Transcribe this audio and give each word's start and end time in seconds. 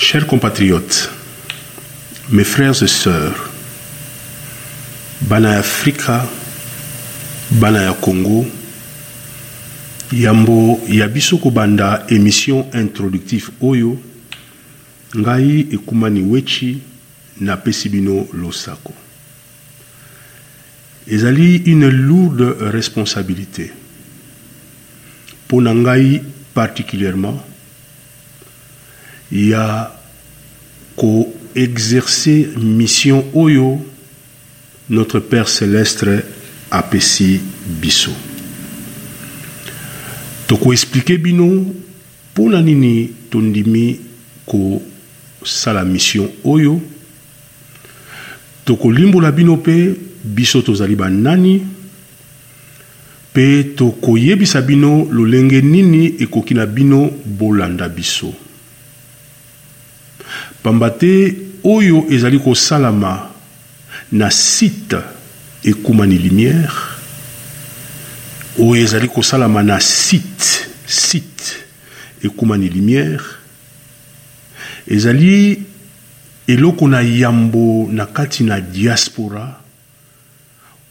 Chers 0.00 0.26
compatriotes, 0.28 1.10
mes 2.30 2.44
frères 2.44 2.80
et 2.80 2.86
sœurs, 2.86 3.50
bana 5.22 5.58
Africa, 5.58 6.24
bana 7.50 7.92
Congo, 8.00 8.46
yambo 10.12 10.80
ya 10.88 11.08
kobanda 11.42 12.04
émission 12.10 12.66
introductive 12.72 13.50
oyo 13.60 13.98
ngai 15.16 15.66
ekumani 15.72 16.20
wechi 16.20 16.78
Napesibino 17.40 18.28
Losako. 18.32 18.92
losako 18.92 18.94
ezali 21.08 21.56
une 21.66 21.88
lourde 21.90 22.56
responsabilité 22.70 23.72
pour 25.48 25.60
particulièrement 26.54 27.42
ya 29.32 29.92
koexerce 30.96 32.48
mission 32.58 33.24
oyo 33.34 33.78
notre 34.90 35.20
père 35.20 35.48
célestre 35.48 36.24
apesi 36.70 37.40
biso 37.80 38.10
tokoexplike 40.46 41.18
bino 41.20 41.44
mpo 42.32 42.48
na 42.50 42.62
nini 42.62 43.10
tondimi 43.30 43.98
kosala 44.46 45.84
mission 45.84 46.28
oyo 46.44 46.80
tokolimbola 48.64 49.30
bino 49.32 49.56
mpe 49.56 49.92
biso 50.24 50.62
tozali 50.62 50.96
banani 50.96 51.66
mpe 53.32 53.64
tokoyebisa 53.76 54.62
bino 54.62 55.06
lolenge 55.12 55.60
nini 55.60 56.14
ekoki 56.18 56.54
na 56.54 56.64
bino 56.66 57.10
bolanda 57.26 57.88
biso 57.88 58.32
pamba 60.68 60.90
te 60.92 61.32
oyo 61.64 62.04
ezali 62.12 62.36
kosalama 62.44 63.30
na 64.12 64.28
site 64.30 65.00
ekumani 65.64 66.18
lumière 66.20 66.68
oyo 68.60 68.76
ezali 68.84 69.08
kosalama 69.08 69.62
na 69.62 69.80
site 69.80 70.68
site 70.84 71.64
ekumani 72.22 72.68
lumière 72.68 73.22
ezali 74.86 75.62
eloko 76.46 76.84
na 76.88 77.00
yambo 77.00 77.88
na 77.90 78.04
kati 78.06 78.44
na 78.44 78.60
diaspora 78.60 79.56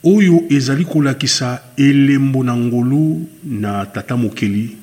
oyo 0.04 0.42
ezali 0.50 0.86
kolakisa 0.86 1.62
elembo 1.78 2.42
na 2.44 2.58
ngolu 2.58 3.28
na 3.46 3.86
tata 3.86 4.18
mokeli 4.18 4.74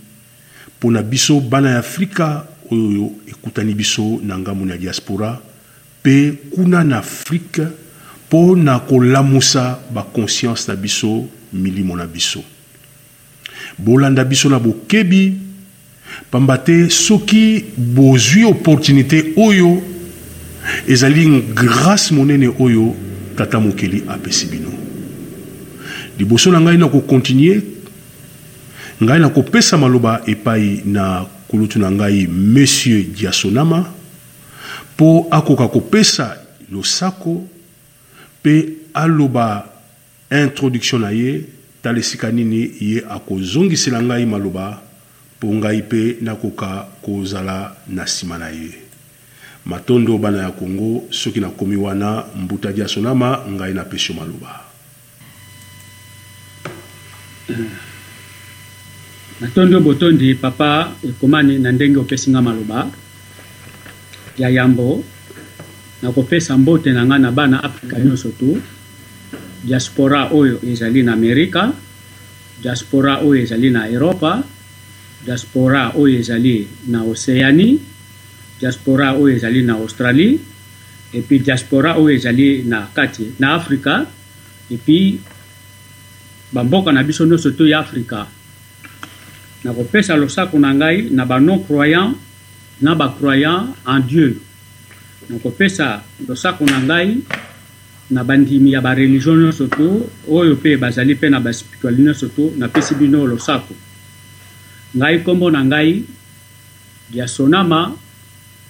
mpo 0.78 0.90
na 0.90 1.02
biso 1.02 1.40
bana 1.40 1.70
ya 1.70 1.78
afrika 1.78 2.46
oyo 2.74 3.10
ekutani 3.28 3.74
biso 3.74 4.18
na 4.24 4.38
ngambu 4.38 4.64
na 4.66 4.76
diaspora 4.76 5.38
mpe 6.00 6.32
kuna 6.50 6.84
na 6.84 6.98
afrike 6.98 7.62
mpo 8.26 8.56
na 8.56 8.78
kolamusa 8.78 9.78
baconscience 9.94 10.64
na 10.68 10.76
biso 10.76 11.24
milimo 11.52 11.96
na 11.96 12.06
biso 12.06 12.42
bolanda 13.78 14.24
biso 14.24 14.48
na 14.50 14.58
bokebi 14.58 15.32
pamba 16.30 16.58
te 16.58 16.88
soki 16.90 17.64
bozwi 17.76 18.44
opportunité 18.44 19.32
oyo 19.36 19.82
ezali 20.88 21.42
grâce 21.54 22.10
monene 22.12 22.48
oyo 22.58 22.94
tata 23.36 23.60
mokeli 23.60 24.02
apesi 24.08 24.46
bino 24.46 24.70
liboso 26.18 26.50
na 26.52 26.60
ngai 26.60 26.78
na 26.78 26.88
kokontinue 26.88 27.62
ngai 29.02 29.20
na 29.20 29.28
kopesa 29.28 29.76
maloba 29.78 30.20
epai 30.26 30.82
na 30.86 31.26
kulutu 31.54 31.78
na 31.78 31.90
ngai 31.90 32.26
monsieur 32.26 33.02
diasonama 33.14 33.84
mpo 34.94 35.26
akoka 35.30 35.68
kopesa 35.68 36.36
losako 36.72 37.46
mpe 38.40 38.68
aloba 38.94 39.64
introduction 40.32 41.00
na 41.02 41.10
ye 41.10 41.40
tala 41.82 41.98
esika 41.98 42.32
nini 42.34 42.62
ye 42.80 42.98
akozongisela 43.10 44.02
ngai 44.02 44.26
maloba 44.26 44.80
mpo 45.38 45.46
ngai 45.54 45.78
mpe 45.86 46.02
nakoka 46.26 46.68
kozala 47.02 47.76
na 47.86 48.02
nsima 48.04 48.38
na 48.38 48.48
ye 48.50 48.70
matondo 49.64 50.18
bana 50.18 50.42
ya 50.42 50.50
kongo 50.50 51.04
soki 51.10 51.40
nakomi 51.40 51.76
wana 51.76 52.24
mbuta 52.36 52.72
diasonama 52.72 53.44
ngai 53.52 53.74
napesi 53.74 54.12
yo 54.12 54.18
maloba 54.18 54.50
mm. 57.48 57.93
natondi 59.40 59.74
botondi 59.82 60.30
papa 60.38 60.94
ekomani 61.02 61.58
na 61.58 61.72
ndenge 61.74 61.98
opesi 61.98 62.30
nga 62.30 62.38
maloba 62.42 62.86
ya 64.38 64.46
yambo 64.48 65.02
nakopesa 66.02 66.54
mbote 66.58 66.92
na 66.94 67.02
nga 67.06 67.18
na 67.18 67.32
bana 67.34 67.58
afrika 67.64 67.98
mhm. 67.98 68.02
nyonso 68.06 68.28
tu 68.38 68.54
diaspora 69.66 70.30
oyo 70.30 70.62
ezali 70.62 71.02
na 71.02 71.12
amerika 71.18 71.66
diaspora 72.62 73.26
oyo 73.26 73.42
ezali 73.42 73.70
na 73.74 73.88
eropa 73.90 74.38
diaspora 75.26 75.90
oyo 75.98 76.14
ezali 76.18 76.68
na 76.94 77.02
oceanie 77.02 77.78
diaspora 78.62 79.18
oyo 79.18 79.34
ezali 79.34 79.62
na 79.66 79.74
australie 79.82 80.38
epuis 81.10 81.42
diaspora 81.42 81.98
oyo 81.98 82.14
ezali 82.14 82.62
na 82.62 82.86
kati 82.86 83.34
na 83.42 83.54
afrika 83.58 84.06
epuis 84.70 85.18
bamboka 86.54 86.94
na 86.94 87.02
biso 87.02 87.26
nyonso 87.26 87.50
tu 87.50 87.66
ya 87.66 87.78
afrika 87.82 88.30
na 89.64 89.72
kopesa 89.72 90.14
losako 90.16 90.60
na 90.60 90.74
ngai 90.76 91.08
na 91.10 91.24
banon 91.24 91.58
croyant 91.64 92.12
na 92.84 92.92
bacroyant 92.94 93.72
en 93.88 93.98
dieu 94.04 94.36
na 95.32 95.38
kopesa 95.40 96.02
losako 96.28 96.68
na 96.68 96.78
ngai 96.84 97.18
na 98.12 98.20
bandimi 98.24 98.70
ya 98.76 98.82
bareligio 98.84 99.32
nyonso 99.32 99.66
to 99.72 99.88
oyo 100.28 100.54
mpe 100.54 100.76
bazali 100.76 101.14
mpe 101.16 101.28
na 101.32 101.40
baspirituali 101.40 102.02
nyonso 102.02 102.28
to 102.28 102.52
napesi 102.60 102.94
bino 102.94 103.24
losako 103.26 103.72
ngai 104.96 105.14
nkombo 105.24 105.48
na 105.50 105.60
ngai 105.64 106.04
diasonama 107.10 107.96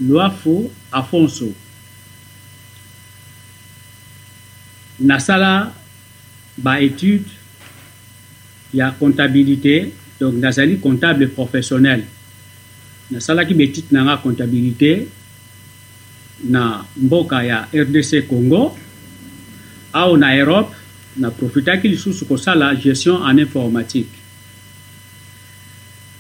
loafo 0.07 0.71
afonso 0.93 1.51
nasala 5.01 5.75
baetude 6.55 7.27
ya 8.75 8.95
comptabilité 8.95 9.91
donc 10.25 10.37
nazali 10.41 10.79
comptable 10.81 11.27
professionnel 11.37 12.01
nasalaki 13.13 13.53
betite 13.61 13.93
na 13.93 14.05
nga 14.09 14.17
comptabilité 14.17 15.07
na 16.55 16.63
mboka 16.97 17.43
ya 17.45 17.59
rdc 17.83 18.23
congo 18.31 18.63
au 19.93 20.17
na 20.17 20.35
europe 20.37 20.73
naprofitaki 21.17 21.89
lisusu 21.89 22.25
kosala 22.25 22.73
gestion 22.85 23.17
en 23.29 23.37
informatique 23.47 24.15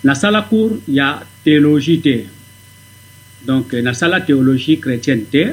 nasala 0.04 0.42
cour 0.50 0.72
ya 0.86 1.08
théologie 1.44 2.00
te 2.06 2.16
donc 3.48 3.72
nasala 3.72 4.20
théologie 4.20 4.78
chrétienne 4.78 5.24
te 5.32 5.46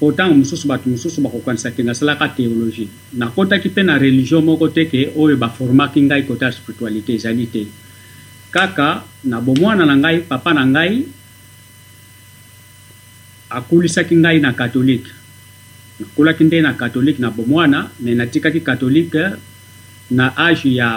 otanga 0.00 0.34
mosusu 0.36 0.68
bato 0.68 0.90
mosusu 0.90 1.20
bakokanisaki 1.20 1.82
nga 1.84 1.94
salaka 1.94 2.28
teologie 2.28 2.88
nakotaki 3.12 3.68
mpe 3.68 3.82
na 3.82 3.98
religio 3.98 4.40
moko 4.42 4.68
te 4.68 4.84
ke 4.86 5.12
oyo 5.16 5.36
baformaki 5.36 6.00
ngai 6.02 6.22
kote 6.26 6.44
ya 6.44 6.52
spiritualité 6.52 7.14
ezali 7.14 7.46
te 7.46 7.66
kaka 8.50 9.04
na 9.24 9.40
bomwana 9.40 9.86
na 9.86 9.96
ngai 9.96 10.20
papa 10.28 10.52
na 10.54 10.64
ngai 10.66 11.04
akulisaki 13.48 14.14
ngai 14.16 14.38
na 14.40 14.52
katholike 14.52 15.08
nakulaki 16.00 16.44
nde 16.44 16.60
na 16.60 16.72
katholike 16.74 17.20
na 17.22 17.30
bomwana 17.30 17.88
me 18.00 18.14
natikaki 18.14 18.60
katholike 18.60 19.22
na 20.10 20.36
age 20.36 20.68
ya 20.76 20.90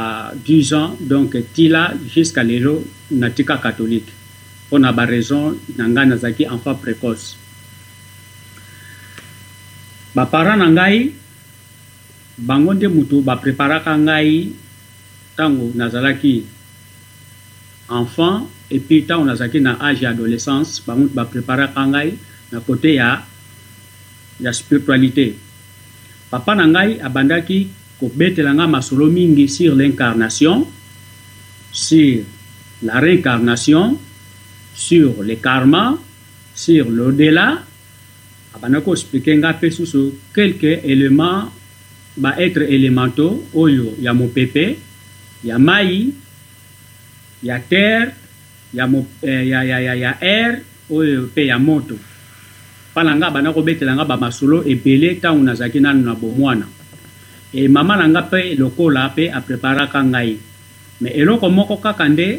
10 0.43 0.75
ans 0.75 0.91
donc 0.99 1.31
tila 1.55 1.95
jusqu'à 2.13 2.43
lelo 2.43 2.83
natika 3.11 3.57
katholike 3.63 4.11
mpo 4.67 4.75
na 4.79 4.91
baraison 4.91 5.55
na 5.79 5.87
ngai 5.87 6.05
nazalaki 6.05 6.43
enfant 6.43 6.75
précoce 6.75 7.38
bapara 10.15 10.57
na 10.57 10.67
ngai 10.73 11.13
mutu 12.39 12.73
nde 12.73 12.87
moto 12.89 13.15
bapreparaka 13.21 13.93
ngai 14.07 14.31
nazalaki 15.79 16.35
enfant 17.97 18.41
epuis 18.73 19.01
ntango 19.05 19.23
nazalaki 19.29 19.59
na 19.65 19.71
age 19.87 20.03
adolescence 20.11 20.71
na 20.87 22.03
ya 24.39 24.51
spiritualité 24.55 25.35
papa 26.31 26.55
na 26.55 26.63
abandaki 27.07 27.67
sur 27.99 29.75
l'incarnation 29.75 30.65
sur 31.71 32.23
la 32.83 32.99
réincarnation 33.03 33.99
sur 34.73 35.09
le 35.21 35.35
karma 35.35 35.99
sur 36.55 36.87
lau 36.89 37.11
abanda 38.55 38.81
koexplike 38.81 39.29
nga 39.37 39.53
mpe 39.53 39.69
susu 39.69 40.09
quelque 40.33 40.81
élément 40.85 41.49
baetre 42.17 42.65
élémentaux 42.65 43.45
oyo 43.53 43.93
ya 44.01 44.13
mopepe 44.13 44.75
ya 45.45 45.59
mai 45.59 46.09
ya 47.45 47.59
terre 47.61 48.13
ya, 48.73 48.87
mo, 48.89 49.05
eh, 49.21 49.45
ya, 49.49 49.63
ya, 49.65 49.77
ya, 49.81 49.93
ya 49.95 50.11
air 50.19 50.65
oyo 50.89 51.29
mpe 51.29 51.45
ya 51.45 51.61
moto 51.61 51.93
mpana 52.91 53.13
nga 53.21 53.27
abanda 53.29 53.53
kobetela 53.53 53.93
nga 53.93 54.05
bamasolo 54.09 54.65
ebele 54.65 55.21
ntango 55.21 55.43
nazalaki 55.45 55.77
nanu 55.79 56.01
na 56.01 56.15
bomwana 56.17 56.65
e 57.53 57.67
mama 57.69 57.95
na 58.01 58.09
nga 58.09 58.21
mpe 58.27 58.57
lokola 58.57 59.13
mpe 59.13 59.29
apreparaka 59.29 60.01
ngai 60.03 60.33
me 61.05 61.09
eloko 61.13 61.45
moko 61.53 61.77
kaka 61.77 62.05
nde 62.09 62.29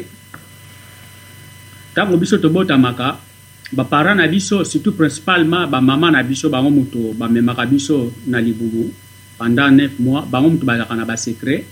ntango 1.95 2.19
biso 2.19 2.35
tobotamaka 2.37 3.30
baparent 3.71 4.19
na 4.19 4.27
biso 4.27 4.67
surtout 4.67 4.91
principalement 4.93 5.63
bamama 5.63 6.11
na 6.11 6.19
biso 6.27 6.51
bango 6.51 6.67
moto 6.67 7.15
bamemaka 7.15 7.63
biso 7.63 8.11
na 8.27 8.43
libumu 8.43 8.91
pendant 9.39 9.71
9 9.71 9.95
mois 10.03 10.27
bango 10.27 10.51
moto 10.51 10.67
bazalaka 10.67 10.91
na 10.91 11.07
basecret 11.07 11.63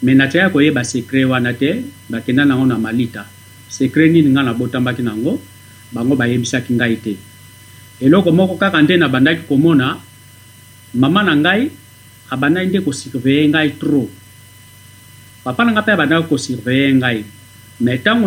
me 0.00 0.12
natyaya 0.16 0.48
koyeba 0.48 0.80
secret 0.84 1.28
wana 1.28 1.52
te 1.52 1.84
bakenda 2.08 2.48
nango 2.48 2.64
na 2.64 2.80
malita 2.80 3.28
secret 3.68 4.08
nini 4.16 4.32
ngai 4.32 4.48
nabotambaki 4.48 5.04
nango 5.04 5.36
bango 5.92 6.16
bayebisaki 6.16 6.72
ngai 6.72 6.96
te 7.04 7.12
eloko 8.00 8.32
moko 8.32 8.56
kaka 8.56 8.80
nde 8.80 8.96
nabandaki 8.96 9.44
komona 9.44 10.00
mama 10.96 11.20
na 11.20 11.36
ngai 11.36 11.62
abandaki 12.32 12.68
nde 12.72 12.78
kosurveye 12.80 13.42
ngai 13.52 13.76
trop 13.76 14.08
papa 15.44 15.62
na 15.68 15.76
ngai 15.76 15.84
mpe 15.84 15.92
abandaki 15.92 16.26
kosurveye 16.32 16.86
ngai 17.00 17.18
me 17.84 17.92
ntango 18.00 18.26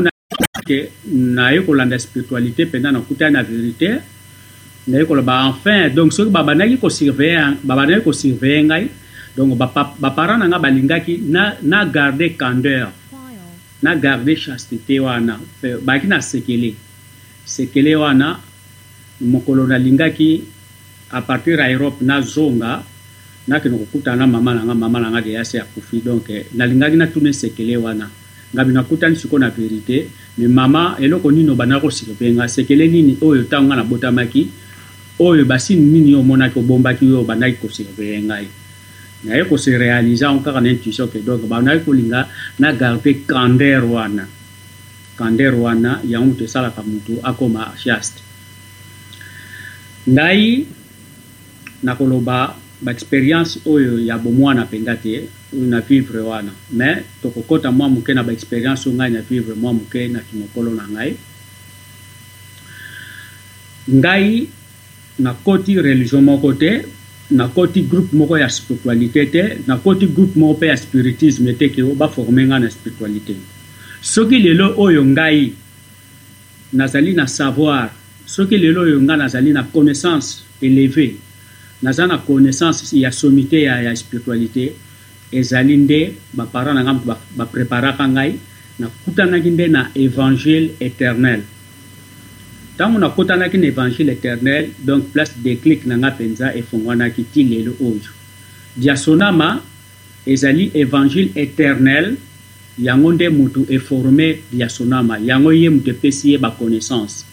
ke 0.70 0.94
naye 1.10 1.66
kolanda 1.66 1.98
spiritualité 1.98 2.70
mpenza 2.70 2.94
nakutani 2.94 3.34
na 3.42 3.42
vérité 3.42 4.06
naye 4.86 5.02
koloba 5.10 5.50
enfin 5.50 5.90
donc 5.90 6.14
soki 6.14 6.30
babandaki 6.30 6.78
kosurveille 6.78 7.58
babandaki 7.66 8.06
kosurveille 8.06 8.70
ngai 8.70 8.86
donc 9.34 9.58
baparent 9.58 10.38
na 10.38 10.46
ngai 10.46 10.62
balingaki 10.66 11.14
nagarde 11.72 12.38
candeur 12.38 12.94
nagarde 13.82 14.34
chastité 14.38 15.02
wana 15.02 15.42
baki 15.88 16.06
na 16.06 16.22
sekele 16.22 16.78
sekele 17.46 17.98
wana 17.98 18.38
mokolo 19.32 19.66
nalingaki 19.66 20.44
apartir 21.18 21.58
ya 21.58 21.66
europe 21.74 21.98
nazonga 22.06 22.86
nakende 23.50 23.78
kokutana 23.82 24.22
na 24.22 24.28
mama 24.36 24.52
eh, 24.54 24.56
na 24.62 24.64
nga 24.70 24.76
mama 24.78 24.98
na 25.02 25.10
nga 25.14 25.22
deyasi 25.26 25.58
akufi 25.58 25.98
donc 26.06 26.30
nalingaki 26.54 26.94
natuna 26.96 27.34
sekele 27.34 27.76
wana 27.82 28.06
ngami 28.54 28.72
nakutani 28.74 29.14
siko 29.16 29.38
na 29.38 29.50
verite 29.54 30.10
me 30.38 30.48
mama 30.48 30.98
eloko 30.98 31.30
nini 31.30 31.50
obandaka 31.52 31.86
kosikepenga 31.88 32.50
sekele 32.50 32.88
nini 32.88 33.18
oyo 33.22 33.46
ntango 33.46 33.70
ngai 33.70 33.78
nabotamaki 33.78 34.42
oyo 35.22 35.46
basini 35.46 35.86
nini 35.86 36.16
omonaki 36.18 36.58
obombaki 36.58 37.06
oyo 37.06 37.22
obandaki 37.22 37.62
kosikepeya 37.62 38.22
ngai 38.26 38.48
naye 39.24 39.46
kose 39.46 39.78
réalise 39.78 40.26
ango 40.26 40.42
kaka 40.42 40.62
na 40.62 40.70
intuition 40.72 41.08
ke 41.14 41.22
donc 41.22 41.46
banaki 41.46 41.86
kolinga 41.86 42.26
nagarde 42.60 43.22
candeur 43.30 43.86
wana 43.86 44.26
candeur 45.14 45.54
wana 45.54 46.02
yango 46.10 46.34
moto 46.34 46.44
esalaka 46.50 46.82
motu 46.82 47.22
akoma 47.22 47.78
chaste 47.78 48.22
ngai 50.10 50.66
nakoloba 51.86 52.58
baexperience 52.82 53.60
oyo 53.66 54.00
ya 54.00 54.18
bomwana 54.18 54.66
mpenza 54.66 54.96
te 54.96 55.10
oyo 55.12 55.28
na 55.68 55.80
vivre 55.82 56.20
wana 56.20 56.52
me 56.72 57.04
tokokɔta 57.22 57.72
mwa 57.72 57.90
moke 57.90 58.14
na 58.14 58.24
baexperience 58.24 58.88
oyo 58.90 58.96
ngai 58.96 59.12
na 59.12 59.22
vivre 59.22 59.54
mwa 59.56 59.74
moke 59.74 60.08
na 60.08 60.20
kimokolo 60.20 60.72
na 60.72 60.84
ngai 60.88 61.14
ngai 63.94 64.48
nakɔti 65.20 65.76
religion 65.82 66.24
moko 66.24 66.54
te 66.54 66.86
nakɔti 67.32 67.82
groupe 67.90 68.16
moko 68.16 68.38
ya 68.40 68.50
spiritualité 68.50 69.26
te 69.28 69.44
nakɔti 69.68 70.08
groupe 70.16 70.38
moko 70.40 70.58
mpe 70.58 70.68
ya 70.72 70.76
spiritisme 70.80 71.52
te 71.60 71.68
ke 71.76 71.84
baforme 71.84 72.48
ngai 72.48 72.60
na 72.64 72.70
spiritualité 72.72 73.36
soki 74.02 74.40
lelo 74.40 74.76
oyo 74.80 75.04
ngai 75.04 75.52
nazali 76.80 77.12
na 77.14 77.28
savoir 77.28 77.92
soki 78.26 78.56
lelo 78.58 78.82
oyo 78.88 79.00
ngai 79.04 79.18
nazali 79.20 79.52
na 79.52 79.64
connaissance 79.68 80.46
élevée 80.64 81.16
naza 81.82 82.08
na 82.08 82.18
connaissance 82.18 82.84
ya 82.94 83.12
sommité 83.12 83.62
ya, 83.64 83.82
ya 83.82 83.96
spiritualité 83.96 84.74
ezali 85.32 85.78
nde 85.78 86.14
baparent 86.34 86.74
na 86.76 86.84
ngai 86.84 86.94
moto 86.94 87.14
bapreparaka 87.38 88.04
ngai 88.08 88.32
nakutanaki 88.80 89.50
nde 89.52 89.66
na 89.68 89.82
évangile 89.96 90.72
éternel 90.80 91.42
ntango 92.76 92.98
nakutanaki 93.00 93.58
na 93.58 93.68
évangile 93.68 94.10
éternel 94.12 94.66
donc 94.84 95.04
place 95.14 95.34
déclic 95.44 95.86
na 95.86 95.96
ngai 95.98 96.12
mpenza 96.12 96.54
efungwanaki 96.56 97.24
ti 97.24 97.44
lelo 97.44 97.72
oyo 97.82 98.12
biasonama 98.76 99.62
ezali 100.26 100.72
évangile 100.82 101.32
éternel 101.36 102.16
yango 102.80 103.14
nde 103.14 103.30
motu 103.30 103.66
eforme 103.70 104.40
biasonama 104.52 105.20
yango 105.20 105.54
ye 105.54 105.70
motu 105.70 105.90
epesi 105.90 106.32
ye 106.32 106.38
baconnaissance 106.38 107.24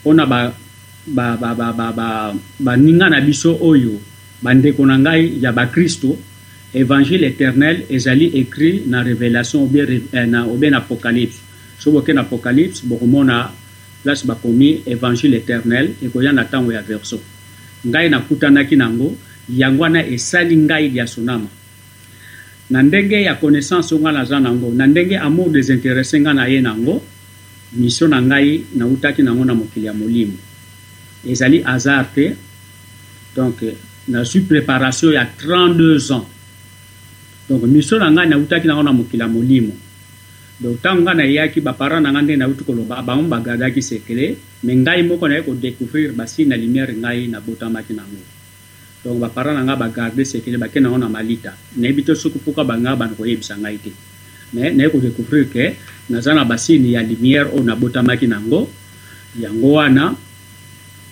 mpona 0.00 0.24
baninga 1.06 1.36
ba, 1.36 1.54
ba, 1.74 1.90
ba, 1.90 2.36
ba, 2.58 2.76
na 3.10 3.18
biso 3.20 3.58
oyo 3.60 3.98
bandeko 4.42 4.86
na 4.86 4.94
ngai 4.98 5.38
ya 5.42 5.50
bakristo 5.52 6.14
évangile 6.74 7.24
éternel 7.34 7.84
ezali 7.90 8.30
écrit 8.38 8.82
na 8.86 9.02
révélation 9.02 9.64
obe 9.66 9.82
eh, 10.12 10.26
na 10.26 10.46
apocalypse 10.78 11.40
so 11.78 11.90
boke 11.90 12.10
na 12.14 12.20
apocalypse 12.22 12.84
bokomona 12.86 13.50
place 14.02 14.22
bakomi 14.24 14.82
évangile 14.86 15.34
éternel 15.42 15.90
ekoya 16.04 16.30
na 16.32 16.44
ntango 16.46 16.70
ya 16.70 16.82
verso 16.86 17.18
ngai 17.86 18.06
nakutanaki 18.08 18.76
nango 18.78 19.10
yango 19.50 19.82
wana 19.82 20.06
esali 20.06 20.54
ngai 20.56 20.88
liasonama 20.94 21.48
na 22.70 22.82
ndenge 22.82 23.22
ya 23.26 23.34
connaissance 23.34 23.90
oyo 23.92 24.02
ngai 24.06 24.14
naza 24.14 24.38
nango 24.40 24.70
na 24.70 24.86
ndenge 24.86 25.16
amour 25.18 25.50
desinteresse 25.50 26.14
ngai 26.22 26.34
na 26.34 26.44
ye 26.46 26.60
nango 26.62 27.02
misio 27.74 28.06
na 28.08 28.22
ngai 28.22 28.64
nautaki 28.78 29.22
nango 29.22 29.44
na 29.44 29.54
mokili 29.54 29.86
ya 29.86 29.94
molimo 29.94 30.38
ezali 31.26 31.62
hasard 31.62 32.08
te 32.14 32.26
donc 33.34 33.58
nazwi 34.10 34.42
préparation 34.42 35.14
ya 35.14 35.24
32 35.26 36.12
ans 36.14 36.26
donc 37.46 37.62
mission 37.70 37.98
na 38.02 38.10
ngai 38.10 38.28
nautaki 38.28 38.66
nango 38.66 38.82
na 38.82 38.92
mokili 38.92 39.22
ya 39.22 39.28
molimo 39.30 39.72
donc 40.58 40.78
ntango 40.82 41.02
ngai 41.06 41.14
nayaki 41.16 41.60
baparent 41.62 42.02
na 42.02 42.10
ngai 42.12 42.22
nde 42.26 42.34
nauti 42.36 42.62
koloba 42.66 43.02
bango 43.02 43.28
bagardaki 43.30 43.82
sekele 43.82 44.36
me 44.66 44.72
ngai 44.82 45.02
moko 45.06 45.26
nayei 45.30 45.46
kodécouvrir 45.46 46.12
basine 46.12 46.48
na 46.54 46.56
lumière 46.58 46.92
ngai 46.92 47.30
nabotamaki 47.30 47.94
nango 47.94 48.22
donc 49.06 49.16
baparent 49.22 49.54
na 49.54 49.62
ngai 49.64 49.78
bagarde 49.78 50.22
sekele 50.26 50.58
bake 50.58 50.80
nango 50.82 50.98
na 50.98 51.08
malita 51.08 51.54
nayebi 51.78 52.02
te 52.02 52.14
soki 52.18 52.38
mpoka 52.42 52.64
bangai 52.66 52.96
bana 52.98 53.14
koyebisa 53.14 53.54
ngai 53.54 53.78
te 53.78 53.90
me 54.58 54.70
naye 54.74 54.90
kodécouvrir 54.90 55.46
ke 55.48 55.64
naza 56.10 56.34
na 56.34 56.42
basine 56.44 56.90
ya 56.98 57.00
lumière 57.02 57.48
oyo 57.54 57.62
nabotamaki 57.62 58.26
nango 58.26 58.66
yango 59.38 59.70
wana 59.78 60.16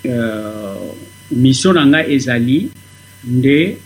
Euh, 0.07 0.93
mission 1.31 1.75
na 1.77 1.85
ngai 1.85 2.15
ezali 2.17 2.71
nde 3.25 3.77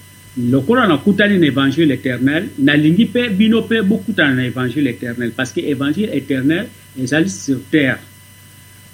lokola 0.47 0.87
nakutani 0.87 1.39
na 1.39 1.47
évangile 1.51 1.91
éternel 1.95 2.47
nalingi 2.59 3.05
mpe 3.05 3.23
bino 3.39 3.61
mpe 3.67 3.83
bokutana 3.83 4.35
na 4.35 4.47
évangile 4.47 4.87
éternel 4.95 5.33
parce 5.37 5.51
que 5.53 5.59
évangile 5.61 6.11
éternel 6.15 6.69
ezali 7.03 7.29
sur 7.29 7.59
terre 7.69 7.99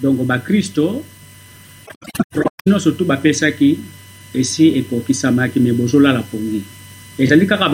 donc 0.01 0.25
bakristo 0.25 1.05
nyonso 2.65 2.91
tu 2.91 3.05
bapesaki 3.05 3.77
esi 4.33 4.73
ekokisamaki 4.81 5.59
me 5.59 5.71
bozolala 5.73 6.23
pongi 6.25 6.63
ezali 7.19 7.45
kaka 7.45 7.69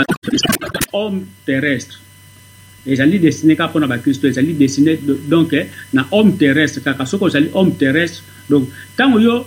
homme 0.91 1.23
terrestre 1.45 1.97
ezali 2.87 3.19
destine 3.19 3.55
kaka 3.55 3.69
mpona 3.69 3.87
bakristo 3.87 4.27
ezali 4.27 4.53
destine 4.53 4.97
donc 5.29 5.53
eh, 5.53 5.67
na 5.93 6.03
homme 6.11 6.33
terrestre 6.39 6.81
kaka 6.81 7.05
soki 7.05 7.23
ozali 7.25 7.49
homme 7.53 7.75
terrestre 7.79 8.23
donc 8.49 8.67
ntango 8.93 9.19
yo 9.19 9.45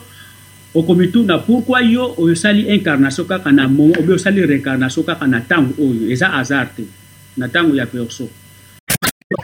okomituna 0.74 1.38
pourkoi 1.38 1.82
yo 1.92 2.14
osali 2.16 2.66
incarnation 2.68 3.26
kaka 3.26 3.52
na 3.52 3.68
momo 3.68 3.94
obe 3.98 4.12
osali 4.12 4.44
réincarnation 4.46 5.04
kaka 5.04 5.26
na 5.26 5.38
ntango 5.40 5.74
oyo 5.82 6.10
eza 6.10 6.28
hasard 6.28 6.76
te 6.76 6.82
eh. 6.82 6.88
na 7.36 7.46
ntango 7.46 7.74
ya 7.76 7.86
perso 7.86 8.28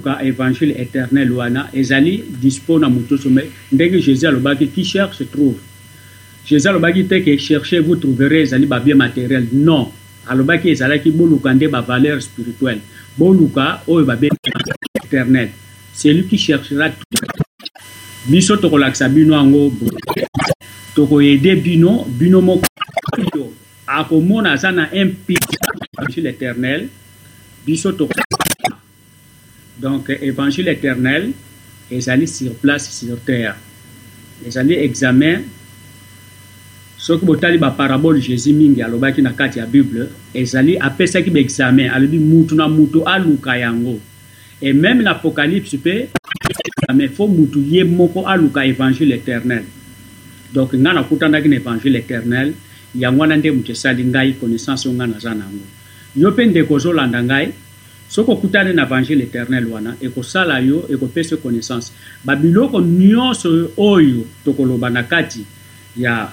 ka 0.04 0.18
évangile 0.22 0.74
éternel 0.74 1.30
wana 1.32 1.68
ezali 1.72 2.24
dispo 2.42 2.78
na 2.78 2.88
moto 2.88 3.14
nyonso 3.14 3.30
me 3.30 3.42
ndenge 3.72 4.00
jésus 4.00 4.24
alobaki 4.28 4.68
qui 4.68 4.84
cherche 4.84 5.24
trouve 5.30 5.58
jésus 6.46 6.66
alobaki 6.68 7.04
te 7.04 7.22
ke 7.26 7.38
cherche 7.38 7.74
vous 7.80 7.96
trouverez 7.96 8.40
ezali 8.48 8.66
babien 8.66 8.96
matériel 8.98 9.46
non 9.52 9.88
alobaki 10.26 10.70
ezalaki 10.74 11.10
boluka 11.10 11.54
nde 11.54 11.68
bavaleur 11.68 12.22
spirituelle 12.22 12.80
boluka 13.18 13.80
oyo 13.88 14.04
babengaka 14.04 14.75
internet 15.04 15.49
celui 15.96 16.26
qui 16.28 16.37
cherchera 16.38 16.90
biso 18.28 18.56
tokolakisa 18.56 19.08
bino 19.08 19.35
yango 19.35 19.73
tokoyede 20.94 21.56
bino 21.56 22.04
bino 22.08 22.40
moko 22.42 22.66
oyo 23.16 23.52
akomona 23.87 24.52
aza 24.52 24.70
na 24.73 24.88
impie 24.92 25.38
évangile 25.82 26.28
éternel 26.30 26.88
biso 27.66 27.92
tokolakisa 27.92 28.76
donc 29.80 30.11
évangile 30.20 30.68
éternel 30.68 31.32
ezali 31.90 32.28
sur 32.28 32.52
place 32.61 32.90
sur 32.92 33.16
terre 33.25 33.56
ezali 34.46 34.75
examen 34.75 35.40
soki 36.98 37.26
botali 37.26 37.58
baparabole 37.58 38.20
jésus 38.20 38.52
mingi 38.52 38.82
alobaki 38.82 39.22
na 39.22 39.32
kati 39.32 39.58
ya 39.58 39.66
bible 39.66 40.08
ezali 40.34 40.78
apesaki 40.78 41.30
baexamen 41.30 41.90
alobi 41.90 42.18
mutu 42.18 42.54
na 42.54 42.68
mutu 42.68 43.04
aluka 43.04 43.56
yango 43.56 44.00
e 44.60 44.72
meme 44.72 45.04
na 45.04 45.10
apocalypse 45.10 45.76
mpe 45.76 46.08
examen 46.64 47.08
fo 47.08 47.26
mutu 47.28 47.60
ye 47.70 47.84
moko 47.84 48.26
aluka 48.28 48.66
évangile 48.66 49.14
éternel 49.16 49.62
donc 50.54 50.72
nga 50.74 50.92
nakutandaki 50.92 51.48
na 51.48 51.56
évangile 51.56 51.98
éternel 52.00 52.52
yango 52.94 53.20
wana 53.20 53.36
nde 53.36 53.50
moto 53.50 53.72
esali 53.72 54.04
ngai 54.04 54.32
connaissance 54.32 54.88
oyo 54.88 54.96
nga 54.96 55.06
naza 55.06 55.34
na 55.34 55.44
yango 55.44 55.66
yo 56.16 56.30
mpe 56.30 56.46
ndeko 56.46 56.74
ozolanda 56.74 57.22
ngai 57.22 57.52
soki 58.08 58.30
okutani 58.30 58.72
na 58.74 58.82
évangile 58.88 59.24
éternel 59.24 59.66
wana 59.68 59.96
ekosala 60.00 60.60
yo 60.60 60.88
ekopesa 60.88 61.36
connaissance 61.36 61.92
babiloko 62.24 62.80
nyonso 62.80 63.70
oyo 63.76 64.24
tokoloba 64.44 64.90
na 64.90 65.02
kati 65.02 65.44
ya 65.96 66.28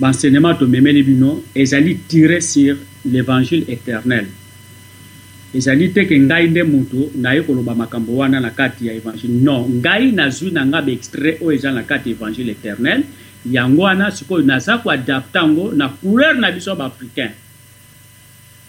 L'enseignement 0.00 0.54
de 0.58 0.64
Memele 0.64 0.98
ils 1.00 1.22
ezali 1.54 1.96
tirer 2.08 2.40
sur 2.40 2.76
l'évangile 3.04 3.64
éternel. 3.68 4.26
ezali 5.54 5.88
te 5.90 6.04
ke 6.06 6.14
ngai 6.22 6.44
nde 6.46 6.62
moto 6.62 7.06
naye 7.18 7.40
koloba 7.42 7.72
makambo 7.74 8.14
wana 8.20 8.38
na 8.38 8.50
kati 8.54 8.86
ya 8.86 8.92
évangile 8.94 9.40
non 9.46 9.64
ngai 9.80 10.12
nazwi 10.14 10.52
na 10.54 10.62
nga 10.62 10.78
extrait 10.92 11.40
au 11.42 11.50
ezan 11.50 11.74
na 11.74 11.82
kati 11.82 12.12
évangile 12.14 12.52
éternel 12.54 13.02
yango 13.50 13.82
wana 13.82 14.10
sikoyo 14.12 14.44
naza 14.46 14.78
koadapte 14.78 15.34
yango 15.38 15.72
na 15.74 15.88
couleur 15.88 16.34
na 16.38 16.52
biso 16.54 16.70
ya 16.70 16.76
baafricain 16.76 17.32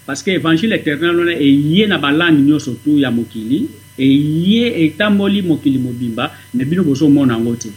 parce 0.08 0.24
que 0.24 0.32
évangile 0.32 0.74
éternel 0.74 1.30
est 1.40 1.46
yé 1.54 1.86
na 1.86 2.00
balangi 2.00 2.42
nyonso 2.42 2.74
tu 2.84 2.98
ya 2.98 3.12
mokili 3.12 3.68
et 4.00 4.08
eye 4.12 4.86
etamboli 4.86 5.44
mokili 5.44 5.78
mobimba 5.78 6.32
me 6.56 6.66
bino 6.66 6.84
bozomona 6.84 7.38
mon 7.38 7.44
angote 7.46 7.70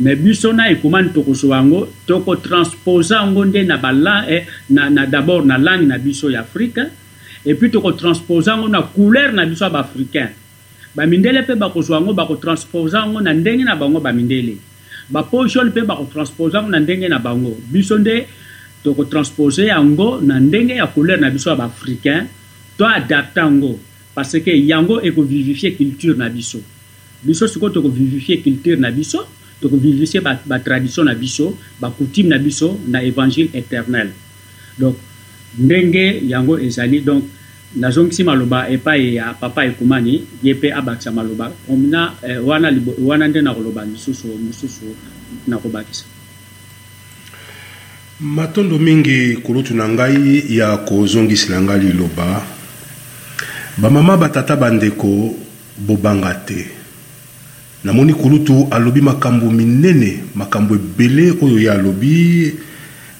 me 0.00 0.14
biso 0.16 0.52
na 0.52 0.68
ekoma 0.70 1.00
nitokoso 1.02 1.48
yango 1.48 1.86
tokotranspose 2.06 3.14
yango 3.16 3.44
nde 3.44 3.64
na 3.64 3.76
bala 3.78 4.24
eh, 4.28 4.44
na, 4.70 4.90
na 4.92 5.06
dabord 5.08 5.46
na 5.48 5.56
langue 5.56 5.86
na 5.88 5.96
biso 5.98 6.28
ya 6.28 6.40
afrique 6.44 6.84
epuis 7.46 7.70
tokotranspose 7.72 8.48
yango 8.50 8.68
na 8.68 8.82
couleur 8.84 9.32
na 9.32 9.46
biso 9.48 9.64
ya 9.64 9.70
baafricain 9.72 10.28
bamindele 10.94 11.42
mpe 11.42 11.54
bakozwa 11.54 11.96
yango 11.96 12.12
bakotranspose 12.12 12.92
yango 12.92 13.20
na 13.20 13.32
ndenge 13.32 13.64
na 13.64 13.76
bango 13.76 14.00
bamindele 14.00 14.56
baposiole 15.08 15.70
mpe 15.72 15.80
bakotranspose 15.80 16.52
yango 16.54 16.70
na 16.70 16.80
ndenge 16.80 17.08
na 17.08 17.18
bango 17.18 17.56
biso 17.72 17.98
nde 17.98 18.26
tokotranspose 18.84 19.64
yango 19.66 20.20
na 20.20 20.40
ndenge 20.40 20.76
ya 20.76 20.86
couleur 20.86 21.20
na 21.20 21.30
biso 21.30 21.50
ya 21.50 21.56
baafricain 21.56 22.26
toadapte 22.76 23.36
yango 23.40 23.78
parce 24.14 24.40
que 24.42 24.50
yango 24.52 25.00
ekovivifie 25.00 25.72
culture 25.72 26.14
na 26.18 26.28
biso 26.28 26.60
biso 27.24 27.48
sikoyo 27.48 27.72
tokovivifie 27.80 28.44
culture 28.44 28.76
na 28.76 28.92
biso 28.92 29.24
donc 29.62 29.72
vivifier 29.80 30.20
ba, 30.20 30.36
ba 30.44 30.60
tradition 30.60 31.04
na 31.04 31.14
biso 31.16 31.56
bacoutime 31.80 32.28
na 32.28 32.36
biso 32.38 32.76
na 32.88 33.00
évangile 33.04 33.48
éternel 33.56 34.10
donc 34.78 34.96
ndenge 35.58 36.20
yango 36.28 36.58
ezali 36.60 37.00
donc 37.00 37.24
nazongisi 37.76 38.24
maloba 38.24 38.68
epai 38.68 39.00
e 39.08 39.12
ya 39.14 39.34
papa 39.34 39.64
ekumani 39.66 40.20
ye 40.42 40.54
mpe 40.54 40.72
abakisa 40.72 41.10
maloba 41.12 41.52
omina 41.68 42.12
eh, 42.22 42.38
wana, 42.46 42.68
wana 42.98 43.28
nde 43.28 43.40
nakoloba 43.42 43.84
lisusu 43.84 44.28
mosusu 44.46 44.84
nakobakisa 45.48 46.04
matondo 48.20 48.78
mingi 48.78 49.36
kulutu 49.36 49.74
na 49.74 49.88
ngai 49.88 50.44
ya 50.48 50.76
kozongisela 50.76 51.60
ngai 51.62 51.80
liloba 51.80 52.44
bamama 53.78 54.16
batata 54.16 54.56
bandeko 54.56 55.34
bobanga 55.80 56.34
te 56.34 56.66
namoni 57.86 58.12
kulutu 58.14 58.66
alobi 58.70 59.00
makambo 59.00 59.46
minene 59.50 60.18
makambo 60.34 60.74
ebele 60.74 61.30
oyo 61.40 61.58
ye 61.60 61.70
alobi 61.70 62.52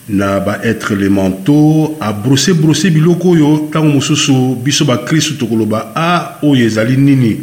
na 0.09 0.41
baetre 0.41 0.93
elementau 0.97 1.97
abrose 2.01 2.51
brose 2.53 2.91
biloko 2.91 3.31
oyo 3.31 3.69
ntango 3.71 3.89
mosusu 3.95 4.57
biso 4.65 4.85
bakristu 4.85 5.39
tokoloba 5.39 5.93
a 5.95 5.95
ah, 5.97 6.39
oyo 6.43 6.67
ezali 6.67 6.97
nini 6.97 7.37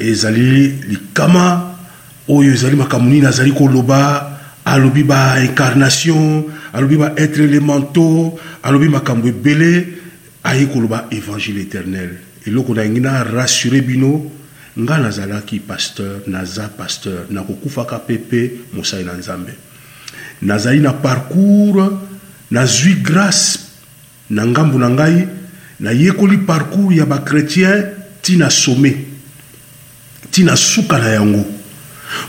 ezali 0.00 0.68
likama 0.88 1.74
oyo 2.28 2.52
ezali 2.52 2.76
makambo 2.76 3.08
nini 3.10 3.26
azali 3.26 3.50
koloba 3.52 4.38
alobi 4.64 5.00
incarnation 5.00 6.44
alobi 6.72 6.96
baetre 6.96 7.42
elementau 7.44 8.38
alobi 8.62 8.88
makambo 8.88 9.26
ebele 9.26 9.88
aye 10.44 10.66
koloba 10.66 11.06
évangile 11.10 11.58
éternel 11.62 12.10
eloko 12.46 12.72
na 12.74 12.82
yangi 12.84 13.80
bino 13.82 14.30
nga 14.76 15.40
ki 15.46 15.60
pasteur 15.60 16.22
naza 16.26 16.68
pasteur 16.76 17.26
nakokufaka 17.30 17.98
pepe 17.98 18.50
mosali 18.72 19.04
na 19.04 19.12
nzambe 19.14 19.52
nazali 20.42 20.80
na 20.80 20.92
parcours 20.92 21.90
nazwi 22.50 22.96
grâce 23.02 23.58
na 24.30 24.46
ngambu 24.46 24.78
na 24.78 25.90
yekoli 25.92 26.38
parcours 26.38 26.92
ya 26.96 27.06
chrétien 27.24 27.84
tina 28.22 28.50
somme 28.50 28.92
tina 30.30 30.54
suka 30.56 30.98
yango 30.98 31.44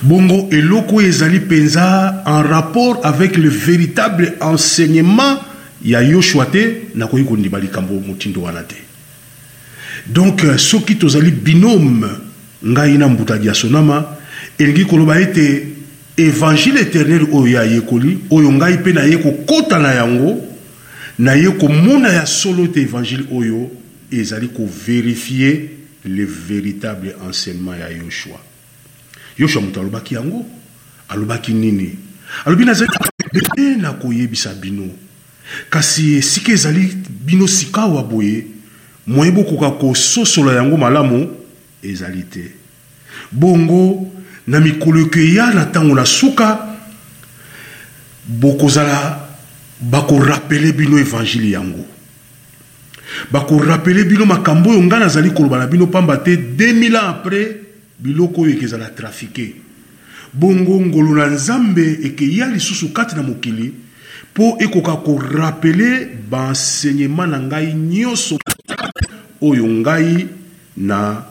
bongo 0.02 0.48
eloko 0.52 1.02
ezali 1.02 1.40
penza 1.40 2.24
en 2.26 2.44
rapport 2.44 3.00
avec 3.04 3.38
le 3.38 3.50
véritable 3.50 4.36
enseignement 4.42 5.40
ya 5.84 6.02
yoshua 6.04 6.46
te 6.48 6.90
nakoki 6.96 7.24
kondima 7.26 7.60
likambo 7.60 8.00
motindo 8.00 8.42
wana 8.42 8.64
te 8.64 8.76
donc 10.08 10.44
euh, 10.44 10.58
soki 10.58 10.96
tozali 10.98 11.32
binôme 11.32 12.08
ngai 12.66 12.98
na 12.98 13.08
mbutadi 13.08 13.48
ya 13.48 13.54
sonama 13.54 14.06
elingi 14.58 14.86
koloba 14.86 15.20
ete 15.20 15.68
evangile 16.18 16.80
eternel 16.82 17.28
oyo 17.34 17.48
ya 17.48 17.64
yekoli 17.64 18.18
oyo 18.30 18.52
ngai 18.52 18.74
mpe 18.78 18.94
naye 18.94 19.18
kokɔta 19.18 19.80
na 19.80 19.94
yango 19.94 20.46
naye 21.20 21.52
komona 21.52 22.10
ya 22.10 22.26
solo 22.26 22.64
ete 22.64 22.82
evangile 22.82 23.24
oyo 23.34 23.72
ezali 24.12 24.48
koverifie 24.48 25.70
le 26.06 26.26
véritable 26.26 27.16
enseignement 27.28 27.76
ya 27.80 27.90
yoshua 27.90 28.40
yoshua 29.38 29.62
moto 29.62 29.80
alobaki 29.80 30.14
yango 30.16 30.46
alobaki 31.10 31.54
nini 31.54 31.96
alobi 32.46 32.66
nazali 32.66 32.92
bebe 33.34 33.76
na 33.82 33.92
koyebisa 33.94 34.54
bino 34.54 34.88
kasi 35.70 36.16
esika 36.16 36.52
ezali 36.52 36.92
bino 37.26 37.48
sika 37.48 37.82
awa 37.82 38.04
boye 38.04 38.44
moyebi 39.08 39.40
okoka 39.42 39.72
kososola 39.72 40.54
yango 40.54 40.78
malamu 40.78 41.39
ezali 41.82 42.24
te 42.26 42.52
bongo 43.32 44.12
na 44.48 44.60
mikolo 44.60 45.00
ekoya 45.06 45.52
na 45.54 45.66
ntango 45.66 45.94
na 45.96 46.06
suka 46.06 46.76
bokozala 48.28 49.28
bakorapele 49.82 50.74
bino 50.74 50.98
evangile 50.98 51.50
yango 51.52 51.86
bakorapele 53.32 54.04
bino 54.04 54.26
makambo 54.26 54.70
oyo 54.70 54.82
ngai 54.84 55.00
nazali 55.00 55.32
koloba 55.34 55.58
na 55.58 55.68
bino 55.68 55.88
pamba 55.88 56.18
te 56.18 56.36
2000 56.36 56.96
ans 56.98 57.08
après 57.10 57.58
biloko 58.00 58.42
oyo 58.42 58.54
ekezala 58.54 58.90
trafike 58.92 59.56
bongo 60.34 60.78
ngolo 60.80 61.16
na 61.16 61.26
nzambe 61.28 62.00
ekeya 62.04 62.48
lisusu 62.48 62.94
kati 62.94 63.16
na 63.16 63.22
mokili 63.24 63.74
mpo 64.34 64.58
ekoka 64.62 64.96
korapele 65.04 66.06
baensegnema 66.30 67.28
na 67.28 67.40
ngai 67.40 67.74
nyonso 67.74 68.38
oyo 69.42 69.66
ngai 69.66 70.28
na 70.78 71.29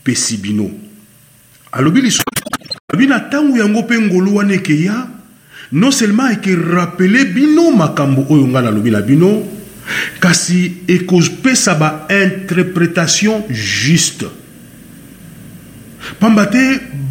apesi 0.00 0.38
bino 0.40 0.64
alobi 1.70 2.10
so. 2.10 2.22
alobi 2.92 3.06
yango 3.58 3.82
mpe 3.82 3.98
ngolu 3.98 4.30
wana 4.36 4.54
ekeya 4.54 5.06
non 5.72 5.90
seulement 5.90 6.32
rappeler 6.74 7.26
bino 7.26 7.70
makambo 7.70 8.24
Oyonga 8.30 8.62
ngai 8.62 8.62
nalobi 8.72 8.90
na 8.90 9.00
bino 9.00 9.42
kasi 10.20 10.72
saba 11.54 12.06
interprétation 12.08 13.44
juste 13.50 14.26
pamba 16.18 16.48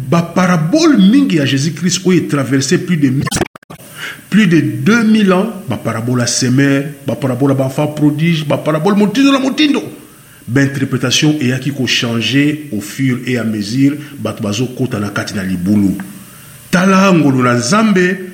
ba 0.08 0.22
parabole 0.34 0.96
mingi 0.98 1.36
ya 1.36 1.44
jésus-christ 1.46 2.02
oyo 2.06 2.16
e 2.18 2.26
traversé 2.26 2.78
plus 2.78 2.96
de 2.96 3.10
plus 4.30 4.46
de 4.48 4.60
2000 4.60 5.32
ans 5.32 5.52
parabole 5.84 6.20
ya 6.20 6.26
semer 6.26 6.92
parabole 7.20 7.52
ya 7.54 7.58
baenfant 7.58 7.94
prodige 7.94 8.44
parabole 8.64 8.96
motindo 8.96 9.30
la 9.32 9.38
motindo 9.38 9.99
bainterpretation 10.50 11.36
eyaki 11.40 11.70
kochange 11.72 12.58
au 12.72 12.80
fur 12.80 13.18
et 13.26 13.38
à 13.38 13.44
mesure 13.44 13.94
bato 14.18 14.42
bazokɔta 14.42 14.98
na 15.00 15.10
kati 15.10 15.34
na 15.34 15.42
libulu 15.44 15.94
tala 16.70 17.12
ngolu 17.12 17.42
na 17.42 17.54
nzambe 17.54 18.32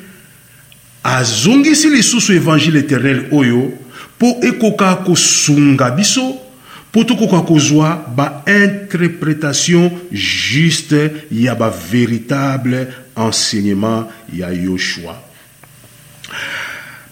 azongisi 1.04 1.88
lisusu 1.90 2.32
évangile 2.32 2.78
éternel 2.80 3.28
oyo 3.32 3.70
mpo 4.16 4.26
ekoka 4.42 4.94
kosunga 5.04 5.90
biso 5.90 6.40
mpo 6.88 7.04
tokoka 7.04 7.40
kozwa 7.40 8.06
bainterpretation 8.16 9.90
juste 10.10 11.10
ya 11.30 11.54
bavéritable 11.54 12.86
enseignement 13.16 14.08
ya 14.32 14.48
yoshua 14.52 15.22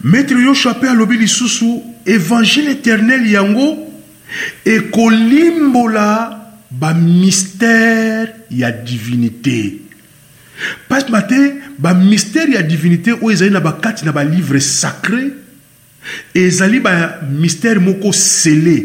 maître 0.03 0.33
yoshua 0.33 0.73
mpe 0.73 0.89
alobi 0.89 1.17
lisusu 1.17 1.83
évangile 2.05 2.71
éternel 2.73 3.27
yango 3.31 3.84
ekolimbola 4.65 6.07
bamystere 6.71 8.33
ya 8.51 8.71
divinité 8.71 9.79
pasma 10.89 11.21
te 11.29 11.39
bamystere 11.79 12.55
ya 12.57 12.61
divinité 12.65 13.11
oyo 13.13 13.31
ezali 13.31 13.51
na 13.53 13.59
bakati 13.61 14.05
na 14.05 14.11
balivre 14.15 14.59
sacré 14.59 15.29
ezali 16.35 16.79
bamystere 16.81 17.79
moko 17.79 18.11
sele 18.13 18.77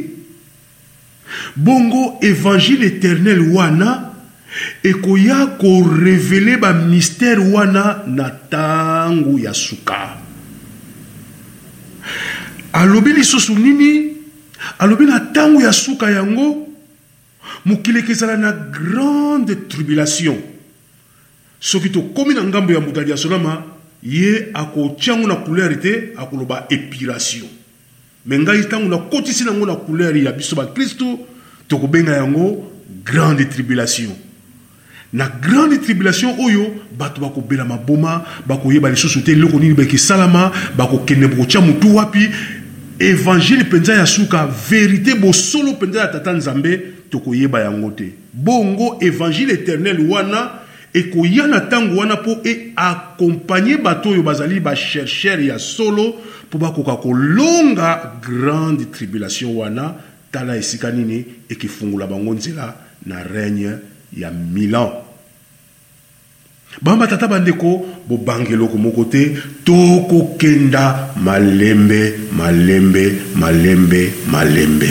bongo 1.56 2.18
évangile 2.22 2.86
éternel 2.86 3.40
wana 3.54 4.10
ekoya 4.84 5.46
korevele 5.60 6.56
bamystere 6.56 7.40
wana 7.52 8.02
na 8.06 8.28
ntango 8.28 9.38
ya 9.38 9.54
suka 9.54 10.16
alobi 12.72 13.12
lisusu 13.12 13.58
nini 13.58 14.19
alobi 14.78 15.06
na 15.06 15.18
ntango 15.18 15.62
ya 15.62 15.72
suka 15.72 16.10
yango 16.10 16.68
mokili 17.64 17.98
ekezala 18.00 18.36
na 18.36 18.52
grande 18.52 19.56
tribulation 19.68 20.36
soki 21.60 21.90
tokómi 21.90 22.34
na 22.34 22.44
ngambo 22.44 22.72
ya 22.72 22.80
moto 22.80 23.00
ya 23.00 23.06
diasolama 23.06 23.62
ye 24.02 24.48
akotyango 24.54 25.26
na 25.28 25.36
couleur 25.36 25.80
te 25.80 26.12
akoloba 26.16 26.66
épiration 26.70 27.46
me 28.26 28.38
ngai 28.38 28.60
ntango 28.64 28.88
nakotisi 28.88 29.44
nango 29.44 29.66
na 29.66 29.76
couleur 29.76 30.16
ya 30.16 30.32
biso 30.32 30.56
bakristu 30.56 31.18
tokobenga 31.68 32.12
yango 32.16 32.72
grande 33.04 33.48
tribulation 33.48 34.10
na 35.12 35.28
grande 35.28 35.80
tribulation 35.80 36.36
oyo 36.38 36.72
bato 36.98 37.20
bakobela 37.20 37.64
maboma 37.64 38.24
bakoyeba 38.46 38.90
lisusu 38.90 39.22
te 39.24 39.32
eloko 39.32 39.58
nini 39.58 39.74
bakesalama 39.74 40.52
bakokende 40.76 41.26
bakotya 41.28 41.60
motu 41.60 41.96
wapi 41.96 42.28
evangeli 43.00 43.62
mpenza 43.64 43.92
ya 43.94 44.06
suka 44.06 44.46
verite 44.70 45.14
bosolo 45.14 45.72
mpenza 45.72 46.00
ya 46.00 46.06
tata 46.08 46.32
nzambe 46.32 46.82
tokoyeba 47.10 47.60
yango 47.60 47.90
te 47.90 48.12
bongo 48.34 48.96
evangile 49.00 49.52
éternel 49.54 50.00
wana 50.10 50.50
ekoya 50.94 51.46
na 51.46 51.58
ntango 51.58 51.96
wana 51.96 52.14
mpo 52.14 52.38
eakompagne 52.44 53.76
bato 53.76 54.10
oyo 54.10 54.22
bazali 54.22 54.60
bashershere 54.60 55.46
ya 55.46 55.58
solo 55.58 56.14
mpo 56.48 56.58
bakoka 56.58 56.96
kolonga 56.96 58.12
grande 58.22 58.84
tribulation 58.84 59.56
wana 59.56 59.94
tala 60.32 60.56
esika 60.56 60.90
nini 60.90 61.24
ekifungula 61.48 62.06
bango 62.06 62.34
nzela 62.34 62.74
na 63.06 63.22
règne 63.22 63.70
ya 64.16 64.30
milan 64.30 64.88
bamba 66.80 67.06
tata 67.06 67.26
bandeko 67.28 67.86
bobanga 68.06 68.52
eloko 68.52 68.78
moko 68.78 69.04
te 69.04 69.34
tokokenda 69.64 71.12
malembe 71.18 72.18
malembe 72.32 73.18
malembe 73.36 74.12
malembe 74.30 74.88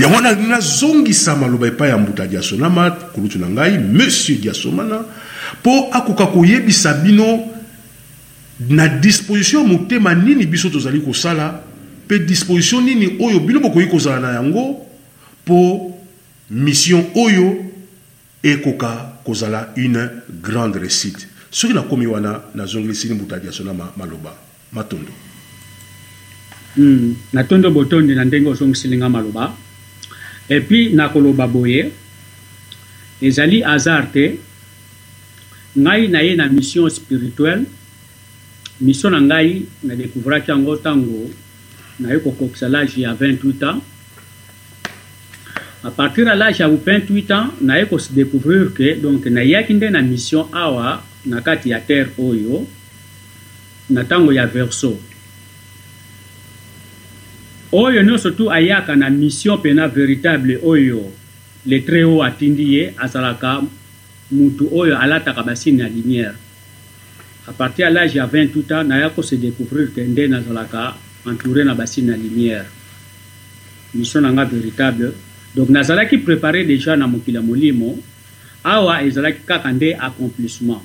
yango 0.00 0.20
nazongisa 0.20 1.36
maloba 1.36 1.66
epai 1.66 1.88
ya 1.90 1.98
mbuta 1.98 2.26
diasonama 2.26 2.90
kulutu 3.12 3.38
na 3.38 3.46
ngai 3.50 3.78
monsieur 3.78 4.38
diasomana 4.40 5.04
mpo 5.60 5.88
akoka 5.92 6.26
koyebisa 6.26 6.94
bino 7.04 7.38
na 8.68 8.88
disposition 8.88 9.62
ya 9.62 9.68
motema 9.68 10.14
nini 10.14 10.46
biso 10.46 10.68
tozali 10.70 11.00
kosala 11.00 11.60
mpe 12.06 12.18
disposition 12.18 12.84
nini 12.84 13.16
oyo 13.20 13.40
bino 13.40 13.60
bokoki 13.60 13.86
kozala 13.86 14.20
na 14.20 14.34
yango 14.40 14.86
mpo 15.44 15.60
mission 16.50 17.04
oyo 17.14 17.64
ekoka 18.42 19.09
kozala 19.30 19.70
une 19.76 20.02
grande 20.42 20.76
réussite 20.76 21.28
soki 21.50 21.74
nakomi 21.74 22.06
wana 22.06 22.40
nazongelisini 22.54 23.14
mutadi 23.14 23.46
ya 23.46 23.52
maloba 23.96 24.34
matondo 24.72 25.12
mm. 26.76 27.14
na 27.32 27.44
tondo 27.44 27.70
botondi 27.70 28.14
na 28.14 28.24
ndenge 28.24 28.48
maloba. 28.48 29.08
maloba 29.10 29.52
nakoloba 30.94 31.46
boye 31.48 31.92
ezali 33.22 33.62
hasard 33.62 34.12
te 34.12 34.38
ngai 35.78 36.08
na 36.08 36.22
je 36.26 36.34
na 36.36 36.48
mission 36.48 36.88
spirituelle 36.90 37.64
mission 38.80 39.10
na 39.12 39.20
ngai 39.20 39.64
nadécouvraki 39.84 40.50
yango 40.50 40.74
ntango 40.76 41.30
na 42.00 42.18
kokokisa 42.18 42.68
lage 42.68 43.00
ya 43.00 43.14
à 45.82 45.90
partir 45.90 46.26
de 46.26 46.30
l'âge 46.30 46.60
à 46.60 46.68
28 46.68 47.30
ans 47.34 47.48
naye 47.62 47.86
kosidécouvrir 47.88 48.66
ke 48.76 48.90
donc 49.00 49.24
nayaki 49.32 49.74
nde 49.78 49.88
na 49.94 50.02
mission 50.04 50.44
awa 50.52 50.98
na 51.26 51.40
kati 51.40 51.72
ya 51.72 51.78
terre 51.80 52.12
oyo 52.20 52.66
na 53.90 54.04
ntango 54.04 54.32
ya 54.32 54.44
verso 54.46 54.90
oyo 57.72 58.02
nyonso 58.04 58.30
tu 58.36 58.50
ayaka 58.52 58.92
na 58.96 59.08
mission 59.08 59.56
mpena 59.56 59.88
véritable 59.88 60.60
oyo 60.62 61.06
le 61.64 61.80
très 61.84 62.02
haut 62.04 62.20
atindi 62.22 62.76
ye 62.76 62.92
azalaka 63.00 63.62
mutu 64.32 64.68
oyo 64.72 64.98
alataka 65.00 65.42
basine 65.42 65.80
ya 65.80 65.88
lumière 65.88 66.36
à 67.48 67.52
partir 67.56 67.86
ya 67.88 67.90
l'âge 67.90 68.14
ya 68.14 68.26
28 68.28 68.72
ans 68.72 68.84
naya 68.84 69.08
kosidécouvrir 69.08 69.96
ke 69.96 70.04
nde 70.04 70.28
nazalaka 70.28 70.92
entouré 71.24 71.64
na 71.64 71.72
basine 71.72 72.12
ya 72.12 72.20
lumière 72.20 72.68
mission 73.96 74.20
na 74.20 74.28
nga 74.28 74.44
véritable 74.44 75.16
donc 75.54 75.68
nazalaki 75.68 76.18
prépare 76.18 76.62
déjà 76.64 76.94
na 76.96 77.06
mokili 77.10 77.36
ya 77.36 77.42
molimo 77.42 77.98
awa 78.64 79.02
ezalaki 79.02 79.40
kaka 79.46 79.72
nde 79.72 79.96
accomplissement 79.98 80.82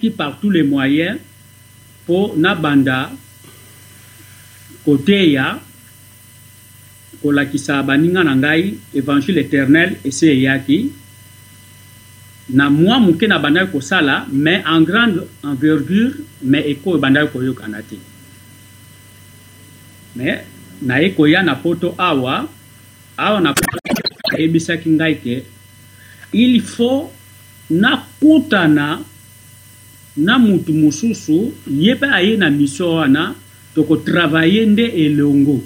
ki 0.00 0.10
par 0.10 0.38
tous 0.40 0.50
les 0.50 0.62
moyens 0.64 1.18
mpo 2.04 2.34
nabanda 2.36 3.12
koteya 4.84 5.60
kolakisa 7.22 7.82
baninga 7.82 8.24
na 8.26 8.34
ngai 8.36 8.74
évangile 8.94 9.38
éternel 9.40 9.94
esi 10.04 10.26
eyaki 10.26 10.90
na 12.50 12.70
mwa 12.70 12.98
moke 12.98 13.26
na 13.30 13.38
bandaki 13.38 13.70
kosala 13.72 14.26
mais 14.32 14.64
en 14.66 14.80
grande 14.82 15.20
envergure 15.44 16.10
mais 16.42 16.66
ekoyo 16.70 16.98
bandaki 16.98 17.30
koyokana 17.32 17.82
te 17.86 17.98
mais 20.16 20.42
naye 20.82 21.12
koya 21.14 21.42
na 21.46 21.54
poto 21.54 21.94
awa 21.98 22.48
awa 23.20 23.40
nayebisaki 24.32 24.88
ngai 24.96 25.14
ke 25.20 25.36
il 26.32 26.60
faut 26.62 27.12
nakutana 27.70 29.00
na 30.16 30.38
mutu 30.38 30.72
mosusu 30.72 31.52
ye 31.68 31.94
mpe 31.94 32.06
aye 32.12 32.36
na 32.36 32.50
misio 32.50 32.94
wana 32.94 33.34
tokotravaille 33.74 34.66
nde 34.66 34.86
elongo 35.04 35.60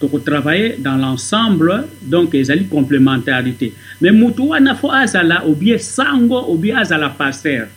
tokotravaille 0.00 0.76
dans 0.78 0.96
l'ensemble 0.98 1.88
donc 2.02 2.34
ezali 2.34 2.64
complémentarité 2.66 3.72
mais 4.00 4.10
mutu 4.12 4.42
wana 4.42 4.74
fo 4.74 4.90
azala 4.92 5.44
obie 5.46 5.78
sango 5.78 6.38
obie 6.52 6.74
azala 6.76 7.08
paster 7.10 7.68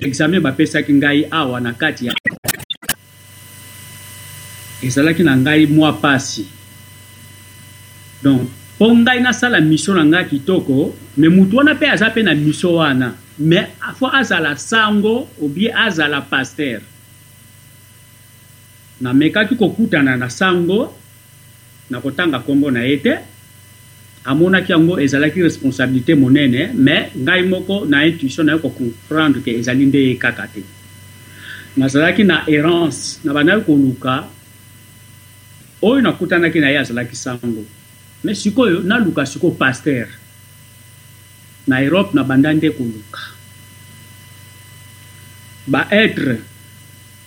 examen 0.00 0.40
bapesaki 0.40 0.92
ngai 0.92 1.26
awa 1.30 1.60
na 1.60 1.72
kati 1.72 2.06
ya 2.06 2.14
ezalaki 4.82 5.22
na 5.22 5.36
ngai 5.36 5.66
mwa 5.66 5.92
pasi 6.00 6.46
donc 8.26 8.42
mpo 8.78 8.86
ngai 8.94 9.20
nasala 9.24 9.58
misio 9.70 9.92
na 9.98 10.02
ngai 10.10 10.24
kitoko 10.30 10.80
me 11.20 11.28
motu 11.36 11.54
wana 11.58 11.72
mpe 11.76 11.86
aza 11.94 12.06
mpe 12.12 12.20
na 12.26 12.32
misio 12.44 12.70
wana 12.80 13.08
me 13.48 13.60
fo 13.98 14.06
azala 14.20 14.50
sango 14.70 15.14
obie 15.44 15.70
azala 15.86 16.18
paster 16.30 16.80
namekaki 19.04 19.54
kokutana 19.60 20.12
na 20.20 20.28
sango 20.38 20.80
na 21.90 21.96
kotanga 22.04 22.38
nkombo 22.42 22.68
na 22.70 22.80
ye 22.88 22.96
te 23.04 23.14
amonaki 24.30 24.70
yango 24.74 24.94
ezalaki 25.04 25.38
responsabilité 25.48 26.12
monene 26.22 26.60
me 26.86 26.96
ngai 27.24 27.42
moko 27.52 27.74
na 27.90 27.96
intuition 28.10 28.44
naye 28.46 28.58
kocomprendre 28.64 29.40
ke 29.44 29.50
ezali 29.60 29.84
nde 29.88 30.00
ye 30.08 30.14
kaka 30.24 30.44
te 30.52 30.60
nazalaki 31.80 32.22
na 32.30 32.36
errance 32.54 33.20
na 33.24 33.30
bandaki 33.36 33.62
koluka 33.66 34.12
oyo 35.88 35.98
nakutanaki 36.04 36.58
na 36.60 36.68
ye 36.72 36.78
azalaki 36.82 37.16
sango 37.16 37.64
me 38.26 38.34
sikoyo 38.34 38.80
naluka 38.82 39.26
sikoyo 39.26 39.54
paster 39.54 40.08
na 41.66 41.80
erope 41.82 42.10
nabanda 42.14 42.52
nde 42.52 42.70
koluka 42.70 43.20
baetre 45.66 46.42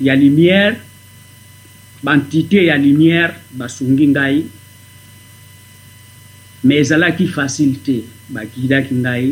ya 0.01 0.15
lumière 0.15 0.75
baentité 2.03 2.67
ya 2.67 2.75
lumière 2.77 3.39
basungi 3.51 4.07
ngai 4.11 4.37
me 6.63 6.73
ezalaki 6.83 7.25
facile 7.27 7.79
te 7.85 7.95
bagidaki 8.33 8.95
ngai 9.03 9.27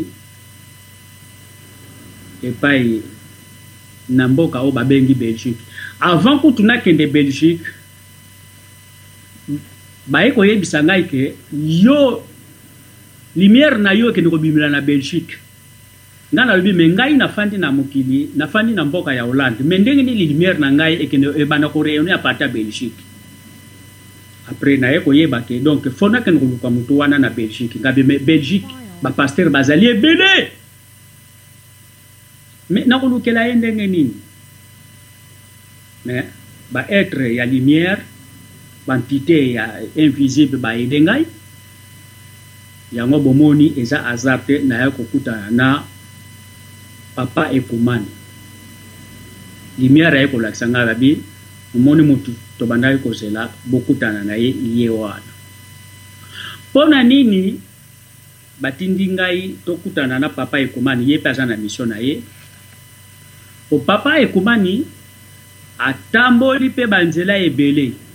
epai 2.47 3.01
na 4.09 4.23
mboka 4.27 4.63
oyo 4.63 4.71
babengi 4.71 5.13
belgique 5.13 5.61
avant 5.99 6.39
kutu 6.39 6.63
nakende 6.63 7.07
belgique 7.07 7.59
baye 10.07 10.31
koyebisa 10.31 10.79
ngai 10.83 11.03
ke 11.03 11.35
yo 11.53 12.23
lumière 13.35 13.75
na 13.77 13.91
yo 13.93 14.09
ekende 14.09 14.31
kobimela 14.31 14.71
na 14.71 14.79
belgique 14.81 15.35
nga 16.31 16.47
nalobi 16.47 16.71
me 16.73 16.87
ngai 16.87 17.13
nafandi 17.19 17.59
na 17.59 17.71
mokili 17.71 18.31
nafandi 18.35 18.71
na 18.71 18.87
mboka 18.87 19.13
ya 19.13 19.23
hollande 19.27 19.61
me 19.63 19.77
ndenge 19.77 20.03
nini 20.03 20.27
lumière 20.31 20.55
na 20.59 20.71
ngai 20.71 21.03
ekende 21.03 21.35
ebanda 21.35 21.67
eh, 21.67 21.73
koreune 21.73 22.09
ya 22.11 22.17
parti 22.23 22.43
ya 22.43 22.47
belgique 22.47 22.99
apres 24.47 24.79
naye 24.79 24.99
koyeba 25.03 25.43
ke 25.43 25.59
donc 25.59 25.83
fo 25.91 26.07
nakende 26.09 26.39
koluka 26.39 26.69
motu 26.71 26.97
wana 27.03 27.19
na 27.19 27.29
belgique 27.29 27.75
ngabe 27.75 28.03
me 28.07 28.15
belgique 28.19 28.67
bapaster 29.03 29.49
bazali 29.51 29.87
ebele 29.91 30.51
me 32.71 32.85
nakolukela 32.87 33.45
ye 33.51 33.53
ndenge 33.59 33.87
nini 33.87 34.15
me 36.05 36.23
baetre 36.71 37.35
ya 37.35 37.43
lumière 37.45 38.07
bantite 38.87 39.53
ya 39.59 39.83
invisible 39.99 40.55
bayede 40.57 41.01
ngai 41.03 41.27
yango 42.95 43.19
bomoni 43.19 43.75
eza 43.75 43.99
hasard 44.07 44.47
te 44.47 44.63
naya 44.63 44.87
kokutana 44.91 45.51
na 45.51 45.83
papa 47.15 47.51
ekomani 47.51 48.07
lumière 49.77 50.15
aye 50.19 50.27
kolakisa 50.31 50.67
ngai 50.71 50.85
babi 50.87 51.11
omoni 51.75 52.01
motu 52.01 52.31
tobandaki 52.57 53.03
kozela 53.03 53.51
bokutana 53.67 54.23
na 54.23 54.39
ye 54.39 54.55
ye 54.55 54.89
wana 54.89 55.31
mpo 56.71 56.81
na 56.87 57.03
nini 57.03 57.59
batindi 58.61 59.07
ngai 59.11 59.59
tokutana 59.67 60.15
na 60.19 60.29
papa 60.31 60.59
ekomani 60.59 61.11
ye 61.11 61.19
mpe 61.19 61.29
aza 61.29 61.45
na 61.45 61.57
misio 61.59 61.83
na 61.85 61.99
ye 61.99 62.23
po 63.69 63.79
papa 63.79 64.19
ekomani 64.23 64.87
atamboli 65.77 66.71
mpe 66.71 66.87
banzela 66.87 67.35
ebele 67.37 68.06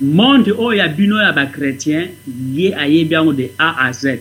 monde 0.00 0.50
oyo 0.50 0.74
ya 0.78 0.88
bino 0.88 1.22
ya 1.22 1.30
bakretien 1.32 2.10
ye 2.54 2.74
ayebi 2.74 3.14
yango 3.14 3.32
de 3.32 3.50
a 3.58 3.68
a 3.86 3.92
z 3.92 4.18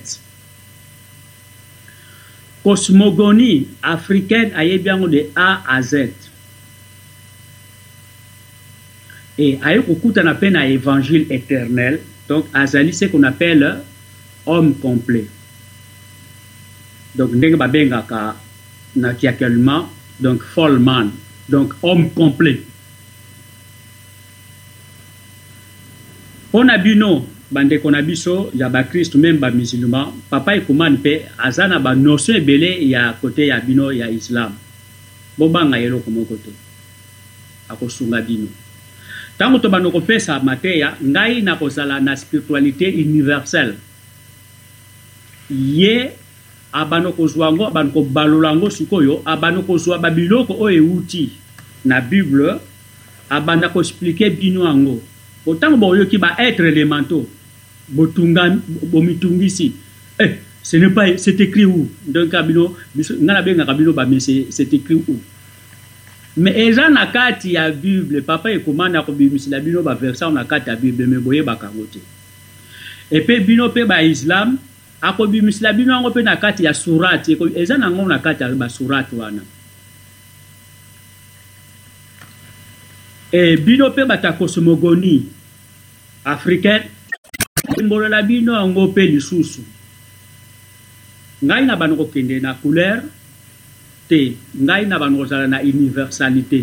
cosmogonie 2.63 3.65
africaine 3.81 4.53
ayebi 4.55 4.85
yango 4.87 5.07
de 5.07 5.29
a 5.35 5.63
a 5.65 5.81
z 5.81 6.13
e 9.37 9.57
aye 9.61 9.81
kokutana 9.81 10.33
mpe 10.33 10.49
na 10.49 10.67
évangile 10.69 11.25
éternel 11.29 11.99
donc 12.29 12.45
azali 12.53 12.93
ce 12.93 13.05
qu'on 13.09 13.23
appelle 13.23 13.81
homme 14.45 14.75
complet 14.75 15.25
donc 17.15 17.31
ndenge 17.33 17.55
babengaka 17.57 18.35
na 18.95 19.13
kiakelma 19.13 19.89
donc 20.19 20.43
folman 20.43 21.09
donc 21.49 21.73
homme 21.81 22.11
complet 22.13 22.61
mpo 26.53 26.61
na 26.61 26.77
bino 26.77 27.25
bandeko 27.49 27.89
na 27.89 28.05
biso 28.05 28.53
ya 28.53 28.69
bakristu 28.69 29.17
meme 29.17 29.41
bamusulman 29.41 30.13
papa 30.29 30.53
ekumani 30.53 30.97
mpe 31.01 31.13
aza 31.37 31.65
na 31.67 31.81
banotion 31.81 32.37
ebele 32.37 32.77
ya 32.89 33.13
kote 33.17 33.49
ya 33.49 33.57
bino 33.57 33.89
ya 33.89 34.05
islam 34.13 34.53
bobanga 35.37 35.81
eloko 35.81 36.13
moko 36.13 36.37
te 36.37 36.53
akosunga 37.73 38.21
bino 38.21 38.45
ntango 39.35 39.57
tobanda 39.57 39.89
kopesa 39.89 40.37
mateya 40.45 40.93
ngai 41.01 41.41
nakozala 41.41 41.97
na 41.97 42.13
spiritualité 42.13 42.85
universelle 43.01 43.73
ye 45.49 46.13
abanda 46.69 47.09
kozwa 47.17 47.49
yango 47.49 47.65
abanda 47.65 47.93
kobalola 47.97 48.53
yango 48.53 48.69
sikoyo 48.69 49.25
abanda 49.25 49.65
kozwa 49.65 49.97
babiloko 49.97 50.53
oyo 50.61 50.77
ewuti 50.85 51.33
na 51.85 51.97
bible 52.01 52.61
abanda 53.29 53.73
koexplike 53.73 54.29
bino 54.37 54.69
yango 54.69 55.01
ntango 55.51 55.75
boyoki 55.77 56.15
baêtre 56.17 56.63
élémentaux 56.71 57.27
bomitungisi 57.91 59.73
eh, 60.19 60.37
ce 60.63 60.77
n'est 60.77 60.89
pas 60.89 61.17
c'est 61.17 61.37
écrit 61.41 61.65
où 61.65 61.89
donc 62.07 62.31
bino 62.47 62.75
nga 62.95 63.33
nabengaka 63.43 63.73
bino 63.75 63.91
bame 63.93 64.19
c'est 64.23 64.71
écrit 64.73 64.95
où 64.95 65.19
mais 66.37 66.55
eza 66.65 66.87
na 66.89 67.07
kati 67.07 67.51
ya 67.59 67.69
bible 67.71 68.21
papa 68.23 68.51
ekomanda 68.55 69.03
kobimisela 69.03 69.59
bino 69.59 69.83
baversan 69.83 70.31
na 70.31 70.45
kati 70.47 70.69
ya 70.71 70.75
bible 70.79 71.05
me 71.11 71.19
boyebaka 71.19 71.67
yango 71.67 71.87
te 71.91 71.99
epe 73.11 73.39
bino 73.43 73.67
mpe 73.67 73.83
baislam 73.85 74.55
akobimisela 75.03 75.73
bino 75.75 75.91
yango 75.91 76.09
mpe 76.09 76.23
na 76.23 76.37
kati 76.39 76.63
ya 76.63 76.73
surati 76.73 77.35
eza 77.55 77.75
nango 77.77 78.07
na 78.07 78.19
kati 78.19 78.43
ya 78.43 78.49
basurati 78.55 79.15
wana 79.15 79.41
e 83.33 83.57
bino 83.57 83.89
mpe 83.89 84.05
bato 84.05 84.27
ya 84.27 84.33
kosmogoni 84.33 85.25
africaine 86.25 86.85
embolola 87.81 88.21
bino 88.29 88.53
yango 88.61 88.83
mpe 88.87 89.03
lisusu 89.05 89.61
ngai 91.45 91.65
na 91.65 91.75
bano 91.75 91.95
kokende 91.95 92.37
na 92.39 92.53
couleur 92.53 93.01
te 94.09 94.37
ngai 94.65 94.85
na 94.85 94.95
bano 95.01 95.17
kozala 95.17 95.47
na 95.47 95.57
universalité 95.71 96.61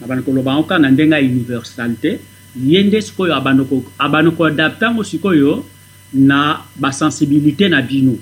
na 0.00 0.04
bano 0.10 0.22
koloba 0.22 0.50
yango 0.52 0.66
kaka 0.66 0.82
na 0.82 0.90
ndenge 0.90 1.14
ya 1.16 1.22
universalité 1.32 2.18
ye 2.66 2.82
nde 2.82 3.00
sikoyo 3.02 3.32
abano 4.00 4.30
koadapte 4.32 4.84
yango 4.84 5.02
sikoyo 5.04 5.64
na 6.12 6.66
basensibilité 6.76 7.68
na 7.70 7.82
bino 7.82 8.18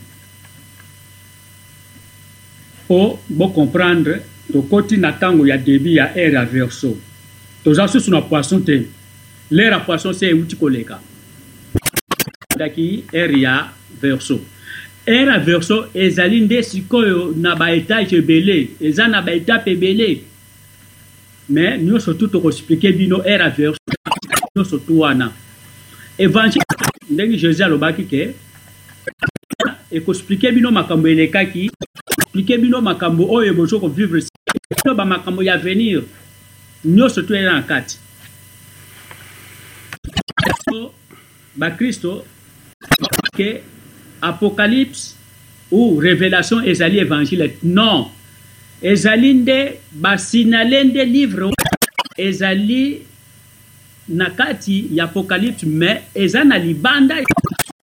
mpo 2.84 3.18
bocomprendre 3.30 4.20
tokoti 4.52 4.96
na 4.96 5.10
ntango 5.10 5.46
ya 5.46 5.56
debi 5.58 5.96
ya 5.96 6.12
aire 6.14 6.34
ya 6.36 6.44
verso 6.44 6.96
toza 7.64 7.88
susu 7.88 8.10
na 8.12 8.20
poisson 8.20 8.60
te 8.60 8.74
lere 9.50 9.72
ya 9.72 9.80
poisson 9.80 10.12
se 10.12 10.28
euti 10.28 10.56
koleka 10.60 10.98
andaki 12.52 13.02
ere 13.16 13.38
ya 13.40 13.54
verso 14.02 14.36
ere 15.08 15.30
ya 15.32 15.38
verso 15.38 15.76
ezali 15.94 16.40
nde 16.44 16.62
sikoyo 16.62 17.32
na 17.36 17.56
baetage 17.56 18.16
ebele 18.18 18.56
eza 18.80 19.08
na 19.08 19.22
baetape 19.22 19.70
ebele 19.72 20.08
me 21.48 21.78
nyonso 21.78 22.14
tu 22.14 22.28
tokoexplike 22.28 22.92
bino 22.92 23.22
ere 23.24 23.44
ya 23.48 23.48
verso 23.48 24.44
nyonso 24.56 24.78
tu 24.78 24.98
wana 25.00 25.30
evangile 26.18 26.64
ndenge 27.10 27.36
jésus 27.46 27.60
alobaki 27.64 28.04
ke 28.04 28.28
ekoexplike 29.90 30.52
bino 30.52 30.70
makambo 30.70 31.08
elekaki 31.08 31.70
explike 32.20 32.58
bino 32.58 32.80
makambo 32.82 33.30
oyo 33.38 33.54
bozo 33.54 33.80
kovivre 33.80 34.20
bino 34.52 34.94
bamakambo 34.94 35.42
ya 35.42 35.56
venir 35.58 36.02
nyonso 36.84 37.22
toyela 37.22 37.52
na 37.52 37.62
kati 37.68 37.98
bakristo 41.56 42.24
ke 43.36 43.48
apocalypse 44.24 45.14
ou 45.70 45.96
révélation 45.96 46.60
ezali 46.64 47.00
évangile 47.02 47.50
non 47.62 48.06
ezali 48.82 49.32
nde 49.38 49.58
basinale 49.92 50.82
nde 50.90 51.04
livre 51.08 51.48
ezali 52.20 53.00
na 54.08 54.28
kati 54.30 54.88
ya 54.92 55.04
apocalypse 55.08 55.64
me 55.64 55.94
eza 56.14 56.44
na 56.44 56.58
libanda 56.58 57.20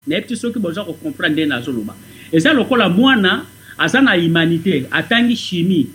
nayebi 0.08 0.28
ti 0.28 0.36
soki 0.36 0.60
boza 0.60 0.84
kocomprendre 0.84 1.46
nde 1.46 1.54
nazoloba 1.54 1.96
eza 2.34 2.54
lokola 2.54 2.90
mwana 2.90 3.46
aza 3.78 4.02
na 4.02 4.18
humanité 4.20 4.84
atangi 4.92 5.36
chimie 5.38 5.88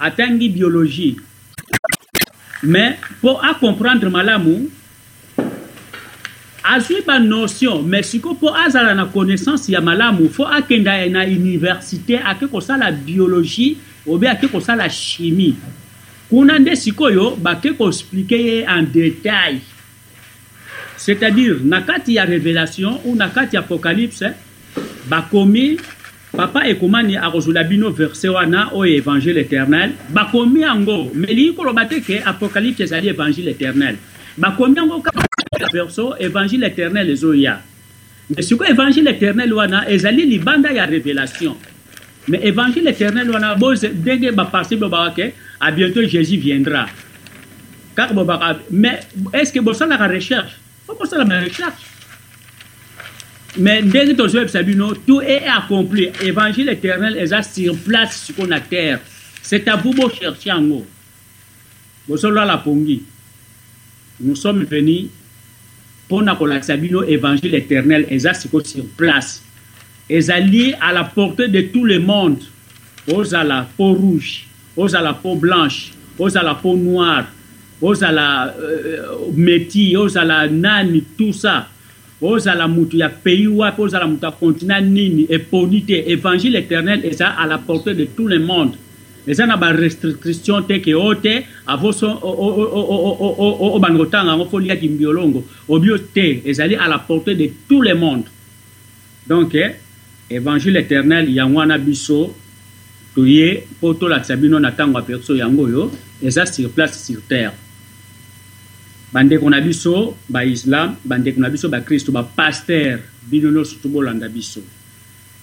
atangi 0.00 0.48
biologie 0.48 1.14
me 2.62 2.90
mpo 3.20 3.38
acomprendre 3.42 4.08
malamu 4.08 4.70
azwi 6.64 7.02
banotion 7.06 7.82
me 7.82 8.02
sikoyo 8.02 8.34
mpo 8.34 8.54
azala 8.56 8.94
na 8.94 9.06
connaissance 9.06 9.68
ya 9.72 9.80
malamu 9.80 10.28
fo 10.30 10.44
akenda 10.46 11.06
na 11.06 11.24
université 11.24 12.20
ake 12.24 12.46
kosala 12.46 12.92
biologie 12.92 13.76
obe 14.06 14.28
ake 14.30 14.48
kosala 14.48 14.88
chimie 14.88 15.54
kuna 16.30 16.58
nde 16.58 16.76
sikoyo 16.76 17.36
bake 17.36 17.72
koexplike 17.72 18.38
ye 18.44 18.62
en 18.66 18.82
détail 18.82 19.58
c'est-à-dire 20.96 21.56
na 21.64 21.82
kati 21.82 22.12
ya 22.14 22.24
révélation 22.24 23.00
ou 23.04 23.14
na 23.14 23.28
kati 23.28 23.56
ya 23.56 23.60
apocalypse 23.60 24.24
bakomi 25.08 25.76
papa 26.36 26.64
et 26.66 26.72
ekomani 26.74 27.16
akozula 27.16 27.64
bino 27.64 27.90
verse 27.90 28.26
wana 28.28 28.70
oyo 28.74 28.92
oh 28.92 28.96
évangile 28.98 29.40
éternel 29.40 29.92
bakomi 30.10 30.60
yango 30.60 31.10
melingi 31.14 31.54
koloba 31.54 31.84
te 31.86 32.00
ke 32.00 32.20
apocalypse 32.26 32.80
ezali 32.84 33.08
évangile 33.12 33.48
éternel 33.54 33.96
bakomi 34.38 34.76
yango 34.76 35.00
kaka 35.00 35.68
évangile 36.20 36.66
éternel 36.66 37.10
ezoya 37.10 37.58
mais 38.30 38.42
sikoyo 38.42 38.70
évangile 38.70 39.08
éternel 39.10 39.52
wana 39.54 39.86
ezali 39.90 40.26
libanda 40.26 40.70
ya 40.72 40.86
révélation 40.86 41.56
Mais 42.26 42.40
évangile 42.48 42.88
éternel 42.88 43.30
wana 43.30 43.54
boze 43.54 43.88
ndenge 43.88 44.30
baparti 44.32 44.76
bolobaka 44.76 45.10
ke 45.12 45.32
a 45.60 45.70
bientôt 45.70 46.04
jésus 46.06 46.36
viendra 46.38 46.86
kaka 47.96 48.12
bobaka 48.14 48.58
mais 48.70 49.00
est 49.32 49.44
ce 49.44 49.52
que 49.52 49.84
la 49.88 49.96
recherche 50.06 50.56
fo 50.86 50.96
la 51.16 51.40
recherche 51.40 51.93
mais 53.56 53.82
dès 53.82 54.06
que 54.06 54.12
ton 54.12 54.48
Sabino, 54.48 54.94
tout 54.94 55.20
est 55.20 55.44
accompli. 55.46 56.08
Évangile 56.22 56.68
éternel 56.70 57.16
est 57.16 57.54
sur 57.54 57.76
place 57.76 58.30
sur 58.34 58.46
la 58.46 58.60
terre. 58.60 59.00
C'est 59.42 59.68
à 59.68 59.76
vous 59.76 59.92
de 59.94 60.08
chercher 60.12 60.52
en 60.52 60.64
haut. 60.70 60.86
Nous 64.20 64.34
sommes 64.36 64.64
venus 64.64 65.06
pour 66.08 66.22
la 66.22 66.62
Sabino, 66.62 67.02
évangile 67.04 67.54
éternel 67.54 68.06
est 68.10 68.18
sur 68.34 68.84
place. 68.96 69.42
Est 70.10 70.28
alliés 70.30 70.74
à 70.80 70.92
la 70.92 71.04
portée 71.04 71.48
de 71.48 71.60
tout 71.62 71.84
le 71.84 71.98
monde. 72.00 72.38
Aux 73.10 73.34
à 73.34 73.44
la 73.44 73.68
peau 73.76 73.92
rouge, 73.92 74.46
aux 74.76 74.94
à 74.96 75.02
la 75.02 75.12
peau 75.12 75.34
blanche, 75.34 75.90
aux 76.18 76.34
à 76.38 76.42
la 76.42 76.54
peau 76.54 76.74
noire, 76.74 77.26
aux 77.82 78.02
à 78.02 78.10
la 78.10 78.46
euh, 78.46 78.96
euh 78.96 79.02
métis, 79.34 79.94
aux 79.94 80.16
à 80.16 80.24
la 80.24 80.48
nani, 80.48 81.04
tout 81.18 81.34
ça 81.34 81.68
ozala 82.32 82.68
mutu 82.68 82.96
ya 82.96 83.08
pays 83.08 83.46
wapi 83.48 83.82
à 83.94 84.06
mutu 84.06 84.24
akontina 84.26 84.80
nini 84.80 85.26
et 85.28 85.38
te 85.86 86.02
évangile 86.10 86.56
éternel 86.56 87.02
ça 87.14 87.28
à 87.28 87.46
la 87.46 87.58
portée 87.58 87.94
de 87.94 88.04
tout 88.04 88.26
le 88.26 88.38
monde 88.38 88.74
ça 89.32 89.46
na 89.46 89.56
barestriction 89.56 90.60
te 90.68 90.76
ke 90.84 90.92
o 90.94 91.14
te 91.14 91.36
avo 91.66 91.92
obanda 93.76 93.98
kotanga 94.02 94.30
yango 94.32 94.44
fo 94.50 94.58
liaki 94.60 94.88
mbiolongo 94.88 95.44
obio 95.68 95.98
te 95.98 96.42
ezali 96.48 96.74
à 96.74 96.88
la 96.88 96.98
portée 96.98 97.34
de 97.34 97.48
tout 97.68 97.80
le 97.82 97.94
monde 97.94 98.24
donc 99.26 99.54
eh, 99.54 99.70
évangile 100.30 100.76
éternel 100.76 101.30
yango 101.32 101.58
wana 101.58 101.78
biso 101.78 102.34
toye 103.14 103.64
mpo 103.76 103.94
tolakisa 103.94 104.36
la 104.36 104.60
na 104.60 104.70
ntango 104.70 104.98
ya 104.98 105.04
perso 105.04 105.34
yango 105.36 105.90
Et 106.22 106.30
ça 106.30 106.46
sur 106.46 106.70
place 106.70 107.06
sur 107.06 107.20
terre 107.28 107.52
bandeko 109.14 109.46
na 109.48 109.62
biso 109.62 110.18
baislam 110.28 110.96
bandeko 111.06 111.38
na 111.40 111.46
biso 111.48 111.68
bakristo 111.70 112.10
bapaster 112.12 112.98
bino 113.30 113.46
nyonso 113.50 113.76
tobolanda 113.82 114.26
biso 114.28 114.58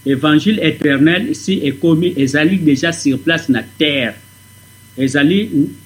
évangile 0.05 0.59
éternel 0.67 1.31
si 1.33 1.63
ekomi 1.63 2.11
ezali 2.19 2.59
déjà 2.59 2.91
sur 2.91 3.15
place 3.23 3.47
na 3.47 3.63
terre 3.79 4.17
ezali 4.97 5.45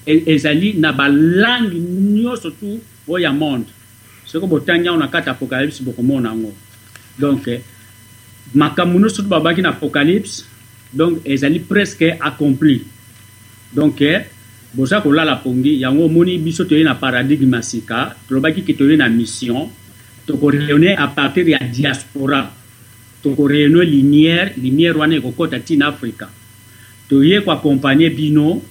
ezali 0.09 0.73
na 0.81 0.89
balangi 0.97 1.77
nyonso 2.17 2.49
tu 2.57 2.81
oyo 3.07 3.21
ya 3.23 3.31
monde 3.33 3.69
soki 4.25 4.47
botangi 4.49 4.87
yango 4.89 4.99
na 5.05 5.07
kati 5.07 5.29
apocalypse 5.29 5.83
bokomona 5.85 6.29
yango 6.33 6.53
donc 7.19 7.47
eh, 7.47 7.61
makambo 8.55 8.97
nyonso 8.99 9.21
tu 9.21 9.29
babaki 9.29 9.61
na 9.61 9.69
apocalypse 9.69 10.41
donc 10.93 11.21
ezali 11.25 11.59
presque 11.59 12.17
accompli 12.19 12.81
donc 13.75 14.01
eh, 14.01 14.25
boza 14.75 14.99
kolala 14.99 15.39
pongi 15.39 15.79
yango 15.79 16.05
omoni 16.05 16.37
biso 16.37 16.67
toyei 16.67 16.83
na 16.83 16.99
paradigme 16.99 17.63
sika 17.63 18.11
tolobaki 18.27 18.61
ke 18.67 18.75
toyei 18.75 18.99
na 18.99 19.07
mission 19.07 19.71
tokoreune 20.27 20.91
à 20.99 21.07
partir 21.07 21.47
ya 21.47 21.59
diaspora 21.63 22.51
tokoreune 23.23 23.87
linière 23.87 24.51
linière 24.59 24.97
wana 24.99 25.15
ekokɔta 25.15 25.57
ntina 25.63 25.87
afrika 25.95 26.27
toye 27.07 27.39
koakompagne 27.39 28.09
bino 28.11 28.61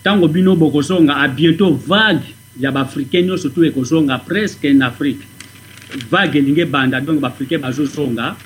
ntango 0.00 0.28
bino 0.30 0.54
bokozonga 0.56 1.14
a 1.18 1.26
bientôt 1.28 1.74
vague 1.74 2.30
ya 2.60 2.70
baafricain 2.70 3.26
nyonso 3.26 3.48
tu 3.50 3.64
ekozonga 3.66 4.18
presque 4.22 4.64
en 4.70 4.80
afrique 4.86 5.26
vague 6.10 6.36
elingi 6.38 6.60
ebanda 6.62 7.00
donc 7.00 7.18
baafricain 7.20 7.58
bazozonga 7.58 8.36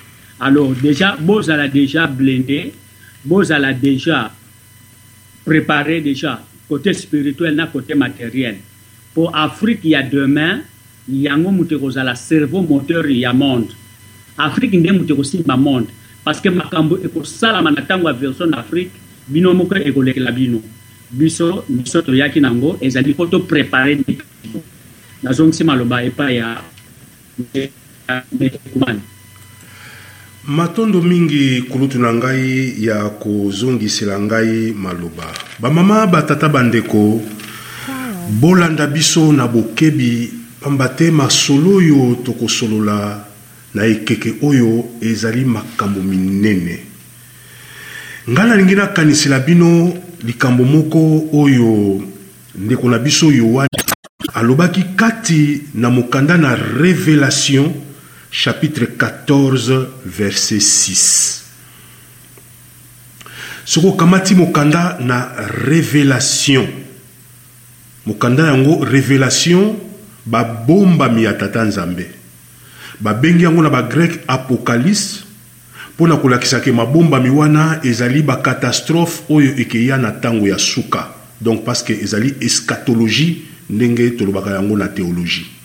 alors 0.41 0.73
déjà 0.83 1.17
bozala 1.21 1.69
déjà 1.69 2.07
blende 2.07 2.73
bozala 3.25 3.75
déjà 3.75 4.33
préparé 5.45 6.01
déjà 6.01 6.41
côté 6.69 6.93
spirituel 6.93 7.55
na 7.57 7.67
côté 7.67 7.95
matériel 7.97 8.57
pour 9.17 9.35
afrique 9.35 9.81
il 9.85 9.91
y 9.91 9.95
a 9.97 10.03
demain 10.03 10.61
il 11.09 11.23
y 11.23 11.29
a 11.29 11.37
mutu 11.37 11.77
la 11.95 12.15
cerveau 12.15 12.61
moteur 12.63 13.05
a 13.05 13.33
monde 13.33 13.69
afrique 14.37 14.75
nde 14.75 14.93
mutu 14.93 15.13
ekosimba 15.15 15.57
monde 15.57 15.87
parce 16.23 16.41
que 16.41 16.51
makambo 16.51 16.99
ekosalama 16.99 17.71
na 17.71 17.81
ntango 17.81 18.07
ya 18.09 18.15
version 18.15 18.53
afrique 18.53 18.91
bino 19.27 19.55
moko 19.55 19.75
la 19.77 20.31
bino 20.31 20.61
biso 21.11 21.65
biso 21.69 22.03
toyaki 22.03 22.41
nango 22.41 22.77
ezali 22.81 23.11
mpo 23.11 23.27
toprépare 23.27 23.99
nazongisi 25.23 25.65
maloba 25.65 26.03
epai 26.05 26.37
ya 26.37 26.63
mekumani 28.39 29.01
matondo 30.49 31.03
mingi 31.03 31.63
kulutu 31.69 31.99
na 32.01 32.13
ngai 32.13 32.73
ya 32.81 33.05
kozongisela 33.21 34.19
ngai 34.19 34.73
maloba 34.73 35.29
bamama 35.61 36.07
batata 36.07 36.49
bandeko 36.49 37.21
bolanda 38.31 38.87
biso 38.87 39.31
na 39.33 39.47
bokebi 39.47 40.33
pamba 40.61 40.89
te 40.89 41.11
masolo 41.11 41.77
oyo 41.77 42.15
tokosolola 42.25 43.25
na 43.75 43.83
ekeke 43.85 44.39
oyo 44.43 44.89
ezali 45.03 45.45
makambo 45.45 46.01
minene 46.01 46.81
ngai 48.31 48.49
nalingi 48.49 48.75
nakanisela 48.75 49.41
bino 49.45 49.93
likambo 50.25 50.65
moko 50.65 51.29
oyo 51.35 52.01
ndeko 52.57 52.89
na 52.89 52.99
biso 52.99 53.29
yohane 53.33 53.69
alobaki 54.35 54.83
kati 54.97 55.61
na 55.75 55.91
mokanda 55.91 56.39
na 56.39 56.55
revelation 56.57 57.69
chapitre 58.31 58.85
14 58.85 59.89
verset 60.05 60.61
6 60.61 61.45
Soko 63.69 63.93
Kamati, 63.97 64.35
mokanda 64.35 64.97
na 65.01 65.33
révélation 65.65 66.69
mokanda 68.05 68.53
yango 68.53 68.85
révélation 68.85 69.77
ba 70.27 70.45
bomba 70.45 71.09
miya 71.09 71.33
tata 71.33 71.65
nzambe 71.65 72.11
Bengi 73.01 73.45
yango 73.45 73.63
na 73.63 73.83
grec 73.83 74.21
apocalypse 74.29 75.25
mpo 75.99 76.07
na 76.07 76.39
kisake 76.39 76.71
ke 76.71 76.73
mabombami 76.73 77.31
wana 77.31 77.81
ezali 77.83 78.23
katastrophe, 78.43 79.25
oyo 79.29 79.57
ekeya 79.57 79.97
na 79.97 80.11
ntango 80.13 80.47
ya 80.47 80.59
suka 80.59 81.15
donc 81.41 81.65
parce 81.65 81.83
que 81.83 81.93
ezali 81.93 82.35
eschatologie 82.41 83.43
ndenge 83.71 84.17
tolobaka 84.17 84.51
yango 84.51 84.77
na 84.77 84.89
théologie 84.89 85.58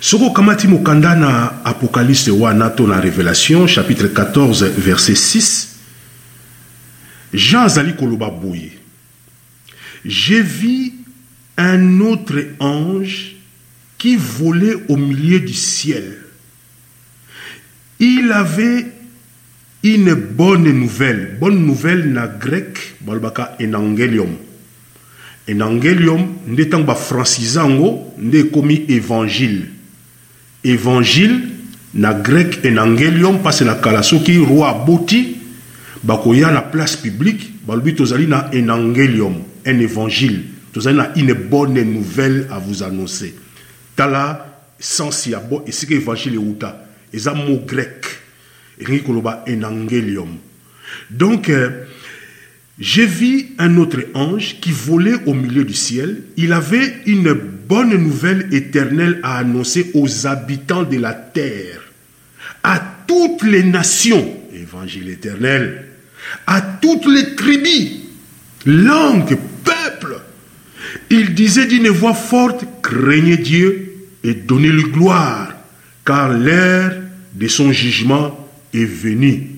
Soko 0.00 0.30
kamati 0.30 0.68
mokanda 0.68 1.14
na 1.16 1.64
apokalipse 1.64 2.30
wana 2.30 2.72
na 2.88 3.00
revelation 3.00 3.66
chapitre 3.68 4.08
14 4.12 4.68
verset 4.68 5.16
6 5.16 5.66
jean 7.32 7.64
azali 7.64 7.92
koloba 7.94 8.28
boye 8.30 8.72
un 11.58 12.00
autre 12.02 12.46
ange 12.60 13.36
qui 13.98 14.16
volait 14.16 14.76
au 14.88 14.96
milieu 14.96 15.40
du 15.40 15.54
ciel 15.54 16.18
il 17.98 18.30
avait 18.32 18.86
une 19.82 20.12
bonne 20.14 20.70
nouvelle 20.78 21.36
bonne 21.40 21.64
nouvelle 21.64 22.12
na 22.12 22.26
grec 22.26 22.96
balobaka 23.00 23.56
enangelium 23.60 24.36
en 25.48 25.74
nde 25.74 26.66
ntango 26.66 26.84
bafrancisa 26.86 27.62
yango 27.62 28.12
nde 28.18 28.38
ekomi 28.40 28.84
évangile 28.88 29.66
évangile 30.66 31.40
na 31.94 32.12
grec 32.12 32.58
enangelium 32.66 33.38
passe 33.44 33.62
na 33.64 33.76
kala 33.82 34.02
soki 34.04 34.36
roi 34.42 34.66
aboti 34.68 35.22
bakoya 36.04 36.50
na 36.52 36.60
place 36.62 36.96
publique 37.00 37.46
balobi 37.66 37.94
tozali 37.98 38.26
na 38.28 38.48
enangelium 38.52 39.36
un 39.64 39.78
évangile 39.80 40.42
tozali 40.74 40.96
na 40.98 41.10
une 41.16 41.32
bonne 41.32 41.80
nouvelle 41.84 42.48
à 42.50 42.58
vous 42.58 42.82
annoncer 42.82 43.34
tala 43.96 44.60
sens 44.78 45.24
ya 45.26 45.38
bo 45.38 45.62
esika 45.66 45.94
évangile 45.94 46.36
euta 46.42 46.74
eza 47.14 47.32
mot 47.34 47.62
grec 47.66 48.04
elingi 48.78 49.02
koloba 49.06 49.44
enangelium 49.46 50.34
donc 51.10 51.48
euh, 51.48 51.70
j'ai 52.78 53.06
vu 53.06 53.54
un 53.58 53.78
autre 53.78 54.02
ange 54.12 54.56
qui 54.60 54.70
volait 54.70 55.14
au 55.26 55.32
milieu 55.32 55.64
du 55.64 55.72
ciel 55.74 56.24
il 56.36 56.52
avait 56.52 56.92
une 57.06 57.32
bonne 57.68 57.96
nouvelle 57.98 58.48
éternelle 58.52 59.20
à 59.22 59.38
annoncer 59.38 59.90
aux 59.94 60.26
habitants 60.26 60.84
de 60.84 60.98
la 60.98 61.12
terre, 61.12 61.80
à 62.62 62.82
toutes 63.06 63.42
les 63.42 63.62
nations, 63.64 64.36
évangile 64.54 65.08
éternel, 65.10 65.84
à 66.46 66.60
toutes 66.60 67.06
les 67.06 67.34
tribus, 67.34 67.92
langues, 68.64 69.38
peuples. 69.64 70.20
Il 71.10 71.34
disait 71.34 71.66
d'une 71.66 71.88
voix 71.88 72.14
forte, 72.14 72.64
craignez 72.82 73.36
Dieu 73.36 73.92
et 74.24 74.34
donnez-lui 74.34 74.84
gloire, 74.92 75.54
car 76.04 76.30
l'heure 76.32 76.92
de 77.34 77.48
son 77.48 77.72
jugement 77.72 78.48
est 78.74 78.84
venue. 78.84 79.50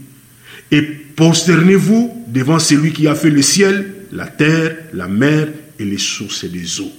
Et 0.70 0.82
posternez 0.82 1.74
vous 1.74 2.12
devant 2.28 2.58
celui 2.58 2.92
qui 2.92 3.08
a 3.08 3.14
fait 3.14 3.30
le 3.30 3.42
ciel, 3.42 3.90
la 4.12 4.26
terre, 4.26 4.76
la 4.92 5.08
mer 5.08 5.48
et 5.78 5.84
les 5.84 5.98
sources 5.98 6.44
des 6.44 6.80
eaux. 6.80 6.92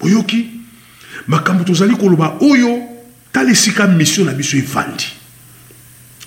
oyoki 0.00 0.46
makambo 1.26 1.64
tozali 1.64 1.96
koloba 1.96 2.36
oyo 2.40 2.82
tala 3.32 3.50
esika 3.50 3.86
misio 3.86 4.24
na 4.24 4.32
biso 4.32 4.56
evandi 4.56 5.04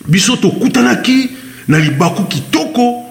biso 0.08 0.36
tokutanaki 0.38 1.30
na 1.68 1.78
libaku 1.80 2.24
kitoko 2.24 3.04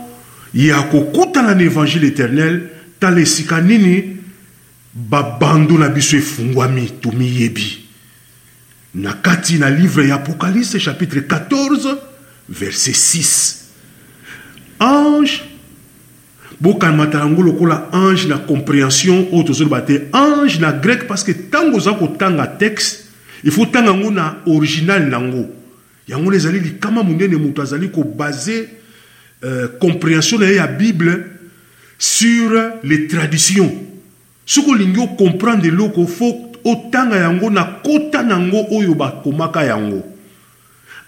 ya 0.54 0.82
kokutana 0.82 1.54
na 1.54 1.62
evangile 1.62 2.06
eternel 2.06 2.60
tala 3.00 3.20
esika 3.20 3.60
nini 3.60 4.16
babando 4.94 5.78
na 5.78 5.88
biso 5.88 6.16
efungwami 6.16 6.90
tomiyebi 7.02 7.78
na 8.94 9.12
kati 9.12 9.58
na 9.58 9.70
livre 9.70 10.08
ya 10.08 10.14
apocalypse 10.14 10.80
chapitre 10.80 11.20
14 11.20 11.96
verset 12.48 12.94
6 12.94 13.54
ange 14.78 15.51
bokamata 16.62 17.18
yango 17.18 17.42
lokola 17.42 17.88
ange 17.92 18.28
na 18.28 18.38
compréhension 18.38 19.26
oyo 19.32 19.42
tozoloba 19.42 19.80
te 19.82 20.08
ange 20.12 20.60
na 20.60 20.72
grec 20.72 21.06
parce 21.08 21.24
que 21.24 21.32
ntango 21.32 21.76
oza 21.76 21.92
kotanga 21.94 22.46
texte 22.46 23.04
faut 23.50 23.66
tanga 23.66 23.90
yango 23.90 24.10
na 24.10 24.36
original 24.46 25.02
nango 25.10 25.36
yango 25.36 25.50
yango 26.08 26.32
ezali 26.32 26.60
likama 26.60 27.02
monene 27.02 27.36
moto 27.36 27.62
azali 27.62 27.88
kobase 27.90 28.68
euh, 29.42 29.68
compréhension 29.80 30.38
na 30.38 30.46
ye 30.46 30.54
ya 30.54 30.66
bible 30.68 31.16
sur 31.98 32.52
les 32.84 33.06
traditions 33.08 33.72
soki 34.46 34.70
olingi 34.70 35.00
okomprendre 35.00 35.66
eloko 35.68 36.06
fo 36.06 36.30
otanga 36.64 37.16
yango 37.24 37.50
na 37.50 37.64
kota 37.82 38.22
na 38.22 38.38
yango 38.38 38.66
oyo 38.70 38.94
bakomaka 38.94 39.64
yango 39.64 40.04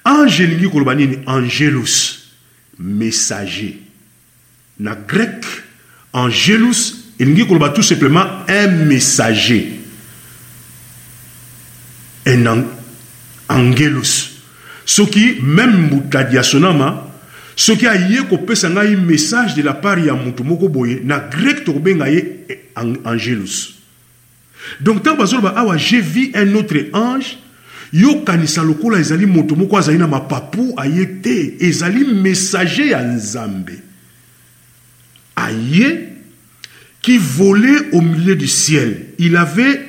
ange 0.04 0.42
elingi 0.42 0.68
koloba 0.68 0.94
nini 0.94 1.18
angelus 1.26 2.22
messager 2.78 3.83
na 4.80 4.94
grec, 4.96 5.44
Angelus, 6.12 7.10
il 7.18 7.34
dit 7.34 7.46
tout 7.46 7.82
simplement 7.82 8.24
un 8.48 8.66
messager. 8.66 9.80
Un 12.26 12.64
angelus. 13.48 14.30
Ce 14.86 15.02
qui, 15.02 15.36
même 15.42 15.88
Moutadi 15.90 16.36
Sonama, 16.42 17.08
ce 17.56 17.72
qui 17.72 17.86
a 17.86 17.94
yé 17.96 18.18
qu'on 18.28 18.38
peut 18.38 18.54
un 18.64 18.96
message 18.96 19.54
de 19.54 19.62
la 19.62 19.74
part 19.74 19.96
de 19.96 20.10
Moutumoko 20.10 20.68
Boye, 20.68 21.00
na 21.04 21.18
grec 21.18 21.64
tourbengaye 21.64 22.24
eh, 22.48 22.64
angelus. 23.04 23.74
Donc, 24.80 25.02
tant 25.02 25.14
ba 25.16 25.24
ah 25.56 25.76
j'ai 25.76 26.00
vu 26.00 26.30
un 26.34 26.54
autre 26.54 26.74
ange, 26.94 27.36
yokanisa 27.92 28.62
lokola 28.62 28.98
ezali 28.98 29.26
moto 29.26 29.54
moko 29.54 29.76
azali 29.76 29.98
na 29.98 30.06
mapapu 30.08 30.72
aye 30.78 31.04
te 31.20 31.54
ezali 31.60 32.02
messager 32.06 32.86
ya 32.88 33.02
nzambe 33.04 33.74
qui 37.02 37.18
volait 37.18 37.90
au 37.92 38.00
milieu 38.00 38.34
du 38.36 38.48
ciel. 38.48 39.06
Il 39.18 39.36
avait 39.36 39.82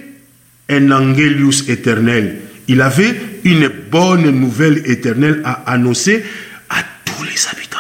un 0.70 0.92
angélus 0.92 1.70
éternel. 1.70 2.42
Il 2.68 2.82
avait 2.82 3.16
une 3.44 3.70
bonne 3.92 4.28
nouvelle 4.32 4.82
éternelle 4.90 5.40
à 5.44 5.72
annoncer 5.72 6.24
à 6.70 6.82
tous 7.06 7.24
les 7.24 7.46
habitants 7.48 7.78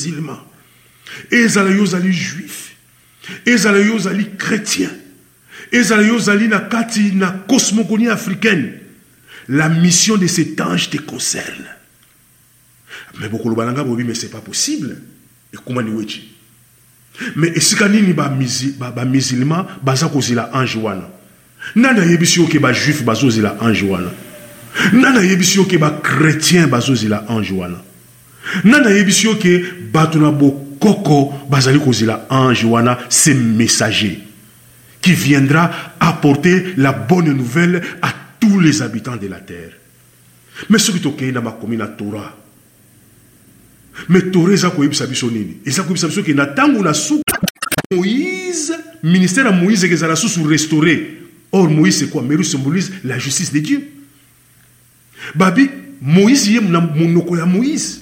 la 6.24 6.60
terre. 6.68 7.36
cosmogonie 7.48 8.10
africaine. 8.10 8.74
La 9.48 9.70
mission 9.70 10.18
de 10.18 10.26
cet 10.28 10.60
ange 10.60 10.90
te 10.90 10.98
concerne. 10.98 11.66
Mais 13.22 13.30
beaucoup 13.30 13.54
na 13.56 13.72
ngai 13.72 14.04
mais 14.04 14.14
c'est 14.14 14.30
pas 14.30 14.40
possible 14.40 14.98
Et 15.54 15.58
comment 15.66 15.82
ekomani 15.82 15.98
weti 15.98 16.32
me 17.38 18.12
ba, 18.14 18.28
nini 18.30 18.76
musulman 19.12 19.66
baza 19.82 20.08
kozela 20.10 20.50
ange 20.54 20.78
wana 20.78 21.08
nani 21.76 22.02
ayebisi 22.02 22.40
yo 22.42 22.46
ke 22.48 22.60
bajuif 22.60 23.04
bazozela 23.06 23.56
ange 23.62 23.84
wana 23.84 24.12
nani 24.92 25.20
ayebisi 25.20 25.58
yo 25.60 25.64
ke 25.64 25.78
bakretien 25.78 26.68
bazozela 26.68 27.24
ange 27.30 27.54
wana 27.54 27.80
nana 28.66 28.90
ayebisi 28.90 29.28
yo 29.28 29.36
ke 29.36 29.62
bato 29.94 30.20
na 30.20 30.34
koko 30.78 31.48
bazali 31.50 31.80
kozela 31.80 32.26
ange 32.30 32.66
wana 32.66 32.98
c'est 33.08 33.34
messager 33.34 34.18
qui 35.02 35.14
viendra 35.14 35.72
apporter 36.02 36.74
la 36.76 36.92
bonne 36.92 37.32
nouvelle 37.32 37.82
à 38.02 38.12
tous 38.42 38.60
les 38.60 38.82
habitants 38.82 39.16
de 39.16 39.28
la 39.28 39.40
terre 39.40 39.72
mais 40.70 40.80
soki 40.80 41.00
tokei 41.00 41.32
na 41.32 41.40
makomi 41.40 41.78
na 41.78 41.88
torah 41.88 42.36
mais 44.10 44.22
toro 44.32 44.52
eza 44.54 44.70
koyebisa 44.70 45.08
biso 45.08 45.28
nini 45.32 45.58
eza 45.66 45.84
koyebisa 45.84 46.08
biso 46.12 46.22
ke 46.24 46.34
na 46.34 46.46
ntango 46.46 46.82
na 46.84 46.94
suka 46.94 47.38
moïse 47.94 48.74
ministère 49.04 49.48
à 49.48 49.52
moïse 49.52 49.84
a 49.86 49.88
été 49.88 50.06
restauré 50.48 51.18
or 51.52 51.70
moïse 51.70 52.00
c'est 52.00 52.10
quoi 52.10 52.22
meru 52.22 52.44
symbolise 52.44 52.92
la 53.06 53.18
justice 53.18 53.54
de 53.54 53.60
dieu 53.60 53.88
babi 55.36 55.70
moïse 56.02 56.48
y 56.50 56.60
na 56.62 56.82
monoko 56.82 57.38
ya 57.38 57.46
moïse 57.46 58.02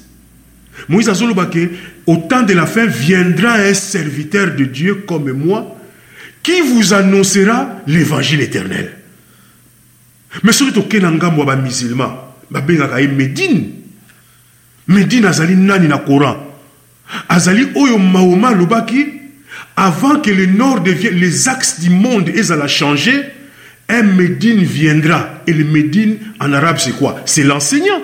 moïse 0.89 1.09
a 1.09 1.13
ke 1.45 1.69
au 2.07 2.17
temps 2.29 2.43
de 2.43 2.53
la 2.53 2.65
fin 2.65 2.85
viendra 2.85 3.53
un 3.55 3.73
serviteur 3.73 4.55
de 4.55 4.65
dieu 4.65 4.95
comme 5.07 5.31
moi 5.31 5.77
qui 6.41 6.59
vous 6.61 6.93
annoncera 6.93 7.81
l'évangile 7.87 8.41
éternel 8.41 8.97
mais 10.41 10.51
surtout, 10.51 10.81
tokei 10.81 10.99
na 10.99 11.11
ngambo 11.11 11.41
ya 11.41 11.55
bamisulman 11.55 12.15
babengaka 12.49 12.99
ye 12.99 13.07
médine 13.07 13.82
medine 14.87 15.27
azali 15.27 15.53
nani 15.55 15.87
na 15.87 15.97
coran 16.05 16.35
azali 17.29 17.67
oyo 17.75 17.97
mahoma 17.97 18.51
avant 19.75 20.21
que 20.21 20.29
le 20.31 20.45
nord 20.45 20.81
devienne 20.83 21.15
les 21.19 21.47
axes 21.49 21.79
du 21.79 21.89
monde 21.89 22.29
et 22.29 22.43
l'a 22.49 22.67
changer 22.67 23.23
un 23.89 24.03
Medine 24.03 24.63
viendra 24.63 25.41
et 25.45 25.53
le 25.53 25.63
médine 25.65 26.17
en 26.39 26.53
arabe 26.53 26.77
c'est 26.79 26.95
quoi 26.95 27.17
c'est 27.25 27.43
l'enseignant 27.43 28.01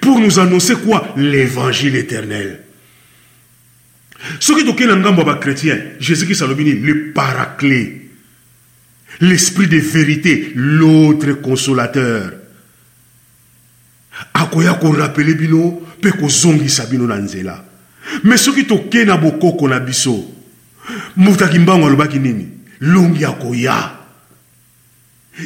pour 0.00 0.18
nous 0.18 0.38
annoncer 0.38 0.74
quoi 0.76 1.12
l'évangile 1.16 1.96
éternel 1.96 2.60
Ce 4.38 4.52
qui 4.52 4.62
est 4.68 4.96
ngambo 4.96 5.22
ya 5.64 5.76
jésus-christ 6.00 6.42
le 6.42 7.12
paraclet 7.12 8.02
l'esprit 9.20 9.68
de 9.68 9.78
vérité 9.78 10.52
l'autre 10.54 11.32
consolateur 11.32 12.32
akoya 14.32 14.74
korapele 14.78 15.34
bino 15.34 15.78
mpe 15.98 16.10
kozongisa 16.12 16.86
bino 16.86 17.04
sabino 17.06 17.16
nzela 17.24 17.64
me 18.24 18.36
soki 18.38 18.64
tokei 18.64 19.04
na 19.04 19.16
bokoko 19.16 19.68
na 19.68 19.80
biso 19.80 20.24
mutaki 21.16 21.58
mbango 21.58 21.86
alobaki 21.86 22.18
nini 22.18 22.48
longi 22.80 23.24
akoya 23.24 23.90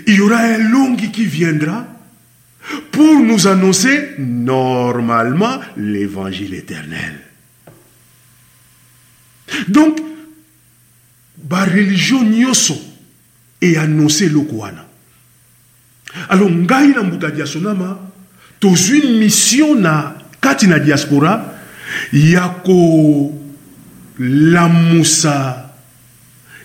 il 0.06 0.14
y 0.16 0.20
aura 0.20 0.58
longi 0.58 1.10
qui 1.10 1.24
viendra 1.24 1.86
pour 2.90 3.20
nous 3.20 3.46
annoncer 3.46 4.16
normalement 4.18 5.60
l'évangile 5.76 6.54
éternel 6.54 7.20
donc 9.68 9.98
bareligion 11.42 12.22
nyonso 12.24 12.74
eannonce 13.62 14.22
eloko 14.22 14.56
wana 14.56 14.84
alors 16.30 16.50
ngai 16.50 16.88
na 16.94 17.02
mbutaki 17.02 17.40
ya 17.40 17.46
sonama 17.46 18.00
tozwi 18.66 19.06
mission 19.20 19.78
na 19.80 20.14
kati 20.40 20.66
na 20.66 20.78
diaspora 20.78 21.38
ya 22.12 22.48
kolamusa 24.18 25.64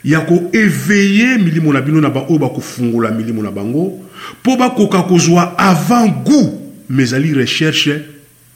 ya 0.03 0.19
koeveye 0.21 1.37
milimo 1.37 1.73
na 1.73 1.81
bino 1.81 2.01
na 2.01 2.09
baoyo 2.09 2.39
bakofungola 2.39 3.11
milimo 3.11 3.43
na 3.43 3.51
bango 3.51 4.09
mpo 4.41 4.57
bakoka 4.57 5.03
kozwa 5.03 5.53
avant-goût 5.57 6.57
mais 6.89 7.03
ezali 7.13 7.33
recherche 7.33 8.01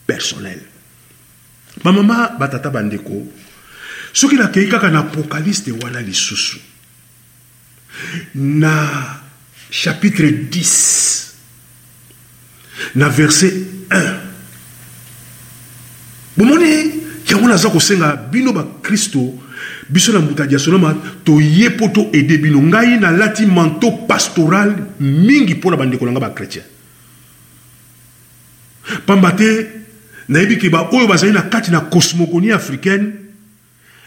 personnelle 0.07 0.65
bamama 1.83 2.29
batata 2.39 2.69
bandeko 2.69 3.27
soki 4.13 4.35
nakei 4.35 4.67
kaka 4.69 4.89
na 4.89 5.01
wala 5.05 5.45
wana 5.83 6.01
lisusu 6.01 6.57
na 8.35 8.89
chapitre 9.69 10.25
10 10.49 11.24
na 12.95 13.09
verset 13.09 13.53
1 13.89 14.17
bomoni 16.37 16.91
yango 17.29 17.47
naza 17.47 17.69
kosenga 17.69 18.15
bino 18.15 18.53
bakristo 18.53 19.19
biso 19.89 20.11
na 20.11 20.19
mbuta 20.19 20.47
diasporama 20.47 20.93
toye 21.23 21.69
mpo 21.69 21.87
toede 21.87 22.37
bino 22.37 22.61
ngai 22.61 22.99
nalati 22.99 23.45
manto 23.45 23.91
pastoral 24.07 24.75
mingi 24.99 25.53
mpo 25.55 25.71
na 25.71 25.77
bandeko 25.77 26.05
na 26.05 26.11
ngai 26.11 26.21
bakretien 26.21 26.63
pamba 29.05 29.31
te 29.31 29.67
nayebi 30.29 30.57
ke 30.57 30.69
baoyo 30.69 31.07
bazali 31.07 31.31
na 31.31 31.41
kati 31.41 31.71
na 31.71 31.79
cosmogonie 31.81 32.51
africaine 32.53 33.13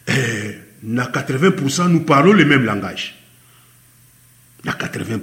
eh, 0.06 0.58
na 0.82 1.06
80 1.06 1.88
nous 1.88 2.00
parlons 2.04 2.32
le 2.34 2.44
même 2.44 2.64
langage 2.64 3.14
na 4.64 4.72
80 4.72 5.16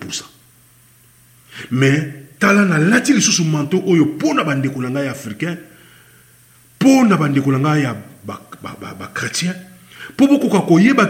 mais 1.71 2.24
tala 2.45 2.65
nalati 2.65 3.13
lisusu 3.13 3.43
manto 3.45 3.77
oyo 3.88 4.05
mpo 4.05 4.34
na 4.34 4.43
bandeko 4.43 4.81
na 4.81 4.89
ngai 4.89 5.05
ya 5.05 5.12
africain 5.12 5.58
mpo 6.79 7.03
na 7.03 7.17
bandeko 7.17 7.53
ya 7.53 7.95
bachrétien 8.99 9.55
mpo 10.13 10.27
bokoka 10.27 10.62
koyeba 10.69 11.05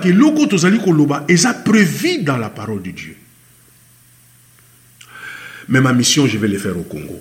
tozali 0.50 0.80
koloba 0.80 1.26
eza 1.28 1.52
prévu 1.54 2.24
dans 2.24 2.38
la 2.38 2.50
parole 2.50 2.82
de 2.82 2.92
dieu 2.92 3.16
mais 5.68 5.82
ma 5.82 5.92
mission 5.94 6.26
je 6.26 6.38
vais 6.38 6.48
le 6.48 6.58
faire 6.58 6.78
au 6.78 6.84
congo 6.84 7.20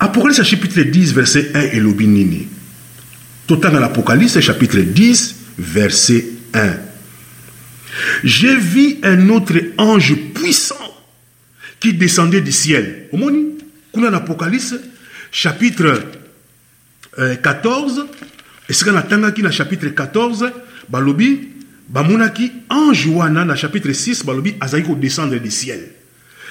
apocalypse 0.00 0.42
chapitre 0.42 0.80
10 0.80 1.12
verset 1.14 1.50
1 1.54 1.60
et 1.76 1.80
nini 2.06 2.48
totanga 3.46 3.78
l'apocalypse 3.78 4.36
apocalypse 4.36 4.46
chapitre 4.48 4.78
10 4.80 5.34
verset 5.58 6.24
1 6.54 6.76
j'ai 8.24 8.56
vu 8.56 8.96
un 9.02 9.28
autre 9.28 9.58
ange 9.76 10.14
puissant 10.32 10.86
qui 11.80 11.94
descendait 11.94 12.40
du 12.40 12.52
ciel. 12.52 13.08
Au 13.12 13.18
a 13.26 14.10
na 14.10 14.16
Apocalypse, 14.18 14.74
chapitre 15.30 16.02
14, 17.42 18.06
euh, 18.08 18.08
Et 18.68 18.72
qu'on 18.74 18.74
ce 18.74 18.90
esika 18.90 19.30
qui 19.32 19.42
le 19.42 19.50
chapitre 19.50 19.86
14, 19.88 20.50
balobi, 20.88 21.48
bamonaki 21.88 22.52
ange 22.68 23.06
wana 23.08 23.44
le 23.44 23.54
chapitre 23.54 23.90
6, 23.92 24.24
balobi, 24.24 24.54
qui 24.58 24.94
descendre 24.96 25.36
du 25.36 25.50
ciel. 25.50 25.80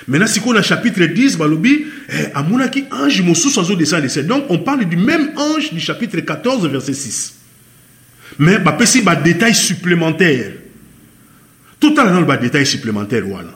Maintenant, 0.07 0.27
si 0.27 0.41
on 0.45 0.53
a 0.53 0.61
chapitre 0.61 1.03
10, 1.05 1.35
Balobi, 1.37 1.85
eh, 2.09 2.25
Amunaki, 2.35 2.83
ange 2.91 3.21
Mossous 3.21 3.63
du 3.65 3.75
descend 3.77 4.05
Donc, 4.27 4.43
on 4.49 4.59
parle 4.59 4.85
du 4.85 4.97
même 4.97 5.29
ange 5.37 5.73
du 5.73 5.79
chapitre 5.79 6.19
14, 6.19 6.67
verset 6.67 6.93
6. 6.93 7.33
Mais, 8.37 8.59
bah, 8.59 8.77
a 8.79 9.01
bah, 9.01 9.15
détail 9.15 9.55
supplémentaire. 9.55 10.51
Tout 11.79 11.95
à 11.97 12.03
l'heure, 12.03 12.23
bah, 12.25 12.37
détail 12.37 12.67
supplémentaire, 12.67 13.23
voilà. 13.25 13.55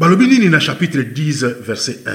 Balobi 0.00 0.38
Nina 0.40 0.58
chapitre 0.58 1.02
10 1.12 1.56
verset 1.66 1.98
1. 2.06 2.12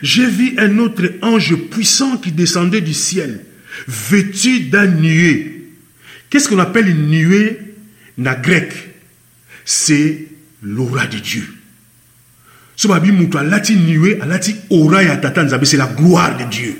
J'ai 0.00 0.28
vu 0.30 0.54
un 0.58 0.78
autre 0.78 1.14
ange 1.22 1.56
puissant 1.68 2.16
qui 2.18 2.30
descendait 2.30 2.82
du 2.82 2.94
ciel, 2.94 3.40
vêtu 3.88 4.60
d'un 4.60 4.86
nuée. 4.86 5.64
Qu'est-ce 6.30 6.48
qu'on 6.48 6.60
appelle 6.60 6.86
une 6.88 7.08
nuée 7.08 7.58
na 8.16 8.36
grec 8.36 8.72
C'est 9.64 10.28
l'aura 10.62 11.08
de 11.08 11.18
Dieu. 11.18 11.42
Bah, 12.86 13.00
nuée, 13.00 14.18
ya 14.20 15.20
c'est 15.64 15.76
la 15.76 15.86
gloire 15.86 16.36
de 16.38 16.44
dieu 16.44 16.76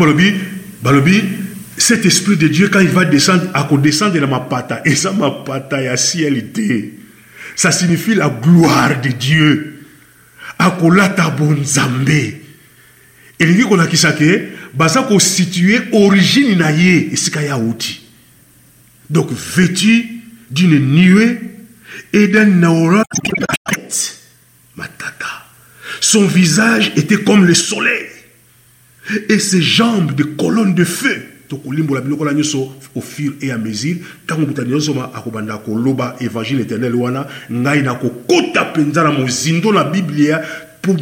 balobi 0.00 0.32
bah, 0.82 0.92
cet 1.76 2.04
esprit 2.06 2.36
de 2.36 2.48
dieu 2.48 2.68
quand 2.68 2.80
il 2.80 2.88
va 2.88 3.04
descendre 3.04 3.42
de 3.44 4.18
la 4.18 4.26
mapata 4.26 4.82
ça 4.96 5.12
mapata 5.12 5.80
ya 5.82 5.96
cielité. 5.96 6.64
ciel 6.66 7.01
ça 7.56 7.72
signifie 7.72 8.14
la 8.14 8.28
gloire 8.28 9.00
de 9.00 9.10
Dieu. 9.10 9.68
Akolata 10.58 11.30
bonzambe. 11.34 12.38
elingi 13.42 13.64
kolakisa 13.66 14.12
ke 14.14 14.34
baza 14.74 15.00
kositue 15.02 15.88
origine 15.98 16.54
na 16.62 16.72
qu'il 16.72 17.10
y 17.44 17.48
a 17.50 17.58
outi. 17.58 18.00
donc 19.10 19.30
vêtu 19.32 20.22
d'une 20.52 20.78
nuée 20.78 21.40
et 22.12 22.28
d'un 22.28 22.62
aura 22.62 23.02
matata 24.76 25.42
son 26.00 26.24
visage 26.26 26.92
était 26.94 27.22
comme 27.24 27.44
le 27.44 27.54
soleil 27.54 28.06
et 29.28 29.40
ses 29.40 29.62
jambes 29.62 30.14
de 30.14 30.22
colonne 30.22 30.74
de 30.76 30.84
feu 30.84 31.24
tokolimbola 31.52 32.00
biloko 32.00 32.24
wana 32.24 32.34
nyonso 32.36 32.72
au 32.96 33.00
fur 33.02 33.32
et 33.42 33.50
à 33.50 33.58
mesure 33.58 33.98
ntango 34.24 34.46
moto 34.46 34.62
nyonso 34.64 34.94
akobanda 35.14 35.58
koloba 35.58 36.16
évangile 36.20 36.60
éternel 36.62 36.94
wana 36.94 37.26
ngai 37.50 37.82
nakokota 37.82 38.64
mpenza 38.70 39.02
na 39.04 39.10
mozindo 39.12 39.72
na 39.72 39.84
biblia 39.84 40.40
mpo 40.82 40.96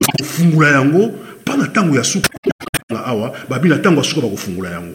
bakofungula 0.00 0.70
yango 0.70 1.12
mpa 1.42 1.56
na 1.56 1.66
ntango 1.66 1.96
ya 1.96 2.04
suka 2.04 2.28
awa 3.04 3.32
babi 3.50 3.68
na 3.68 3.76
ntango 3.76 4.00
ya 4.00 4.04
suka 4.04 4.20
bakofungula 4.22 4.70
yango 4.70 4.94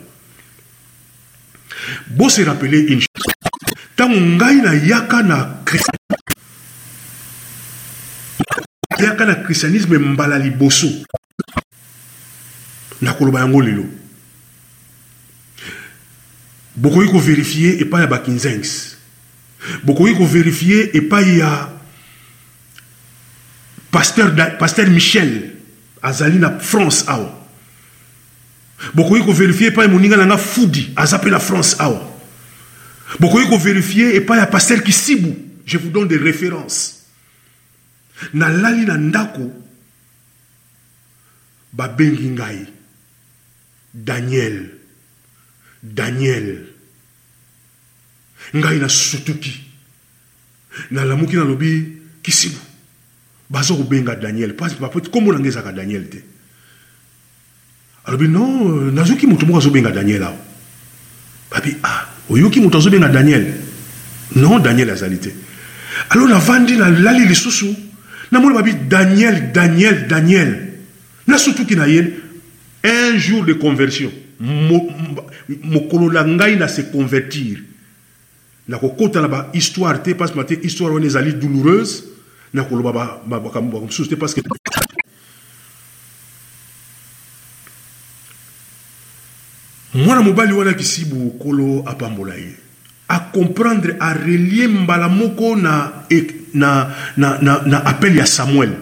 bose 2.17 2.39
rappele 2.43 2.77
une 2.87 3.05
ntango 3.93 4.15
ngai 4.19 4.61
nayaka 4.61 5.23
na 5.23 5.63
yaka 8.99 9.25
na 9.25 9.35
christianisme 9.35 9.93
mbala 9.97 10.39
liboso 10.39 10.87
nakoloba 13.01 13.39
yango 13.41 13.61
lelo 13.61 13.83
et 16.77 17.83
pas 17.85 18.01
epai 18.01 18.01
ya 18.01 18.07
bakinzengs 18.07 18.97
et 20.93 21.01
pas 21.01 21.21
y 21.23 21.39
pas 21.39 21.73
Pasteur 23.89 24.35
Pasteur 24.59 24.89
michel 24.89 25.55
azali 26.03 26.37
na 26.37 26.59
france 26.59 27.05
et 27.07 29.71
pas 29.71 29.83
y 29.83 29.85
et 29.87 29.87
moninga 29.91 30.17
na 30.17 30.25
nga 30.25 30.37
fudi 30.37 30.89
aza 30.95 31.17
mpe 31.17 31.29
France. 31.39 31.75
france 31.75 32.01
awa 33.19 33.35
vérifier 33.57 34.15
et 34.15 34.21
pas 34.21 34.37
ya 34.37 34.45
Pasteur 34.45 34.83
kisibu 34.83 35.33
je 35.65 35.77
vous 35.77 35.89
donne 35.89 36.07
des 36.07 36.17
références 36.17 37.05
nalali 38.33 38.85
na 38.85 38.97
ndako 38.97 39.51
daniel 44.03 44.76
daniel 45.95 46.65
ngai 48.53 48.79
nasusutuki 48.79 49.53
nalamuki 50.91 51.35
nalobi 51.35 51.97
kisibu 52.23 52.57
baza 53.49 53.73
kobenga 53.73 54.15
daniel 54.15 54.53
nkombo 54.53 55.31
na 55.33 55.39
ngai 55.39 55.51
ka 55.53 55.71
daniel 55.71 56.09
te 56.09 56.23
alobi 58.05 58.27
non 58.27 58.91
nazoki 58.93 59.27
moto 59.27 59.45
moko 59.45 59.59
azobenga 59.59 59.91
daniel 59.91 60.23
awa 60.23 60.37
babi 61.51 61.77
ah 61.83 62.05
oyoki 62.29 62.59
moto 62.59 62.77
azobenga 62.77 63.09
daniel 63.09 63.45
non 64.35 64.59
daniel 64.61 64.89
a 64.89 64.95
te 64.95 65.31
alors 66.09 66.27
navandi 66.29 66.75
nalali 66.77 67.25
lisusu 67.27 67.75
namoni 68.31 68.55
babi 68.55 68.73
daniel 68.89 69.51
daniel 69.51 70.07
daniel 70.07 70.67
nasutuki 71.27 71.75
na 71.75 71.85
ye 71.87 72.13
un 72.83 73.17
jour 73.17 73.43
de 73.43 73.53
conversion 73.53 74.11
mokolo 74.39 76.11
na 76.11 76.67
se 76.67 76.91
convertir 76.91 77.63
nakokɔta 78.67 79.21
na 79.21 79.27
bahistoire 79.27 80.01
te 80.03 80.13
parce 80.13 80.35
mate 80.35 80.59
histoire 80.63 80.93
wana 80.93 81.05
ezali 81.05 81.33
douloureuse 81.33 82.03
nakoloba 82.53 83.21
Je 83.89 84.03
te 84.03 84.15
parce 84.15 84.33
que 84.35 84.41
mwana 89.95 90.21
mobali 90.21 90.53
wana 90.53 90.73
kisi 90.73 91.05
pas 91.05 91.89
apambola 91.91 92.35
ye 92.37 92.53
acomprendre 93.09 93.95
arelie 93.99 94.67
mbala 94.67 95.07
moko 95.07 95.55
na, 95.55 96.03
na, 96.53 96.91
na, 97.17 97.39
na, 97.41 97.61
na 97.65 97.77
appel 97.87 98.15
ya 98.17 98.25
samuel 98.25 98.73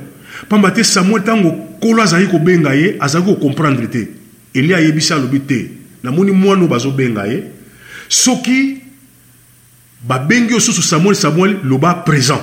pamba 0.50 0.72
te 0.72 0.84
samuel 0.84 1.22
ntango 1.22 1.52
kolo 1.80 2.02
azalaki 2.02 2.32
kobenga 2.32 2.74
ye 2.76 2.98
comprendre, 3.40 3.88
te 3.90 4.10
elia 4.56 4.78
ayebisi 4.78 5.14
alobi 5.14 5.40
te 5.40 5.70
namoni 6.04 6.32
mwana 6.32 6.62
oyo 6.62 6.68
bazobenga 6.70 7.26
ye 7.28 7.44
soki 8.10 8.82
babengi 10.08 10.54
yo 10.54 10.60
susu 10.60 10.82
samuel 10.82 11.16
samuel 11.16 11.60
loba 11.64 11.94
présent 12.08 12.42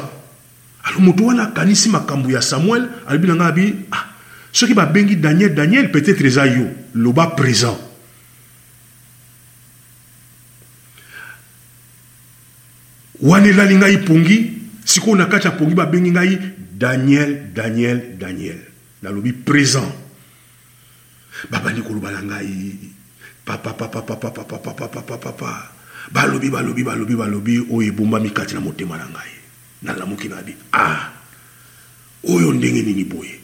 alo 0.85 1.01
moto 1.01 1.25
wana 1.25 1.43
akanisi 1.43 1.89
makambo 1.89 2.31
ya 2.31 2.43
samuel 2.43 2.85
alobi 3.09 3.29
na 3.29 3.35
ngai 3.35 3.49
abi 3.49 3.65
ah, 3.91 4.05
soki 4.53 4.75
babengi 4.75 5.17
daniel 5.17 5.55
daniel 5.55 5.91
peut-être 5.91 6.25
eza 6.25 6.47
yo 6.47 6.69
loba 6.95 7.27
présent 7.33 7.79
wana 13.23 13.49
elali 13.49 13.77
ngai 13.77 13.99
pongi 14.05 14.53
sikoyo 14.85 15.17
na 15.17 15.27
kati 15.27 15.47
ya 15.47 15.53
pongi 15.57 15.75
babengi 15.75 16.11
ngai 16.11 16.39
daniel 16.77 17.39
daniel 17.55 18.03
daniel 18.19 18.59
nalobi 19.03 19.33
présent 19.33 20.02
babandi 21.51 21.83
koloba 21.83 22.13
na 22.15 22.21
ngai 22.23 22.73
papapapapapapapapapapa 23.43 25.71
balobi 26.13 26.51
balobi 26.53 26.83
balobi 26.87 27.15
balobi 27.19 27.55
oyo 27.73 27.83
ebombami 27.91 28.31
kati 28.31 28.55
na 28.55 28.63
motema 28.63 28.95
na 29.01 29.07
ngai 29.11 29.33
nalamuki 29.83 30.29
na 30.31 30.39
bible 30.45 30.63
ah 30.77 31.11
oyo 32.29 32.53
ndenge 32.55 32.83
nini 32.87 33.05
boye 33.09 33.35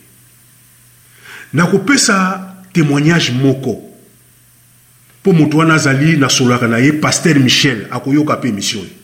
nakopesa 1.55 2.55
témoignage 2.72 3.32
moko 3.32 3.82
mpo 5.26 5.32
moto 5.34 5.59
wana 5.59 5.74
azali 5.74 6.16
nasololaka 6.20 6.68
na 6.70 6.78
ye 6.78 6.92
paster 6.94 7.34
michel 7.42 7.86
akoyoka 7.90 8.36
mpe 8.38 8.49
émission 8.55 8.82
oyo 8.86 8.94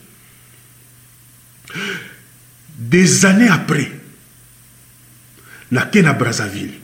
des 2.78 3.22
années 3.26 3.48
après 3.50 3.90
nake 5.72 6.02
na 6.04 6.12
brazzaville 6.14 6.83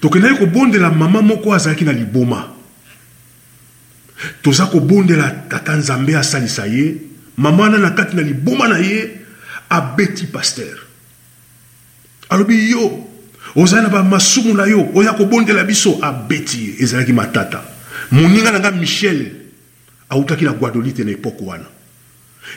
tokendaki 0.00 0.38
kobondela 0.38 0.90
mama 0.90 1.22
moko 1.22 1.52
azalaki 1.54 1.84
na 1.84 1.92
liboma 1.92 2.52
toza 4.42 4.66
kobondela 4.66 5.30
tata 5.48 5.76
nzambe 5.76 6.16
asalisa 6.16 6.66
ye 6.66 6.94
mama 7.36 7.62
wana 7.64 7.78
na 7.78 7.90
kati 7.90 8.16
na 8.16 8.22
liboma 8.22 8.68
na 8.68 8.78
ye 8.78 9.10
abeti 9.70 10.26
paster 10.26 10.76
alobi 12.28 12.70
yo 12.70 13.04
ozali 13.56 13.82
na 13.82 13.88
bamasumu 13.88 14.54
na 14.54 14.64
yo 14.66 14.88
oya 14.94 15.12
kobondela 15.12 15.64
biso 15.64 15.98
abeti 16.02 16.58
ye 16.66 16.82
ezalaki 16.82 17.12
matata 17.12 17.62
moninga 18.12 18.52
na 18.52 18.60
nga 18.60 18.70
michel 18.70 19.26
awutaki 20.10 20.44
na 20.44 20.52
guadolite 20.52 21.04
na 21.04 21.10
epoke 21.10 21.44
wana 21.44 21.66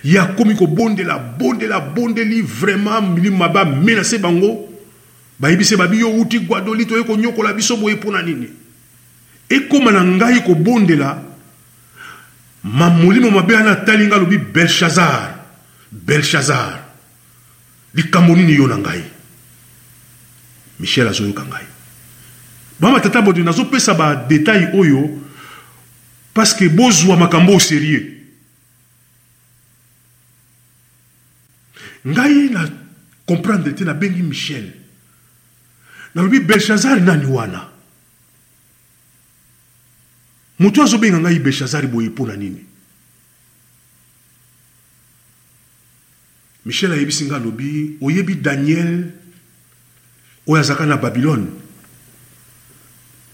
ye 0.03 0.19
akomi 0.19 0.55
kobondela 0.55 1.17
bondela 1.17 1.79
bondeli 1.79 2.41
vraiment 2.41 3.01
milimo 3.15 3.37
mabe 3.37 3.57
amenase 3.59 4.17
bango 4.17 4.70
bayebisi 5.41 5.75
babi 5.77 5.99
yo 5.99 6.09
outi 6.09 6.39
gwadoli 6.39 6.85
toye 6.85 7.03
konyokola 7.03 7.53
biso 7.53 7.77
boye 7.77 7.95
mpo 7.95 8.11
na 8.11 8.21
nini 8.21 8.47
ekóma 9.49 9.91
na 9.91 10.03
ngai 10.05 10.43
kobondela 10.45 11.23
molimo 12.63 13.31
mabe 13.31 13.53
wana 13.55 13.71
atali 13.71 14.05
ngai 14.05 14.17
alobi 14.17 14.37
belshazar 14.37 15.39
belshazar 15.91 16.85
likambo 17.93 18.35
nini 18.35 18.53
yo 18.55 18.67
na 18.67 18.77
ngai 18.77 19.03
michel 20.79 21.07
azoyoka 21.07 21.43
ngai 21.45 21.65
bamatata 22.79 23.21
bodo 23.21 23.41
nazopesa 23.43 23.93
badetail 23.97 24.69
oyo 24.77 25.09
parceke 26.33 26.69
bozwa 26.69 27.17
makambo 27.17 27.55
oserie 27.57 28.01
ngai 32.05 32.49
na 32.53 32.69
comprendre 33.25 33.73
te 33.73 33.83
nabengi 33.83 34.21
michel 34.21 34.71
nalobi 36.15 36.39
belshazari 36.39 37.01
nani 37.01 37.25
wana 37.25 37.67
moto 40.59 40.83
azobenga 40.83 41.19
ngai 41.19 41.39
belshazari 41.39 41.87
boye 41.87 42.09
mpo 42.09 42.27
na 42.27 42.35
nini 42.35 42.63
michel 46.65 46.91
ayebisi 46.91 47.25
ngai 47.25 47.35
alobi 47.39 47.97
oyebi 48.01 48.35
daniel 48.35 49.11
oyo 50.47 50.59
azalaka 50.61 50.85
na 50.85 50.97
babilone 50.97 51.47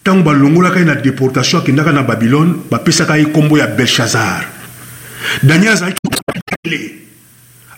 ntango 0.02 0.24
balongolaka 0.24 0.80
ye 0.80 0.86
na 0.86 0.96
deportation 0.96 1.62
akendaka 1.62 1.92
na 1.92 2.04
babilone 2.04 2.54
bapesaka 2.72 3.18
ye 3.18 3.24
nkombo 3.26 3.58
ya 3.58 3.68
belshazar 3.68 4.48
daniel 5.44 5.74
azalaki 5.74 5.98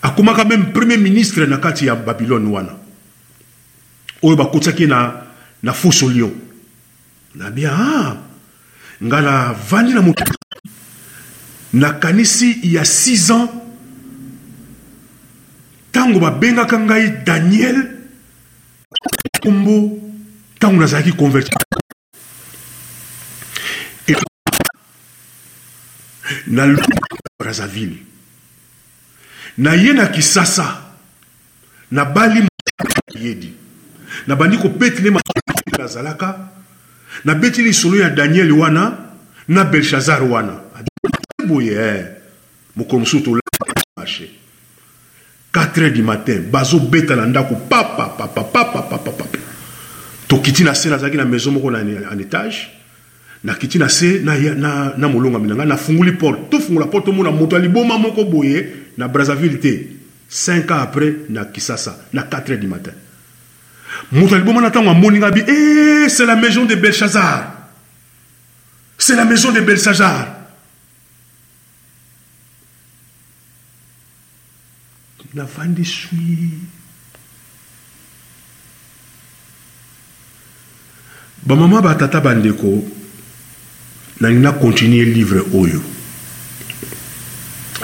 akomaka 0.02 0.44
meme 0.44 0.70
premier 0.72 0.98
ministre 1.00 1.46
na 1.46 1.56
kati 1.56 1.86
ya 1.86 1.96
babilone 1.96 2.48
wana 2.50 2.79
oyo 4.22 4.36
bakotaki 4.36 4.86
na, 4.86 5.22
na 5.62 5.72
fosolio 5.72 6.30
nabia 7.34 7.72
ah, 7.72 8.16
ngai 9.02 9.22
navandi 9.24 9.92
na 9.94 10.00
mokili 10.02 10.30
nakanisi 11.72 12.58
ya 12.62 12.82
6 12.82 13.32
ans 13.32 13.50
ntango 15.90 16.20
babengaka 16.20 16.76
ngai 16.80 17.10
daniel 17.26 17.78
kombo 19.42 19.76
ntango 20.56 20.80
nazalaki 20.80 21.12
converti 21.12 21.50
na 26.46 26.76
brazaville 27.40 27.98
naye 29.58 29.92
na 29.92 30.06
kisasa 30.06 30.82
nabali 31.90 32.48
yedi 33.14 33.54
nabandi 34.26 34.58
kobetile 34.58 35.10
makambo 35.10 35.84
azalaka 35.84 36.36
nabetili 37.24 37.68
lisolo 37.68 37.96
ya 37.96 38.10
daniele 38.10 38.52
wana 38.52 38.92
na 39.48 39.64
belshazar 39.64 40.24
wana 40.24 40.52
boye 41.46 41.72
eh. 41.72 42.04
mokolo 42.76 42.98
mosusu 43.00 43.20
tolamarche 43.24 44.30
4 45.52 45.72
heures 45.78 45.92
du 45.92 46.02
matin 46.04 46.50
bazobeta 46.52 47.16
na 47.16 47.26
ndako 47.26 47.54
papapapapapapapa 47.54 49.24
tokiti 50.28 50.64
na 50.64 50.74
se 50.74 50.88
nazalaki 50.90 51.16
na 51.16 51.24
maison 51.24 51.52
moko 51.54 51.72
en 51.74 52.20
étage 52.20 52.56
nakiti 53.44 53.78
na 53.78 53.88
se 53.88 54.18
na 54.22 55.08
molongami 55.08 55.48
na 55.48 55.54
ngai 55.54 55.66
nafunguli 55.66 56.12
porte 56.12 56.42
tofungola 56.50 56.86
porte 56.86 57.06
tomona 57.06 57.30
moto 57.30 57.56
ya 57.56 57.62
liboma 57.62 57.98
moko 57.98 58.24
boye 58.24 58.66
na 58.98 59.08
brazzaville 59.08 59.56
te 59.56 59.86
5 60.30 60.72
ans 60.72 60.80
après 60.82 61.14
na 61.28 61.44
kisasa 61.44 61.96
na 62.12 62.22
4 62.22 62.46
heures 62.50 62.60
du 62.60 62.68
matin 62.68 62.92
moto 64.12 64.34
aliboma 64.34 64.60
na 64.60 64.68
ntango 64.68 64.90
amoni 64.90 65.18
bi 65.20 65.40
eh, 65.40 66.08
c'est 66.08 66.26
la 66.26 66.36
maison 66.36 66.64
de 66.64 66.74
belshazzar 66.74 67.56
c'est 68.98 69.16
la 69.16 69.24
maison 69.24 69.50
de 69.52 69.60
belshazzar 69.60 70.36
navandi 75.32 76.08
maman, 81.46 81.68
bamama 81.68 81.80
batata 81.82 82.20
bandeko 82.20 82.84
nalingi 84.20 84.40
nakontinue 84.42 85.04
livre 85.04 85.44
oyo 85.54 85.82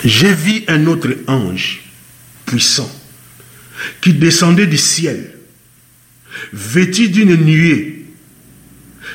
j'ai 0.04 0.34
vu 0.34 0.64
un 0.68 0.86
autre 0.86 1.16
ange 1.28 1.82
puissant 2.44 2.90
qui 4.00 4.12
descendait 4.12 4.66
du 4.66 4.76
ciel 4.76 5.35
vêtu 6.52 7.08
d'une 7.08 7.36
nuée. 7.36 8.02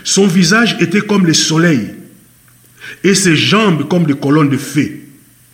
Son 0.03 0.27
visage 0.27 0.77
était 0.79 1.01
comme 1.01 1.25
le 1.27 1.33
soleil 1.33 1.89
et 3.03 3.15
ses 3.15 3.35
jambes 3.35 3.87
comme 3.87 4.05
des 4.05 4.15
colonnes 4.15 4.49
de 4.49 4.57
fées. 4.57 5.01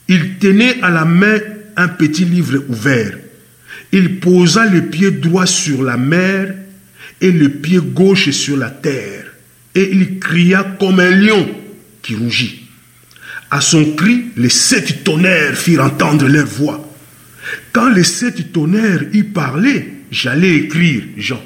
Il 0.08 0.36
tenait 0.38 0.82
à 0.82 0.90
la 0.90 1.06
main 1.06 1.40
un 1.76 1.88
petit 1.90 2.26
livre 2.26 2.64
ouvert. 2.70 3.18
Il 3.92 4.20
posa 4.20 4.66
le 4.66 4.86
pied 4.88 5.12
droit 5.12 5.46
sur 5.46 5.84
la 5.84 5.98
mer 5.98 6.54
et 7.20 7.32
le 7.32 7.50
pied 7.50 7.80
gauche 7.80 8.30
sur 8.30 8.58
la 8.58 8.70
terre. 8.70 9.26
Et 9.76 9.90
il 9.92 10.20
cria 10.20 10.76
comme 10.80 11.00
un 11.00 11.10
lion 11.12 11.50
qui 12.02 12.16
rougit. 12.16 12.64
À 13.52 13.62
son 13.62 13.94
cri, 13.96 14.26
les 14.36 14.50
sept 14.50 15.04
tonnerres 15.04 15.58
firent 15.58 15.86
entendre 15.86 16.28
leur 16.28 16.46
voix. 16.48 16.84
Quand 17.72 17.90
les 17.90 18.04
sept 18.04 18.52
tonnerres 18.52 19.04
y 19.14 19.24
parlaient, 19.24 19.90
j'allais 20.12 20.56
écrire 20.56 21.04
Jean. 21.18 21.42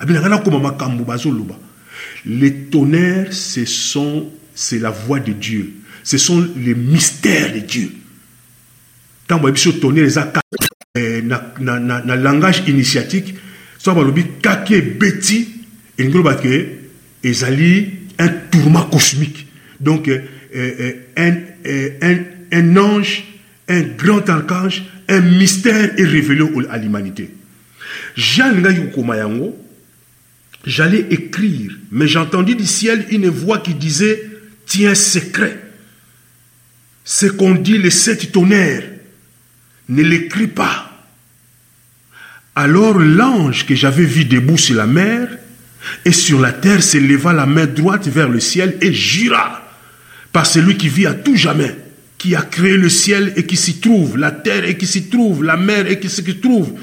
Bah, 0.00 1.18
les 2.26 2.52
tonnerres, 2.70 3.28
c'est 3.32 4.78
la 4.78 4.90
voix 4.90 5.20
de 5.20 5.32
Dieu. 5.32 5.72
Ce 6.02 6.18
sont 6.18 6.48
les 6.56 6.74
mystères 6.74 7.54
de 7.54 7.60
Dieu. 7.60 7.92
Tant 9.26 9.38
que 9.38 9.44
bah, 9.50 9.78
tonnerre, 9.80 10.32
euh, 10.96 11.22
na 11.22 12.16
langage 12.16 12.62
initiatique, 12.68 13.34
soit 13.78 13.94
kake 14.42 14.80
bah, 14.98 15.06
beti, 15.06 15.48
euh, 16.00 16.78
ezali 17.22 17.86
un 18.18 18.28
tourment 18.28 18.84
cosmique. 18.90 19.48
Donc, 19.80 20.08
euh, 20.08 20.94
un, 21.16 21.32
un, 22.02 22.18
un 22.52 22.76
ange, 22.76 23.24
un 23.68 23.82
grand 23.82 24.28
archange, 24.28 24.84
un 25.08 25.20
mystère 25.20 25.98
est 25.98 26.04
révélé 26.04 26.44
à 26.70 26.78
l'humanité. 26.78 27.30
Jean 28.16 28.52
j'allais 30.66 31.06
écrire, 31.10 31.76
mais 31.90 32.06
j'entendis 32.06 32.56
du 32.56 32.66
ciel 32.66 33.04
une 33.10 33.28
voix 33.28 33.58
qui 33.58 33.74
disait, 33.74 34.22
tiens 34.66 34.94
secret, 34.94 35.58
ce 37.04 37.26
qu'on 37.26 37.54
dit 37.54 37.78
les 37.78 37.90
sept 37.90 38.32
tonnerres, 38.32 38.88
ne 39.88 40.02
l'écris 40.02 40.48
pas. 40.48 40.90
Alors 42.56 42.98
l'ange 42.98 43.66
que 43.66 43.74
j'avais 43.74 44.04
vu 44.04 44.24
debout 44.24 44.56
sur 44.56 44.76
la 44.76 44.86
mer 44.86 45.28
et 46.04 46.12
sur 46.12 46.40
la 46.40 46.52
terre 46.52 46.82
s'éleva 46.82 47.32
la 47.32 47.46
main 47.46 47.66
droite 47.66 48.06
vers 48.08 48.28
le 48.28 48.40
ciel 48.40 48.76
et 48.80 48.92
jura 48.92 49.60
par 50.32 50.46
celui 50.46 50.76
qui 50.76 50.88
vit 50.88 51.06
à 51.06 51.14
tout 51.14 51.36
jamais, 51.36 51.74
qui 52.16 52.34
a 52.34 52.42
créé 52.42 52.76
le 52.76 52.88
ciel 52.88 53.32
et 53.36 53.44
qui 53.44 53.56
s'y 53.56 53.80
trouve, 53.80 54.16
la 54.16 54.30
terre 54.30 54.64
et 54.66 54.78
qui 54.78 54.86
s'y 54.86 55.10
trouve, 55.10 55.44
la 55.44 55.56
mer 55.56 55.90
et 55.90 56.00
qui 56.00 56.08
s'y 56.08 56.22
trouve. 56.36 56.78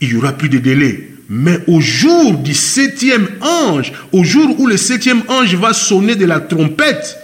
Il 0.00 0.08
n'y 0.10 0.14
aura 0.16 0.32
plus 0.32 0.48
de 0.48 0.58
délai 0.58 1.11
mais 1.34 1.60
au 1.66 1.80
jour 1.80 2.36
du 2.36 2.52
septième 2.52 3.26
ange, 3.40 3.90
au 4.12 4.22
jour 4.22 4.54
où 4.60 4.66
le 4.66 4.76
septième 4.76 5.22
ange 5.28 5.54
va 5.54 5.72
sonner 5.72 6.14
de 6.14 6.26
la 6.26 6.40
trompette, 6.40 7.16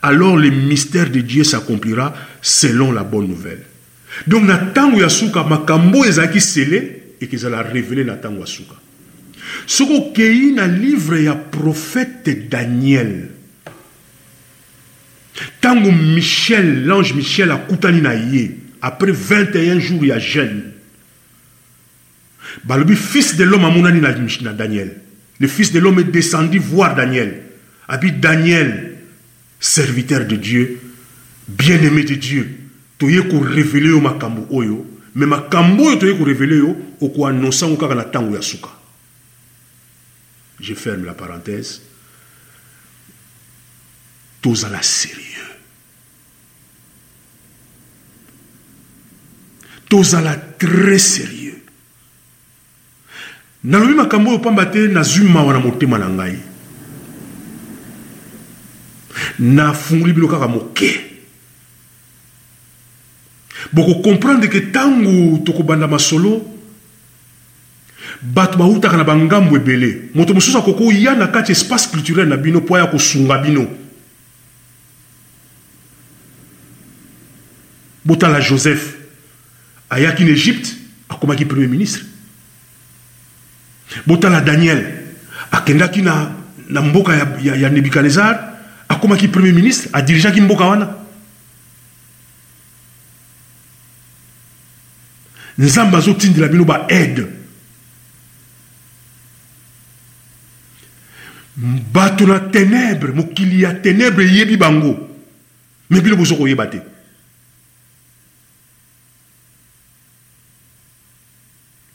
alors 0.00 0.36
le 0.36 0.48
mystère 0.50 1.10
de 1.10 1.18
Dieu 1.20 1.42
s'accomplira 1.42 2.14
selon 2.40 2.92
la 2.92 3.02
bonne 3.02 3.26
nouvelle. 3.26 3.62
Donc 4.28 4.44
na 4.46 4.60
il 4.92 5.00
ya 5.00 5.08
suka 5.08 5.42
makambo 5.42 6.04
et 6.04 6.14
qu'ils 7.26 7.46
allaient 7.46 7.68
révélé 7.72 8.04
na 8.04 8.12
temps 8.14 8.32
Sur 8.46 8.64
suka 9.66 9.94
a 9.96 10.00
dans 10.28 10.54
na 10.54 10.66
livre 10.68 11.18
ya 11.18 11.34
prophète 11.34 12.48
daniel 12.48 13.28
Tango 15.60 15.90
michel 15.90 16.84
l'ange 16.84 17.12
michel 17.14 17.50
a 17.50 17.60
na 17.90 18.10
après 18.82 19.10
21 19.12 19.80
jours 19.80 20.04
il 20.04 20.12
a 20.12 20.20
jeûne, 20.20 20.62
bah, 22.64 22.76
le 22.76 22.94
fils 22.94 23.36
de 23.36 23.44
l'homme 23.44 23.64
amonani 23.64 24.00
na 24.00 24.52
daniel 24.52 24.96
le 25.40 25.46
fils 25.46 25.70
de 25.70 25.78
l'homme 25.78 26.00
est 26.00 26.04
descendu 26.04 26.58
voir 26.58 26.94
daniel 26.96 27.42
Habite 27.90 28.20
daniel 28.20 28.96
serviteur 29.60 30.26
de 30.26 30.36
dieu 30.36 30.80
bien-aimé 31.46 32.04
de 32.04 32.14
dieu 32.14 32.50
toye 32.98 33.22
korevele 33.28 33.92
au 33.92 34.00
makambo 34.00 34.46
oyo 34.50 34.84
mais 35.14 35.26
makambo 35.26 35.84
oyo 35.86 35.96
toye 35.96 36.16
korevele 36.16 36.56
yo 36.56 36.76
annonçant 37.24 37.66
yango 37.70 37.86
kaka 37.88 37.94
na 37.94 38.30
ya 38.34 38.42
suka 38.42 38.70
je 40.60 40.74
ferme 40.74 41.04
la 41.04 41.14
parenthèse 41.14 41.82
Tous 44.40 44.64
à 44.64 44.68
série. 44.82 45.14
sérieux 49.90 50.14
à 50.26 50.36
très 50.36 50.98
sérieux 50.98 51.37
nalobi 53.68 53.94
makambo 53.94 54.30
oyo 54.30 54.38
pamba 54.38 54.66
te 54.66 54.88
nazwi 54.88 55.24
mawa 55.28 55.52
na 55.52 55.58
motema 55.60 55.98
na 55.98 56.08
ngai 56.08 56.38
nafungoli 59.38 60.12
bino 60.12 60.28
kaka 60.28 60.48
moke 60.48 60.90
bokokomprendre 63.72 64.48
ke 64.48 64.70
ntango 64.72 65.36
tokobanda 65.44 65.86
masolo 65.86 66.40
bato 68.22 68.56
bautaka 68.58 68.96
na 68.96 69.04
bangambo 69.04 69.56
ebele 69.56 70.08
moto 70.14 70.32
mosusu 70.34 70.58
akokoya 70.58 71.14
na 71.14 71.26
kati 71.26 71.52
espace 71.52 71.88
culturel 71.88 72.28
na 72.28 72.36
bino 72.38 72.60
mpo 72.60 72.74
aya 72.76 72.86
kosunga 72.86 73.36
bino 73.38 73.68
botala 78.04 78.40
joseph 78.40 78.96
ayaki 79.90 80.24
na 80.24 80.30
egypte 80.30 80.70
akomaki 81.08 81.44
premier 81.44 81.68
ministre 81.70 82.07
botala 84.06 84.40
daniel 84.40 84.84
akendaki 85.50 86.02
na, 86.02 86.30
na 86.68 86.80
mboka 86.82 87.16
ya, 87.16 87.36
ya, 87.42 87.54
ya 87.56 87.68
nebukadnezar 87.70 88.54
akomaki 88.88 89.28
premier 89.28 89.54
ministre 89.54 89.90
adirigeaki 89.92 90.40
mboka 90.40 90.64
wana 90.64 90.94
nzambe 95.58 95.96
azotindela 95.96 96.48
bino 96.48 96.64
baaide 96.64 97.26
bato 101.92 102.26
na 102.26 102.38
ténèbre 102.38 103.12
mokili 103.12 103.62
ya 103.62 103.72
ténèbre 103.72 104.22
eyebi 104.24 104.56
bango 104.56 105.08
me 105.90 106.00
bino 106.00 106.16
boza 106.16 106.34
koyeba 106.36 106.66
te 106.66 106.78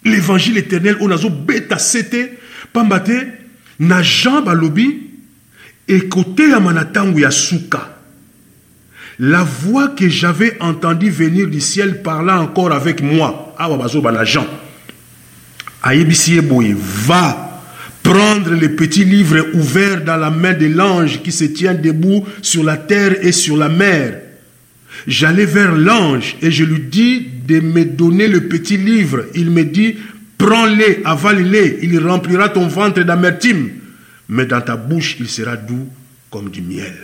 l'évangile 0.06 0.58
éternel 0.58 0.98
la 9.20 9.44
voix 9.44 9.88
que 9.90 10.10
j'avais 10.10 10.58
entendue 10.60 11.10
venir 11.12 11.48
du 11.48 11.62
ciel 11.62 12.02
parla 12.02 12.42
encore 12.42 12.74
avec 12.74 13.02
moi 13.02 13.56
ah, 13.58 13.70
bah, 13.70 13.86
bah, 14.04 14.24
va 17.06 17.60
prendre 18.02 18.50
le 18.52 18.76
petit 18.76 19.06
livre 19.06 19.46
ouvert 19.54 20.04
dans 20.04 20.18
la 20.18 20.30
main 20.32 20.54
de 20.54 20.66
l'ange 20.68 21.22
qui 21.22 21.32
se 21.32 21.46
tient 21.46 21.74
debout 21.76 22.26
sur 22.42 22.64
la 22.64 22.76
terre 22.78 23.16
et 23.26 23.32
sur 23.32 23.56
la 23.56 23.70
mer 23.70 24.14
J'allais 25.08 25.46
vers 25.46 25.74
l'ange 25.76 26.36
et 26.42 26.52
je 26.52 26.64
lui 26.64 26.80
dis 26.80 27.20
de 27.46 27.60
me 27.60 27.84
donner 27.84 28.28
le 28.28 28.48
petit 28.48 28.78
livre. 28.78 29.26
Il 29.36 29.50
me 29.52 29.64
dit, 29.66 29.98
prends-le, 30.38 31.06
avale-le, 31.06 31.84
il 31.84 32.00
remplira 32.00 32.50
ton 32.50 32.68
ventre 32.68 33.02
d'amertume, 33.04 33.70
mais 34.30 34.46
dans 34.46 34.62
ta 34.62 34.78
bouche 34.78 35.18
il 35.20 35.28
sera 35.30 35.58
doux 35.58 35.90
comme 36.32 36.50
du 36.50 36.62
miel. 36.62 36.96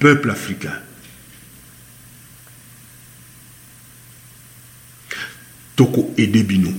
Peuple 0.00 0.30
africain, 0.30 0.72
Toko 5.76 6.12
et 6.16 6.24
Edebino. 6.24 6.72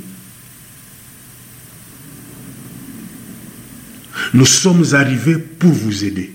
Nous 4.34 4.46
sommes 4.46 4.86
arrivés 4.94 5.38
pour 5.38 5.72
vous 5.72 6.04
aider. 6.04 6.32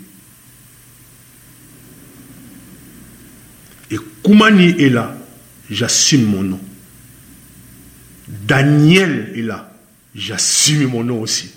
Et 3.90 3.96
Koumani 4.22 4.74
est 4.80 4.90
là, 4.90 5.16
j'assume 5.70 6.24
mon 6.24 6.42
nom. 6.42 6.60
Daniel 8.28 9.32
est 9.36 9.42
là, 9.42 9.72
j'assume 10.14 10.86
mon 10.90 11.04
nom 11.04 11.20
aussi. 11.20 11.52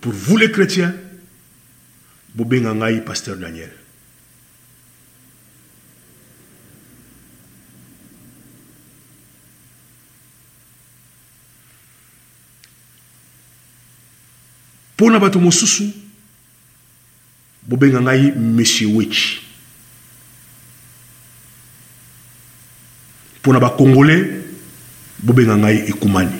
Pour 0.00 0.12
vous 0.12 0.36
les 0.36 0.50
chrétiens, 0.50 0.94
Bobengangai 2.34 3.00
pasteur 3.00 3.36
Daniel. 3.36 3.70
mpo 14.96 15.10
na 15.10 15.18
bato 15.18 15.40
mosusu 15.40 15.90
bobenga 17.66 18.00
ngai 18.00 18.32
monsieur 18.38 18.88
wechi 18.94 19.40
mpo 23.40 23.52
na 23.52 23.60
bakongole 23.60 24.24
bobenga 25.18 25.56
ngai 25.56 25.76
ekumani 25.90 26.38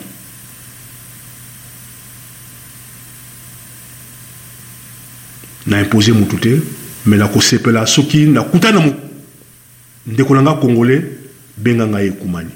na 5.67 5.81
impose 5.81 6.13
motu 6.13 6.39
te 6.39 6.61
me 7.07 7.17
nakosepela 7.17 7.87
soki 7.87 8.25
nakutana 8.27 8.81
ndeko 10.07 10.35
na 10.35 10.43
nga 10.43 10.55
kongole 10.61 11.03
benga 11.59 11.87
ngai 11.87 12.07
ekumani 12.09 12.55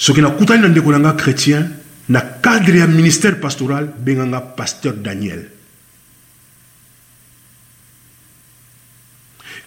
soki 0.00 0.22
nakutani 0.22 0.62
na 0.62 0.68
ndeko 0.68 0.88
na 0.92 0.98
nga 1.04 1.12
chrétien 1.12 1.68
na 2.08 2.20
cadre 2.20 2.78
ya 2.80 2.86
ministère 2.86 3.36
pastoral 3.38 3.92
benga 4.00 4.40
pasteur 4.40 4.94
daniel 4.94 5.50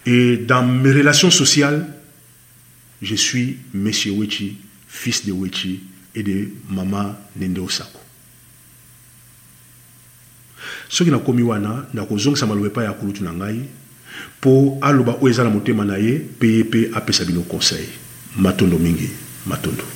et 0.06 0.38
dans 0.38 0.66
mes 0.66 0.90
relations 0.90 1.30
sociales 1.30 1.86
je 3.00 3.14
suis 3.14 3.58
monsieur 3.74 4.10
wechi 4.18 4.58
fils 4.88 5.24
de 5.24 5.30
wechi 5.30 5.84
et 6.16 6.24
de 6.24 6.48
mama 6.68 7.14
nende 7.36 7.60
osako 7.62 8.00
soki 10.88 11.10
nakomi 11.12 11.42
wana 11.42 11.86
nakozongisa 11.94 12.46
maloba 12.46 12.66
epai 12.66 12.84
ya 12.90 12.98
kulutu 12.98 13.22
na 13.22 13.30
ngai 13.32 13.62
mpo 14.42 14.78
aloba 14.82 15.14
oyo 15.20 15.28
eza 15.30 15.44
na 15.44 15.50
motema 15.50 15.84
na 15.84 15.96
ye 15.96 16.18
mpe 16.18 16.46
ye 16.46 16.64
mpe 16.64 16.90
apesa 16.92 17.24
bino 17.24 17.42
conseil 17.42 17.86
matondo 18.36 18.78
mingi 18.78 19.08
matondo 19.46 19.93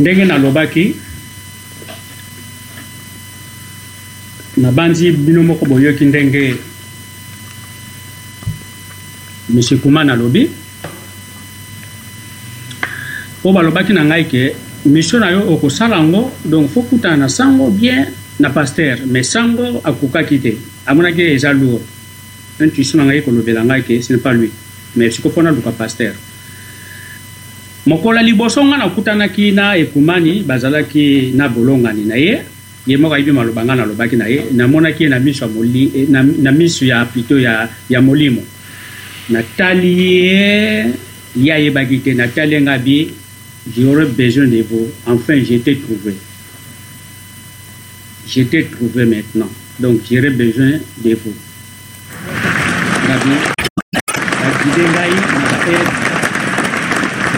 ndenge 0.00 0.24
nalobaki 0.24 0.94
nabanzi 4.56 5.12
bino 5.12 5.42
moko 5.42 5.66
boyoki 5.66 6.04
ndenge 6.04 6.56
monsieur 9.50 9.80
kuma 9.80 10.04
nalobi 10.04 10.50
mpo 13.40 13.52
balobaki 13.52 13.92
na 13.92 14.04
ngai 14.04 14.24
ke 14.26 14.54
mission 14.86 15.20
na 15.20 15.30
yo 15.30 15.54
okosala 15.54 15.96
yango 15.96 16.32
donc 16.44 16.70
fo 16.74 16.82
kutana 16.82 17.16
na 17.16 17.28
sango 17.28 17.70
bien 17.70 18.08
na 18.40 18.50
paster 18.50 18.98
mais 19.06 19.30
sango 19.30 19.80
akokaki 19.84 20.38
te 20.40 20.56
amonaki 20.86 21.22
eza 21.22 21.52
lourd 21.52 21.82
intuition 22.60 22.98
na 22.98 23.04
ngai 23.06 23.18
ekolobela 23.22 23.62
ngai 23.64 23.82
ke 23.82 24.00
ce 24.02 24.12
n'est 24.12 24.22
pas 24.22 24.32
lui 24.32 24.50
mais 24.96 25.10
siko 25.10 25.28
mpo 25.28 25.42
naluka 25.42 25.70
paster 25.70 26.14
mokolo 27.86 28.20
bazalaki 28.36 29.52
na 29.52 29.74
na 29.76 30.18
ye 43.76 44.04
besoin 44.14 44.46
de 44.52 44.62
vous 44.62 44.88
enfin 45.06 45.40
j'étais 45.42 45.74
trouvé 45.76 46.14
j'étais 48.28 48.64
trouvé 48.70 49.06
maintenant 49.06 49.48
donc 49.80 50.00
j'aurais 50.10 50.28
besoin 50.28 50.72
de 51.02 51.16
vous 51.24 51.32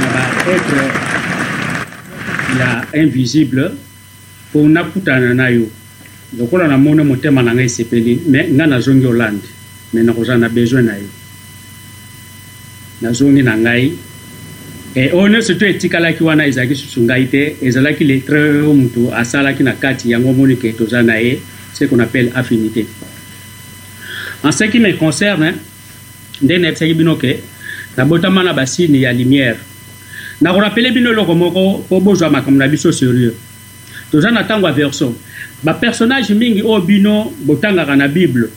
ça 0.01 0.09
va 0.09 0.53
être 0.53 0.77
ya 2.59 2.85
invisible 2.95 3.73
mpo 4.51 4.69
nakutana 4.69 5.35
na 5.35 5.51
yo 5.51 5.67
lokola 6.39 6.69
namoni 6.69 7.03
motema 7.05 7.43
na 7.43 7.55
ngai 7.55 7.65
esepeli 7.67 8.21
me 8.29 8.47
ngai 8.51 8.67
nazongi 8.69 9.07
olande 9.07 9.49
me 9.93 10.03
nakozala 10.03 10.39
na 10.39 10.49
besoin 10.49 10.85
na 10.87 10.95
yo 10.99 11.09
nazongi 13.03 13.43
na 13.43 13.57
ngai 13.57 13.93
e, 14.95 15.11
oyo 15.13 15.29
nyonso 15.29 15.55
to 15.55 15.67
etikalaki 15.67 16.23
wana 16.25 16.47
ezalaki 16.47 16.75
susu 16.77 17.01
ngai 17.03 17.27
te 17.27 17.57
ezalaki 17.63 18.05
letre 18.05 18.39
oyo 18.39 18.75
motu 18.75 19.11
asalaki 19.15 19.63
na 19.63 19.73
kati 19.73 20.11
yango 20.11 20.31
omoni 20.31 20.57
ke 20.57 20.73
toza 20.73 21.03
na 21.03 21.15
ye 21.21 21.41
ce 21.75 21.85
qu'on 21.87 21.99
appelle 21.99 22.31
affinité 22.35 22.87
en 24.43 24.53
ce 24.53 24.65
qui 24.65 24.79
me 24.79 24.93
concerne 24.93 25.55
nde 26.43 26.53
nayebisaki 26.59 26.95
bino 26.95 27.17
ke 27.17 27.37
nabotama 27.99 28.43
na 28.45 28.53
basine 28.53 28.97
ya 29.01 29.13
lumière 29.13 29.57
nakorapele 30.41 30.91
bino 30.93 31.11
eloko 31.11 31.35
moko 31.35 31.79
mpo 31.87 32.01
bozwa 32.01 32.31
makambo 32.31 32.59
na 32.59 32.69
biso 32.69 32.93
sérieux 32.93 33.35
toza 34.11 34.31
na 34.31 34.43
ntango 34.43 34.67
ya 34.67 34.73
verso 34.73 35.15
bapersonnage 35.65 36.35
mingi 36.35 36.63
oyo 36.63 36.81
bino 36.81 37.33
botangaka 37.47 37.97
na 37.97 38.09
bible 38.09 38.49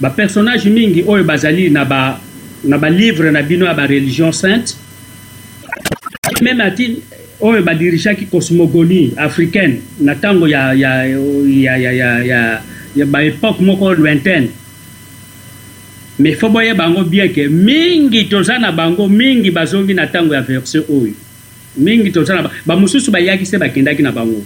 bapersonnage 0.00 0.70
mingi 0.70 1.02
oyo 1.06 1.24
bazali 1.24 1.70
na 1.70 1.84
ba 1.84 2.20
na 2.64 2.78
balivre 2.78 3.30
na 3.30 3.42
bino 3.42 3.66
ya 3.66 3.74
bareligion 3.74 4.32
sainte 4.32 4.74
meme 6.40 6.62
ati 6.64 7.02
oyo 7.40 7.62
badirigeaki 7.62 8.26
cosmogonie 8.26 9.10
africaine 9.16 9.82
na 9.98 10.14
ntango 10.14 10.48
ya, 10.48 10.72
ya, 10.72 11.04
ya, 11.06 11.76
ya, 11.76 11.90
ya, 11.92 12.08
ya, 12.24 12.62
ya 12.96 13.06
baépoque 13.06 13.64
moko 13.64 13.94
lointaine 13.94 14.48
me 16.20 16.34
fo 16.34 16.48
boyeba 16.52 16.84
yango 16.84 17.02
bien 17.08 17.30
ke 17.32 17.46
mingi 17.48 18.26
toza 18.28 18.58
na 18.60 18.70
bango 18.72 19.06
mingi 19.08 19.50
bazongi 19.50 19.94
na 19.96 20.04
ntango 20.06 20.34
ya 20.36 20.42
verse 20.42 20.78
oyo 20.88 21.14
mingi 21.76 22.12
toza 22.12 22.34
na 22.34 22.50
bamosusu 22.66 23.10
bayaki 23.10 23.46
se 23.46 23.56
bakendaki 23.58 24.02
na 24.02 24.12
bango 24.12 24.42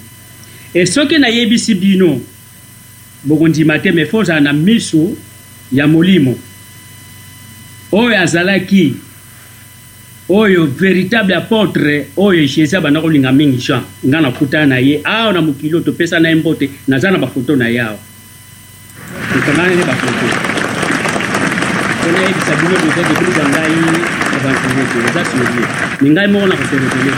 e 0.73 0.87
soki 0.87 1.19
nayebisi 1.19 1.75
bino 1.75 2.21
bokondima 3.25 3.79
te 3.79 3.91
me 3.91 4.05
fo 4.05 4.19
ozala 4.19 4.41
na 4.41 4.53
miso 4.53 5.17
ya 5.73 5.87
molimo 5.87 6.39
oyo 7.93 8.19
azalaki 8.21 8.95
oyo 10.29 10.67
véritable 10.67 11.35
apôtre 11.35 12.07
oyo 12.17 12.47
jésus 12.47 12.75
abanda 12.75 13.01
kolinga 13.01 13.33
mingi 13.33 13.59
jean 13.59 13.83
nga 14.07 14.21
nakutana 14.21 14.67
na 14.67 14.79
ye 14.79 15.01
awa 15.05 15.33
na 15.33 15.41
mokili 15.43 15.75
oyo 15.75 15.81
topesa 15.85 16.21
na 16.21 16.29
ye 16.29 16.35
mbote 16.35 16.71
naza 16.89 17.11
na 17.11 17.19
bafoto 17.19 17.57
na 17.57 17.67
ye 17.69 17.81
awa 17.81 17.99
ekangana 19.37 19.75
ne 19.75 19.85
bafoto 19.85 20.54
fɛnɛ 22.05 22.21
ye 22.29 22.33
bisabulu 22.39 22.77
de 22.85 22.89
kɛ 22.95 23.03
depuis 23.09 23.33
ka 23.35 23.45
nka 23.49 23.61
ye 23.69 23.85
avantage 24.37 24.97
o 25.01 25.13
ta 25.15 25.23
sɔrɔ 25.25 25.45
ye 25.49 25.61
nin 26.03 26.11
nka 26.13 26.23
ye 26.25 26.29
mɔgɔ 26.35 26.47
na 26.51 26.57
ka 26.61 26.65
fɛn 26.71 26.79
fɛn 26.93 27.03
ye 27.05 27.13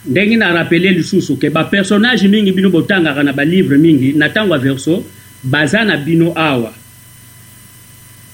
ndenge 0.00 0.34
na 0.38 0.48
rappeler 0.54 0.92
lisusu 0.96 1.36
ke 1.38 1.50
bapersonnage 1.52 2.24
mingi 2.26 2.52
bino 2.54 2.70
botangaka 2.70 3.22
na 3.22 3.32
balivre 3.32 3.76
mingi 3.76 4.14
na 4.16 4.28
ntango 4.32 4.54
ya 4.56 4.58
verso 4.58 5.04
baza 5.44 5.84
na 5.84 5.96
bino 5.98 6.32
awa 6.34 6.72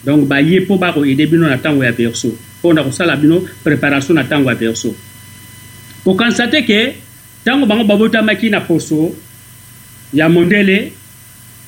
donc 0.06 0.24
baye 0.30 0.60
mpo 0.62 0.78
bakoyede 0.78 1.26
bino 1.28 1.42
na 1.48 1.56
ntango 1.58 1.82
ya 1.82 1.90
verso 1.92 2.28
mpona 2.62 2.84
kosala 2.86 3.18
bino 3.20 3.40
préparation 3.66 4.14
na 4.14 4.22
ntango 4.22 4.46
ya 4.48 4.54
verso 4.54 4.94
kokansate 6.06 6.62
ke 6.64 6.94
ntango 7.44 7.66
bango 7.66 7.84
babotamaki 7.84 8.48
na 8.48 8.60
poso 8.62 9.10
ya 10.14 10.28
mondele 10.30 10.92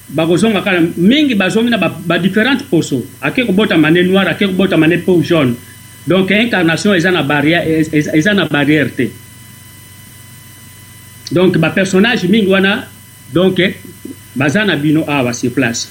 bakozonga 0.09 0.63
kala 0.65 0.81
mingi 0.97 1.35
bazongi 1.35 1.69
na 1.71 1.79
badifferente 1.79 2.65
ba 2.65 2.69
poso 2.73 3.03
ake 3.21 3.45
kobotama 3.45 3.91
ne 3.91 4.03
noir 4.03 4.29
ake 4.33 4.47
kobotama 4.49 4.87
ne 4.89 4.97
peau 4.99 5.21
jaune 5.23 5.55
donc 6.07 6.31
incarnation 6.33 6.95
eza 6.95 7.11
na 7.13 7.23
barrière 7.23 7.67
eza 7.93 8.33
na 8.35 8.47
barrière 8.49 8.89
te 8.97 9.11
donc 11.33 11.59
bapersonnage 11.59 12.25
mingi 12.25 12.49
wana 12.49 12.87
donc 13.35 13.61
baza 14.37 14.65
na 14.65 14.77
bino 14.77 15.05
awa 15.07 15.33
sur 15.37 15.53
place 15.53 15.89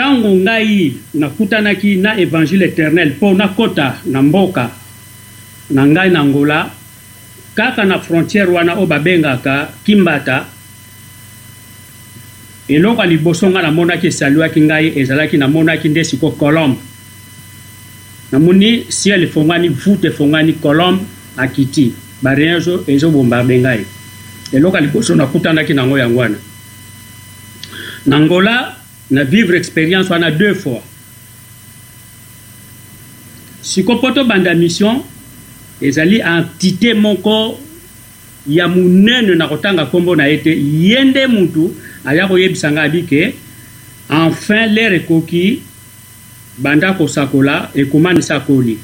ntango 0.00 0.28
ngai 0.32 0.96
nakutanaki 1.14 1.96
na 2.00 2.16
évangile 2.20 2.64
éternel 2.72 3.16
mpo 3.16 3.32
nakota 3.36 3.96
na 4.08 4.22
mboka 4.22 4.70
na 5.76 5.84
ngai 5.86 6.08
na 6.10 6.24
ngola 6.24 6.74
kaka 7.60 7.84
na 7.84 7.98
frontière 7.98 8.48
wana 8.50 8.76
oyo 8.76 8.86
babengaka 8.86 9.68
kimbata 9.84 10.46
eloko 12.68 13.00
ya 13.02 13.06
liboso 13.06 13.50
ngai 13.50 13.62
namonaki 13.62 14.06
esaliwaki 14.06 14.60
ngai 14.60 14.98
ezalaki 14.98 15.36
namonaki 15.38 15.88
nde 15.88 16.04
siko 16.04 16.30
colombe 16.30 16.78
namoni 18.32 18.84
ciel 18.88 19.22
efongwani 19.22 19.68
vute 19.68 20.04
efongwani 20.08 20.52
colombe 20.54 21.04
akiti 21.36 21.92
barien 22.22 22.60
ezobomba 22.86 23.44
be 23.44 23.58
ngai 23.60 23.84
eloko 24.52 24.76
ya 24.76 24.82
liboso 24.82 25.14
nakutanaki 25.16 25.74
nango 25.74 25.98
yango 25.98 26.20
wana 26.20 26.38
na 28.06 28.20
ngola 28.20 28.74
na 29.10 29.24
vivre 29.24 29.56
expérience 29.58 30.08
wana 30.12 30.30
deux 30.30 30.54
fois 30.54 30.82
siko 33.62 33.94
mpo 33.94 34.10
tobanda 34.10 34.54
mission 34.54 35.02
ezali 35.82 36.20
entité 36.22 36.94
moko 36.94 37.58
ya 38.46 38.68
munene 38.68 39.34
na 39.34 39.48
kotanga 39.48 39.84
nkombo 39.84 40.16
na 40.16 40.24
ye 40.28 40.38
te 40.38 40.50
ye 40.58 41.04
nde 41.04 41.26
mutu 41.26 41.74
aya 42.04 42.26
koyebisa 42.28 42.70
ngai 42.72 42.84
abi 42.86 43.02
ke 43.04 43.34
enfin 44.10 44.66
lere 44.74 44.96
ekoki 44.96 45.60
banda 46.58 46.92
kosakola 46.92 47.70
ekomani 47.74 48.22
sakoli 48.22 48.76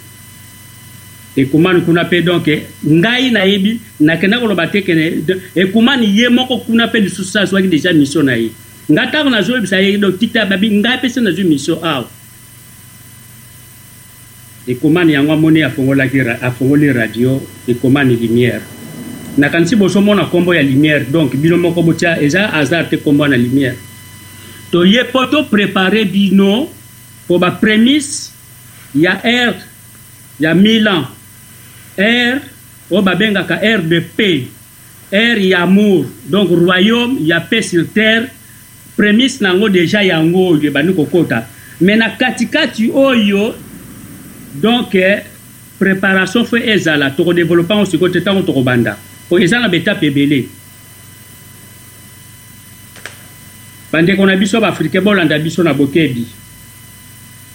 ekomani 1.36 1.80
kuna 1.80 2.04
mpe 2.04 2.22
donk 2.22 2.48
ngai 2.86 3.30
nayebi 3.30 3.80
nakenda 4.00 4.38
koloba 4.38 4.66
te 4.66 4.80
kene 4.82 5.12
ekomani 5.56 6.06
ye 6.18 6.28
moko 6.28 6.58
kuna 6.58 6.86
mpe 6.86 7.00
lisusu 7.00 7.38
azwaki 7.38 7.68
deja 7.68 7.92
misio 7.92 8.22
na 8.22 8.32
ye 8.36 8.50
ngai 8.90 9.06
ntango 9.08 9.30
nazoyebisa 9.30 9.80
ye 9.80 9.98
do 9.98 10.10
tite 10.12 10.36
ababi 10.36 10.70
ngai 10.70 10.98
mpe 10.98 11.08
se 11.08 11.20
nazwi 11.20 11.44
misio 11.44 11.80
awa 11.84 12.08
ekomani 14.68 15.12
yango 15.12 15.32
amoni 15.32 15.62
afongolaki 15.62 16.20
afongoli 16.20 16.92
radio 16.92 17.40
ekomani 17.68 18.16
lumière 18.16 18.62
na 19.38 19.48
kanisi 19.48 19.76
bozomona 19.76 20.22
nkombo 20.22 20.54
ya 20.54 20.62
lumière 20.62 21.04
donc 21.12 21.36
bino 21.36 21.56
moko 21.56 21.82
botya 21.82 22.20
eza 22.22 22.48
hasard 22.48 22.90
te 22.90 22.96
nkombo 22.96 23.28
na 23.28 23.36
lumière 23.36 23.76
toye 24.70 25.02
mpo 25.02 25.24
toprépare 25.26 26.04
bino 26.04 26.66
mpo 27.24 27.38
baprémisse 27.38 28.30
ya 28.94 29.24
air 29.24 29.54
ya 30.40 30.54
milan 30.54 31.04
air 31.98 32.40
oyo 32.90 33.02
babengaka 33.02 33.60
air 33.62 33.82
de 33.82 34.00
paix 34.00 34.42
air 35.12 35.38
ya 35.38 35.62
amour 35.62 36.04
donc 36.28 36.48
royaume 36.50 37.18
ya 37.22 37.40
paix 37.40 37.62
sur 37.62 37.84
terre 37.94 38.26
prémisse 38.96 39.40
na 39.40 39.48
yango 39.48 39.68
deja 39.68 40.02
yango 40.02 40.48
oyo 40.48 40.68
ebandi 40.68 40.92
kokota 40.92 41.46
me 41.80 41.94
na 41.96 42.10
katikati 42.10 42.90
oyo 42.94 43.54
donc 44.62 44.94
euh, 44.94 45.18
préparation 45.78 46.44
fo 46.46 46.56
ezala 46.56 47.10
tokodéveloppe 47.16 47.72
ango 47.74 47.84
sikoyo 47.90 48.12
te 48.12 48.20
ntango 48.22 48.42
tokobanda 48.42 48.96
po 49.28 49.38
eza 49.38 49.60
na 49.60 49.68
baétape 49.68 50.06
ebele 50.08 50.44
bandeko 53.92 54.26
na 54.26 54.36
biso 54.36 54.60
baafrikain 54.60 55.04
bolanda 55.04 55.38
biso 55.38 55.62
na 55.62 55.74
bokebi 55.74 56.24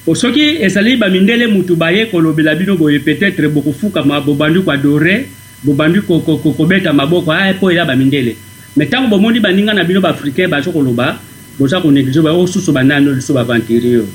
po 0.05 0.15
soki 0.15 0.61
ezali 0.63 0.97
bamindele 0.97 1.47
mutu 1.47 1.75
baye 1.75 2.05
kolobela 2.11 2.55
bino 2.55 2.77
boye 2.77 2.99
peut-être 2.99 3.47
bokofukama 3.49 4.21
bobandi 4.21 4.61
koadore 4.63 5.25
bobandi 5.63 5.99
kobeta 6.01 6.93
maboko 6.93 7.31
aye 7.31 7.51
ah, 7.51 7.53
po 7.53 7.71
eza 7.71 7.85
bamindele 7.85 8.35
mai 8.75 8.85
ntango 8.87 9.07
bomoni 9.09 9.39
baninga 9.39 9.73
na 9.73 9.83
bino 9.83 10.01
baafrikain 10.01 10.49
baza 10.49 10.71
koloba 10.71 11.17
boza 11.59 11.81
koneglige 11.81 12.21
baosusu 12.21 12.71
banani 12.71 13.15
liso 13.15 13.33
bavantirio 13.33 14.05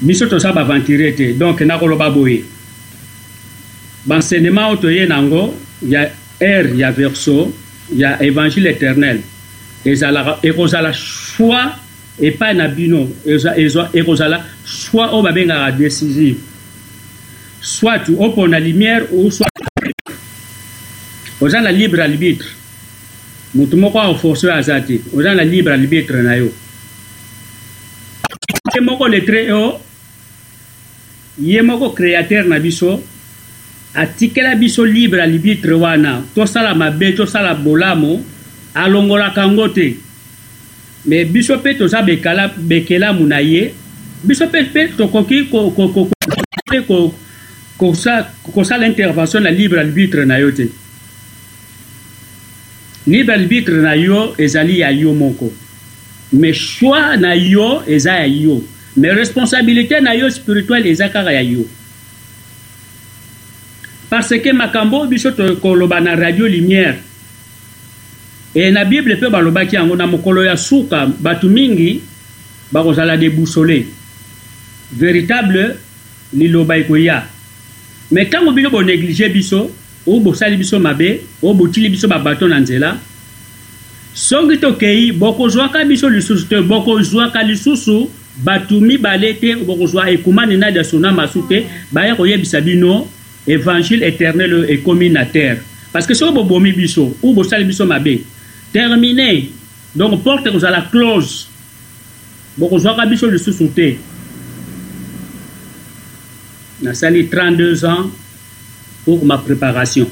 biso 0.00 0.28
toza 0.28 0.52
baventurier 0.52 1.14
te 1.16 1.32
donk 1.32 1.60
nakoloba 1.64 2.10
boye 2.10 2.42
banseignement 4.06 4.68
oyo 4.68 4.76
toye 4.76 5.06
nango 5.06 5.54
ya 5.88 6.10
ere 6.40 6.76
ya 6.76 6.90
verso 6.92 7.52
ya 7.96 8.18
évangile 8.22 8.70
éternel 8.70 9.20
ezalaka 9.84 10.38
ekozala 10.42 10.92
soit 10.92 11.80
epai 12.20 12.54
na 12.54 12.68
bino 12.68 13.06
ekozala 13.94 14.44
soit 14.64 15.10
oyo 15.12 15.22
babengaka 15.22 15.72
décisive 15.72 16.36
soit 17.60 18.04
opona 18.18 18.60
lumière 18.60 19.06
ou 19.12 19.30
soit 19.30 19.48
oza 21.40 21.60
na 21.60 21.72
libre 21.72 22.00
albitre 22.00 22.48
motu 23.54 23.76
moko 23.76 23.98
aforce 24.00 24.44
oyo 24.44 24.54
aza 24.54 24.80
te 24.80 25.00
oza 25.14 25.34
na 25.34 25.44
libre 25.44 25.72
albitre 25.72 26.20
na 26.22 26.36
yo 26.36 26.50
moko 28.84 29.08
letre 29.08 29.50
oyo 29.52 29.80
ye 31.38 31.60
moko 31.62 31.90
créateur 31.92 32.44
na 32.48 32.58
biso 32.58 33.02
atikela 33.94 34.54
biso 34.56 34.84
libre 34.84 35.20
alibitre 35.22 35.72
wana 35.74 36.22
tosala 36.34 36.74
mabe 36.74 37.12
tosala 37.14 37.54
bolamu 37.54 38.24
alongolaka 38.74 39.40
yango 39.42 39.68
te 39.68 39.96
me 41.04 41.24
biso 41.24 41.56
mpe 41.58 41.74
toza 41.76 42.02
bekala, 42.02 42.52
bekelamu 42.56 43.26
na 43.26 43.38
ye 43.42 43.74
biso 44.24 44.46
mpe 44.46 44.62
mpe 44.62 44.88
tokoki 44.96 45.46
kosala 48.52 48.86
intervention 48.86 49.42
na 49.42 49.50
libre 49.50 49.80
albitre 49.80 50.24
na 50.24 50.36
yo 50.40 50.50
te 50.52 50.68
libre 53.06 53.32
albitre 53.34 53.74
na 53.82 53.94
yo 53.94 54.32
ezali 54.38 54.80
ya 54.80 54.90
yo 54.90 55.12
moko 55.14 55.52
me 56.32 56.52
shwi 56.52 57.20
na 57.20 57.34
yo 57.36 57.82
eza 57.86 58.12
ya 58.24 58.26
yo 58.26 58.62
me 58.96 59.10
responsabilité 59.12 60.00
na 60.00 60.14
yo 60.16 60.28
spirituel 60.32 60.86
eza 60.88 61.08
kaka 61.12 61.32
ya 61.36 61.44
yo 61.44 61.64
parce 64.08 64.38
ke 64.40 64.52
makambo 64.56 65.02
oyo 65.04 65.10
biso 65.10 65.30
tokoloba 65.36 66.00
na 66.00 66.16
radio 66.16 66.48
lumière 66.48 66.96
e 68.56 68.70
na 68.72 68.84
bible 68.88 69.14
mpe 69.14 69.28
balobaki 69.28 69.76
yango 69.76 69.96
na 69.96 70.06
mokolo 70.06 70.42
ya 70.44 70.56
suka 70.56 71.06
bato 71.06 71.48
mingi 71.48 72.00
bakozala 72.72 73.16
debusole 73.16 73.84
véritable 74.92 75.76
liloba 76.32 76.78
ekoya 76.80 77.24
me 78.12 78.24
ntango 78.24 78.52
bino 78.56 78.70
bonéglige 78.72 79.28
biso 79.28 79.70
oyo 80.08 80.20
bosali 80.24 80.56
biso 80.56 80.80
mabe 80.80 81.20
oyo 81.42 81.54
botili 81.54 81.88
biso 81.92 82.08
babato 82.08 82.48
na 82.48 82.60
nzela 82.64 82.96
soki 84.14 84.56
tokei 84.56 85.12
bokozwaka 85.12 85.84
biso 85.84 86.08
lisusu 86.08 86.48
te 86.48 86.62
bokozwaka 86.64 87.42
lisusu 87.44 88.15
bato 88.36 88.78
mibale 88.80 89.34
te 89.40 89.54
bokozwa 89.56 90.08
ekumani 90.12 90.56
na 90.60 90.68
liasona 90.70 91.12
masu 91.12 91.42
te 91.48 91.64
baya 91.92 92.16
koyebisa 92.18 92.60
bino 92.60 93.06
évangile 93.48 94.04
éternel 94.10 94.68
ekomi 94.70 95.08
na 95.10 95.24
terre 95.24 95.60
parce 95.92 96.06
que 96.06 96.14
soki 96.14 96.34
bobomi 96.34 96.72
biso 96.72 97.06
ou 97.22 97.32
bosali 97.32 97.64
biso 97.64 97.86
mabe 97.88 98.18
termine 98.72 99.48
donc 99.96 100.20
porte 100.22 100.46
ekozala 100.52 100.82
close 100.90 101.46
bokozwaka 102.58 103.06
biso 103.08 103.30
lisusu 103.30 103.68
te 103.74 103.94
nasali 106.82 107.24
32 107.32 107.84
ans 107.88 108.10
pour 109.04 109.24
ma 109.24 109.38
préparation 109.38 110.08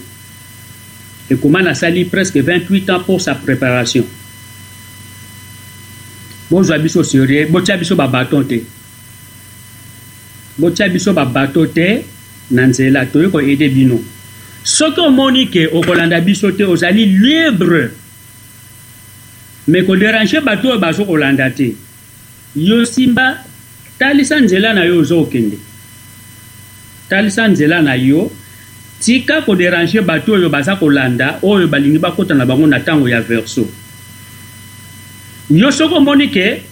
ekoma 1.31 1.61
nasali 1.63 2.07
presque 2.07 2.39
28 2.41 2.89
ans 2.91 3.01
pour 3.01 3.21
sa 3.21 3.35
préparation 3.35 4.05
bozwa 6.51 6.79
biso 6.79 7.03
serie 7.03 7.47
botia 7.49 7.77
biso 7.81 7.97
babaton 7.97 8.45
te 8.47 8.59
botia 10.61 10.89
biso 10.89 11.13
babato 11.17 11.65
te 11.73 11.89
na 12.51 12.67
nzela 12.67 13.07
toye 13.07 13.29
koede 13.33 13.69
bino 13.73 13.99
soki 14.65 15.01
omoni 15.01 15.47
ke 15.49 15.67
okolanda 15.73 16.21
biso 16.21 16.53
te 16.53 16.65
ozali 16.65 17.07
libre 17.17 17.87
me 19.69 19.83
koderange 19.83 20.43
bato 20.45 20.69
oyo 20.69 20.79
bazokolanda 20.83 21.51
te 21.51 21.71
yo 22.57 22.85
simba 22.85 23.31
talisa 23.99 24.41
nzela 24.41 24.75
na 24.77 24.85
yo 24.85 25.01
ozo 25.01 25.21
okende 25.25 25.57
talisa 27.09 27.49
nzela 27.49 27.81
na 27.83 27.95
yo 27.97 28.29
tika 29.01 29.41
koderange 29.49 30.01
bato 30.05 30.33
oyo 30.37 30.49
baza 30.53 30.77
kolanda 30.77 31.39
oyo 31.43 31.69
balingi 31.73 31.99
bakota 31.99 32.35
na 32.37 32.45
bango 32.47 32.67
na 32.69 32.79
ntango 32.85 33.09
ya 33.09 33.23
verso 33.25 33.65
yo 35.51 35.69
soki 35.71 35.95
omoni 35.95 36.29
ke 36.33 36.63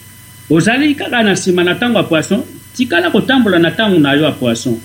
ozali 0.51 0.95
kaka 0.97 1.23
na 1.23 1.33
nsima 1.37 1.65
na 1.65 1.75
ntango 1.75 1.99
ya 1.99 2.05
poisson 2.05 2.43
tikala 2.77 3.11
kotambola 3.11 3.59
na 3.59 3.71
ntango 3.71 3.99
na 3.99 4.15
yo 4.15 4.23
ya 4.25 4.33
poisson 4.33 4.79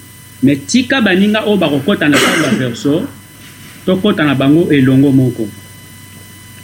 me 0.43 0.55
tika 0.55 1.01
baninga 1.01 1.45
oyo 1.47 1.57
bakokɔta 1.57 2.09
na 2.09 2.17
ntango 2.17 2.43
ya 2.47 2.53
verso 2.59 3.07
tokɔta 3.85 4.25
na 4.25 4.35
bango 4.35 4.67
elongo 4.71 5.11
moko 5.11 5.47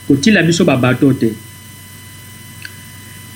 kotila 0.08 0.44
biso 0.44 0.66
babato 0.66 1.14
te 1.14 1.32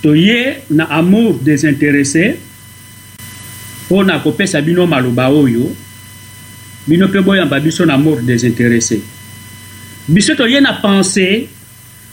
toye 0.01 0.63
na 0.69 0.83
amour 0.91 1.39
désintéressé 1.39 2.35
mpo 3.87 4.03
na 4.03 4.19
kopesa 4.19 4.61
bino 4.61 4.83
maloba 4.85 5.31
oyo 5.31 5.71
bino 6.87 7.07
mpe 7.07 7.21
boyamba 7.23 7.59
biso 7.59 7.85
na 7.87 7.93
amour 7.95 8.19
désintéressé 8.21 8.99
biso 10.09 10.35
toye 10.35 10.59
na 10.59 10.73
pensée 10.73 11.47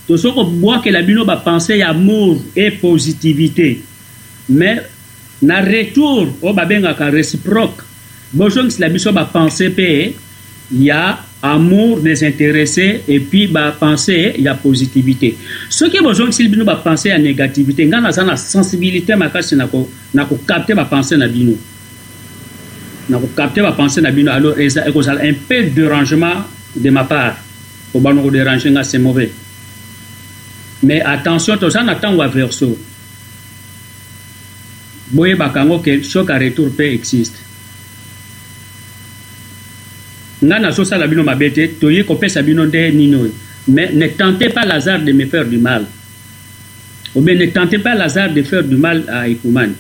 tozokobwakela 0.09 1.03
bino 1.03 1.25
bapense 1.25 1.77
ya 1.79 1.89
amour 1.91 2.37
e 2.57 2.71
positivité 2.77 3.81
mais 4.49 4.83
na 5.43 5.61
retour 5.65 6.29
oyo 6.43 6.53
babengaka 6.53 7.11
réciproque 7.11 7.83
bozongisela 8.33 8.89
biso 8.89 9.13
bapense 9.13 9.69
mpe 9.73 9.89
ya 10.79 11.19
amour 11.43 12.01
désintéressé 12.01 13.03
epuis 13.09 13.47
bapense 13.47 14.35
ya 14.39 14.55
positivité 14.55 15.37
soki 15.69 16.01
bozongiseli 16.03 16.49
bino 16.49 16.65
bapense 16.65 17.09
ya 17.09 17.19
négativité 17.19 17.87
ngai 17.87 18.01
naza 18.01 18.25
na 18.25 18.37
sensibilité 18.37 19.17
makasi 19.17 19.57
na 19.57 20.25
kokapte 20.25 20.75
bapense 20.77 21.17
na 21.17 21.29
bino 21.29 21.57
na 23.09 23.19
kokapte 23.19 23.61
bapense 23.61 24.01
na 24.05 24.11
bino 24.13 24.31
alors 24.33 24.59
ekozala 24.59 25.21
un 25.25 25.33
peu 25.49 25.63
dérangement 25.75 26.45
de 26.77 26.91
ma 26.91 27.05
part 27.05 27.37
obanoko 27.95 28.31
dérange 28.31 28.67
ngai 28.69 28.85
c'est 28.85 28.99
mauvais 28.99 29.31
me 30.85 31.01
attention 31.01 31.59
toza 31.59 31.83
na 31.83 31.95
ntango 31.97 32.23
ya 32.23 32.29
verso 32.29 32.77
boyebaka 35.11 35.61
yango 35.65 35.81
ke 35.83 35.99
soki 36.05 36.35
retour 36.39 36.71
mpe 36.77 36.91
existe 36.93 37.41
nga 40.45 40.59
nazosala 40.61 41.07
bino 41.09 41.25
mabe 41.25 41.51
te 41.51 41.69
toye 41.81 42.05
kopesa 42.05 42.43
bino 42.45 42.65
nde 42.67 42.91
nini 42.93 43.17
oyo 43.17 43.33
mais 43.69 43.91
ne 43.97 44.09
tentez 44.13 44.49
pas 44.53 44.65
lazare 44.69 45.03
de 45.05 45.13
me 45.13 45.25
faire 45.27 45.47
du 45.49 45.57
mal 45.59 45.87
ou 47.15 47.21
bien 47.23 47.35
ne 47.39 47.47
tentez 47.47 47.79
pas 47.79 47.95
lazare 47.95 48.35
de 48.35 48.43
faire 48.43 48.63
du 48.65 48.77
mal 48.77 49.05
à 49.09 49.27
ekumani 49.29 49.75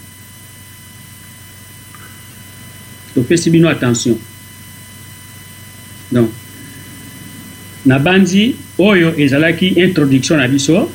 topesi 3.14 3.50
bino 3.50 3.68
attention 3.68 4.16
donc 6.12 6.30
na 7.86 7.98
banzi 8.00 8.56
oyo 8.80 9.12
ezalaki 9.18 9.74
introduction 9.76 10.38
na 10.40 10.48
biso 10.48 10.88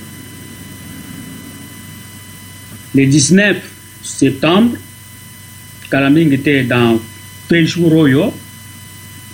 le 2.96 3.06
19 3.06 3.58
septembre 4.02 4.80
kala 5.90 6.10
mingi 6.10 6.40
te 6.42 6.64
dans 6.66 6.98
3 7.48 7.66
jours 7.66 7.94
oyo 7.94 8.34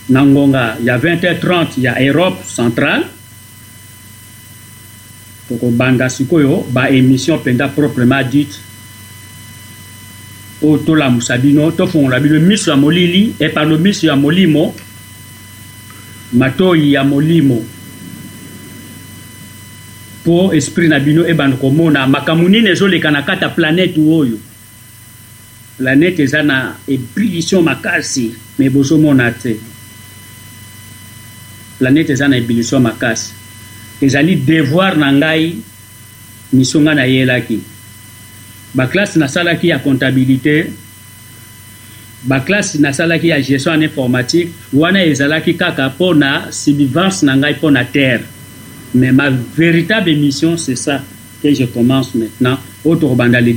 na 0.10 0.24
ngonga 0.26 0.78
ya 0.84 1.00
20h30 1.00 1.80
ya 1.80 1.96
europe 2.00 2.44
centrale 2.46 3.06
tokobanda 5.48 6.10
sikoyo 6.10 6.68
baémission 6.72 7.38
mpenza 7.40 7.68
proprement 7.68 8.24
dite 8.28 8.60
oyo 10.64 10.78
tolamusa 10.78 11.38
bino 11.38 11.72
tofongola 11.72 12.20
bino 12.20 12.40
miso 12.40 12.72
ya 12.72 12.78
molili 12.78 13.36
epano 13.40 13.78
miso 13.78 14.08
ya 14.08 14.16
molimo 14.16 14.76
matoi 16.36 16.94
ya 16.94 17.04
molimo 17.04 17.66
mpo 20.26 20.54
esprit 20.54 20.90
na 20.90 21.00
bino 21.00 21.28
ebanda 21.28 21.58
komona 21.58 22.08
makambo 22.08 22.50
nini 22.50 22.70
ezoleka 22.70 23.12
na 23.12 23.22
kati 23.22 23.44
ya 23.44 23.50
planete 23.50 24.00
oyo 24.02 24.38
planete 25.78 26.24
eza 26.24 26.44
na 26.44 26.76
ebilision 26.88 27.64
makasi 27.64 28.36
me 28.60 28.70
bozomona 28.70 29.32
te 29.32 29.56
planete 31.80 32.14
eza 32.14 32.28
na 32.28 32.38
ebilision 32.38 32.82
makasi 32.82 33.32
ezali 34.02 34.36
devoir 34.36 34.98
na 34.98 35.12
ngai 35.14 35.56
misio 36.54 36.80
ngai 36.82 36.96
nayelaki 36.96 37.58
baklase 38.76 39.20
nasalaki 39.20 39.68
ya 39.68 39.80
comptabilité 39.80 40.68
baklasse 42.28 42.78
nasalaki 42.80 43.28
ya 43.28 43.40
gestion 43.42 43.74
en 43.76 43.82
informatique 43.82 44.52
wana 44.74 45.04
ezalaki 45.04 45.54
kaka 45.54 45.90
mpo 45.90 46.14
na 46.14 46.52
subvivance 46.52 47.26
na 47.26 47.36
ngai 47.38 47.54
mpo 47.54 47.72
na 47.72 47.84
terre 47.86 48.22
mais 48.94 49.12
ma 49.12 49.30
véritable 49.30 50.16
mission 50.16 50.58
c'est 50.58 50.76
ça 50.76 51.02
que 51.44 51.54
je 51.54 51.66
commence 51.66 52.16
maintenant 52.16 52.58
oyo 52.84 52.96
tokobanda 52.96 53.40
le 53.42 53.54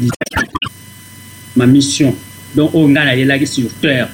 ma 1.57 1.67
mission 1.67 2.15
donc 2.55 2.75
oyo 2.75 2.89
ngai 2.89 3.05
nayelaki 3.05 3.47
sur 3.47 3.71
terre 3.81 4.09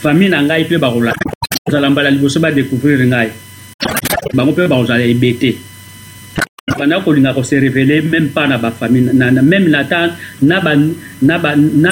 famille 0.00 0.28
na 0.30 0.42
ngai 0.42 0.64
mpe 0.64 0.78
bakozala 0.78 1.90
mbala 1.90 2.10
liboso 2.10 2.38
badécouvrir 2.40 3.02
ngai 3.06 3.28
bango 4.32 4.52
mpe 4.52 4.68
bakozala 4.68 5.02
ebete 5.04 5.56
bana 6.82 7.00
kolinga 7.02 7.32
kose 7.34 7.54
révélé 7.58 8.02
même 8.02 8.28
pas 8.30 8.48
na 8.48 8.58
bafamille 8.58 9.10
même 9.14 9.68
nata 9.68 10.10
na 10.42 10.60
ba, 10.60 10.74
na 11.22 11.38
ba, 11.38 11.54
na 11.56 11.90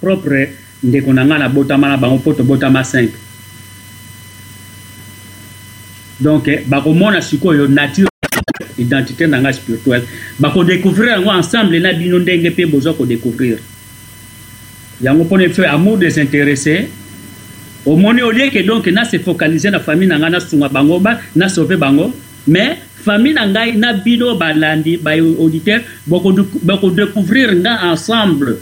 propre 0.00 0.48
ndeko 0.82 1.12
na 1.12 1.24
ngai 1.24 1.38
nabotama 1.38 1.88
na 1.88 1.96
bango 1.96 2.16
mpo 2.16 2.32
tobotama 2.32 2.82
5 2.82 3.08
donc 6.20 6.48
eh, 6.48 6.62
bakomona 6.66 7.20
sikoyo 7.20 7.66
nature 7.68 8.08
identité 8.78 9.26
na 9.26 9.40
ngai 9.40 9.52
spirituel 9.54 10.02
bakodécouvrir 10.40 11.10
yango 11.10 11.30
ensemble 11.30 11.78
na 11.80 11.92
bino 11.92 12.18
ndenge 12.18 12.50
mpe 12.50 12.66
bozwa 12.66 12.94
kodécouvrir 12.94 13.58
yango 15.02 15.24
mpona 15.24 15.44
efe 15.44 15.60
amour 15.66 15.98
désintéressé 15.98 16.88
omoni 17.84 18.22
olieke 18.22 18.62
donc 18.64 18.86
na 18.86 19.04
se 19.04 19.18
focaliser 19.18 19.70
na 19.70 19.80
famille 19.80 20.08
na 20.08 20.18
ngai 20.18 20.30
nasunga 20.30 20.68
bango 20.68 21.00
ba 21.00 21.20
na 21.36 21.48
sauve 21.48 21.76
bango 21.76 22.14
mais 22.48 22.78
famille 23.06 23.34
na 23.38 23.46
ngai 23.46 23.70
na 23.82 23.90
bino 24.04 24.34
balandi 24.36 24.96
baauditeur 24.98 25.80
bakodécouvrir 26.66 27.54
nga 27.62 27.78
ensemble 27.86 28.58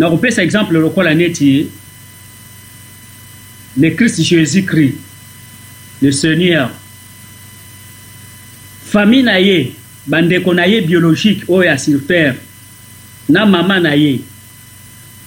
nakopesa 0.00 0.40
exemple 0.42 0.80
lokola 0.80 1.12
neti 1.14 1.66
le 3.76 3.88
christ 3.92 4.22
jésus-christ 4.24 4.94
le 6.00 6.10
seigneur 6.12 6.70
famille 8.88 9.22
na 9.24 9.36
ye 9.38 9.74
bandeko 10.08 10.54
na 10.54 10.64
ye 10.66 10.80
biologique 10.80 11.44
oyo 11.48 11.68
ya 11.68 11.76
sur 11.76 12.00
terre 12.08 12.36
na 13.28 13.44
mama 13.44 13.78
na 13.80 13.92
ye 13.94 14.22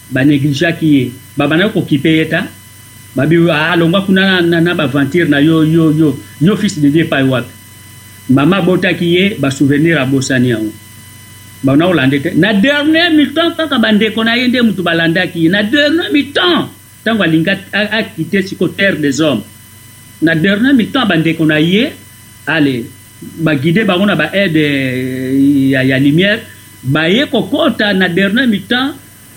banegligeaki 0.10 0.96
ye 0.96 1.12
babandaki 1.38 1.74
kokipe 1.74 2.10
ye 2.12 2.26
ta 2.26 2.48
babi 3.16 3.38
ah, 3.52 3.72
alongwa 3.74 4.02
kuna 4.02 4.42
na, 4.42 4.42
na, 4.42 4.62
na 4.62 4.74
baventure 4.74 5.30
na 5.30 5.40
yo 5.40 5.64
yo 5.64 5.94
yo 5.94 6.18
yo 6.42 6.58
fils 6.58 6.80
de 6.80 6.90
dieu 6.90 7.06
epai 7.06 7.24
wapi 7.24 7.58
mama 8.30 8.62
abotaki 8.62 9.06
ye 9.16 9.24
basouvenir 9.40 9.98
abosani 9.98 10.50
yango 10.54 10.72
bango 11.66 11.78
naolande 11.80 12.22
te 12.22 12.30
na 12.36 12.54
dernier 12.54 13.10
mitan 13.12 13.54
kaka 13.58 13.78
bandeko 13.80 14.24
na 14.24 14.36
ye 14.38 14.48
nde 14.48 14.62
motu 14.62 14.84
balandaki 14.86 15.44
ye 15.44 15.50
na 15.50 15.64
dernier 15.64 16.12
mitan 16.14 16.70
ntango 17.02 17.24
alingi 17.24 17.50
akite 17.74 18.42
siko 18.48 18.68
terre 18.68 18.98
des 19.00 19.20
hommes 19.22 19.42
na 20.22 20.36
dernier 20.36 20.74
mitan 20.74 21.08
bandeko 21.10 21.46
na 21.46 21.58
ye 21.60 21.92
ale 22.46 22.86
baguide 23.42 23.82
bango 23.86 24.06
na 24.06 24.16
baaide 24.16 24.64
eh, 24.66 25.70
ya, 25.74 25.84
ya 25.84 25.98
lumière 26.00 26.42
baye 26.84 27.26
kokɔta 27.26 27.94
na 27.94 28.08
dernier 28.08 28.48
mitan 28.48 28.94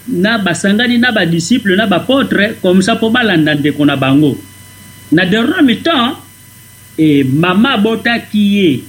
na 0.06 0.38
basangani 0.38 0.98
na 0.98 1.10
badisiple 1.12 1.74
na 1.76 1.86
bapôtre 1.86 2.60
comme 2.62 2.82
ça 2.82 2.94
mpo 2.94 3.10
balanda 3.10 3.54
ndeko 3.54 3.82
na 3.88 3.96
bango 3.96 4.36
na 5.12 5.24
dernier 5.24 5.62
mitan 5.64 6.21
e 6.98 7.24
mama 7.24 7.70
abotaki 7.74 8.38
ye 8.56 8.80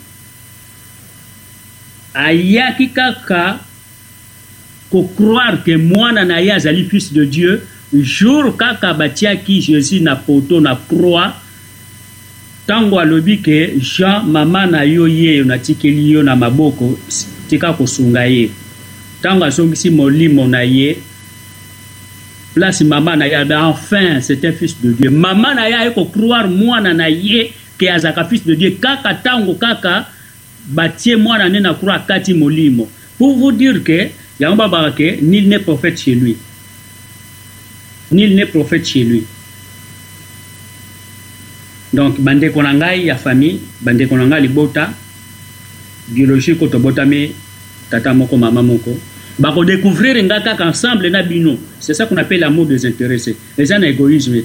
ayaki 2.13 2.87
kaka 2.87 3.59
kocroire 4.91 5.57
ke 5.65 5.77
mwana 5.77 6.25
na 6.25 6.37
ye 6.39 6.51
azali 6.51 6.83
fils 6.83 7.13
de 7.13 7.25
dieu 7.25 7.61
jour 7.93 8.55
kaka 8.57 8.93
batiaki 8.93 9.61
jésus 9.61 9.99
na 10.01 10.15
poto 10.15 10.59
na 10.61 10.75
croix 10.75 11.31
ntango 12.65 12.99
alobi 12.99 13.37
ke 13.39 13.73
jean 13.79 14.23
mama 14.27 14.65
na 14.65 14.83
yo 14.83 15.07
ye 15.07 15.43
natikeli 15.43 16.11
yo 16.11 16.23
na 16.23 16.35
maboko 16.35 16.99
tika 17.49 17.73
kosunga 17.73 18.27
ye 18.27 18.49
ntango 19.19 19.45
azongisi 19.45 19.89
molimo 19.89 20.47
na 20.47 20.61
ye 20.63 20.97
place 22.53 22.83
mama 22.83 23.15
na 23.15 23.25
ye 23.25 23.33
ah 23.35 23.67
enfin 23.69 24.19
c'est 24.21 24.43
un 24.45 24.51
fils 24.51 24.75
de 24.83 24.91
dieu 24.91 25.09
mama 25.09 25.53
na 25.55 25.67
ye 25.69 25.73
aye 25.75 25.91
kocroire 25.93 26.47
mwana 26.49 26.93
na 26.93 27.07
ye 27.09 27.53
ke 27.77 27.89
azaka 27.89 28.25
fils 28.25 28.45
de 28.45 28.53
dieu 28.55 28.71
kaka 28.79 29.13
ntango 29.13 29.55
kaka 29.55 30.07
batie 30.69 31.15
mwana 31.15 31.49
nde 31.49 31.59
na 31.59 31.71
à 31.71 32.33
molimo 32.35 32.89
pour 33.17 33.37
vous 33.37 33.51
dire 33.51 33.83
que 33.83 34.09
yango 34.39 34.55
babaka 34.55 34.91
ke 34.91 35.17
nil 35.21 35.49
ne 35.49 35.57
prophète 35.57 35.97
chez 35.99 36.15
lui 36.15 36.37
nil 38.11 38.35
ne 38.35 38.45
prophète 38.45 38.85
chez 38.85 39.03
lui 39.03 39.23
donc 41.93 42.19
bandeko 42.21 42.61
na 42.61 42.95
ya 42.95 43.15
famille 43.15 43.59
bandeko 43.81 44.17
na 44.17 44.25
ngai 44.25 44.41
libota 44.41 44.89
biologie 46.09 46.55
ko 46.55 46.67
tobotami 46.67 47.31
tata 47.89 48.13
moko 48.13 48.37
mama 48.37 48.61
moko 48.61 48.93
bakodécouvrir 49.39 50.21
nga 50.23 50.41
kaka 50.41 50.67
ensemble 50.67 51.09
na 51.09 51.23
bino 51.23 51.57
c'est 51.79 51.93
ça 51.95 52.05
qu'on 52.05 52.17
appelle 52.17 52.39
l'amour 52.41 52.65
désintéressé. 52.67 53.35
Les 53.57 53.73
un 53.73 53.79
na 53.79 53.87
égoïsme 53.87 54.35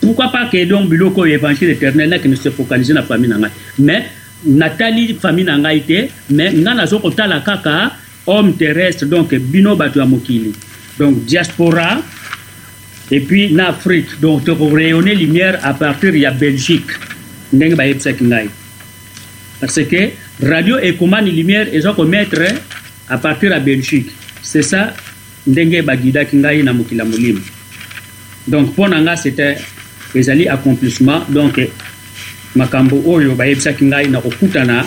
pourquoi 0.00 0.28
pas 0.32 0.46
que 0.46 0.64
donc 0.64 0.88
biloko 0.88 1.24
évangile 1.26 1.70
éternel 1.70 2.18
ne 2.24 2.34
se 2.34 2.48
focalise 2.50 2.90
la 2.92 3.02
famille 3.02 3.28
na 3.30 3.36
mais 3.78 4.04
natali 4.46 5.14
famille 5.20 5.44
na 5.44 5.58
ngai 5.58 5.84
Mais 5.88 6.08
mais 6.30 6.52
ngai 6.52 6.62
nazo 6.74 7.00
la 7.16 7.40
kaka 7.40 7.92
homme 8.26 8.56
terrestre 8.56 9.06
donc 9.06 9.34
bino 9.34 9.76
bato 9.76 9.98
ya 10.00 10.06
mokili 10.06 10.52
donc 10.98 11.24
diaspora 11.24 11.98
et 13.10 13.20
puis 13.20 13.52
en 13.54 13.58
afrique 13.58 14.18
donc 14.20 14.42
rayonner 14.46 15.14
lumière 15.14 15.58
à 15.62 15.74
partir 15.74 16.14
ya 16.16 16.30
belgique 16.30 16.90
ndenge 17.52 17.74
bayebisaki 17.76 18.24
ngai 18.24 18.48
parce 19.60 19.82
que 19.84 20.08
radio 20.42 20.76
commande 20.98 21.26
lumière 21.28 21.66
ont 21.98 22.04
mettre 22.06 22.40
à 23.08 23.18
partir 23.18 23.52
à 23.54 23.58
belgique 23.58 24.08
c'est 24.40 24.62
ça 24.62 24.94
ndenge 25.46 25.82
bagidaki 25.82 26.36
ngai 26.36 26.62
na 26.62 26.72
la 26.72 27.04
ya 27.04 27.34
donc 28.48 28.74
pour 28.74 28.88
nous, 28.88 28.96
c'était 29.16 29.58
ezali 30.14 30.48
accomplissement 30.48 31.20
donc 31.30 31.56
makambo 32.56 33.02
oyo 33.06 33.34
bayebisaki 33.34 33.84
ngai 33.84 34.08
na 34.10 34.20
kokutana 34.20 34.82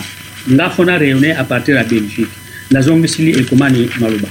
nga 0.50 0.68
mpo 0.68 0.84
na 0.84 0.98
réunion 0.98 1.36
à 1.38 1.44
partir 1.44 1.76
ya 1.76 1.84
belgique 1.84 2.28
nazongisili 2.70 3.38
ekomani 3.40 3.88
maloba 4.00 4.28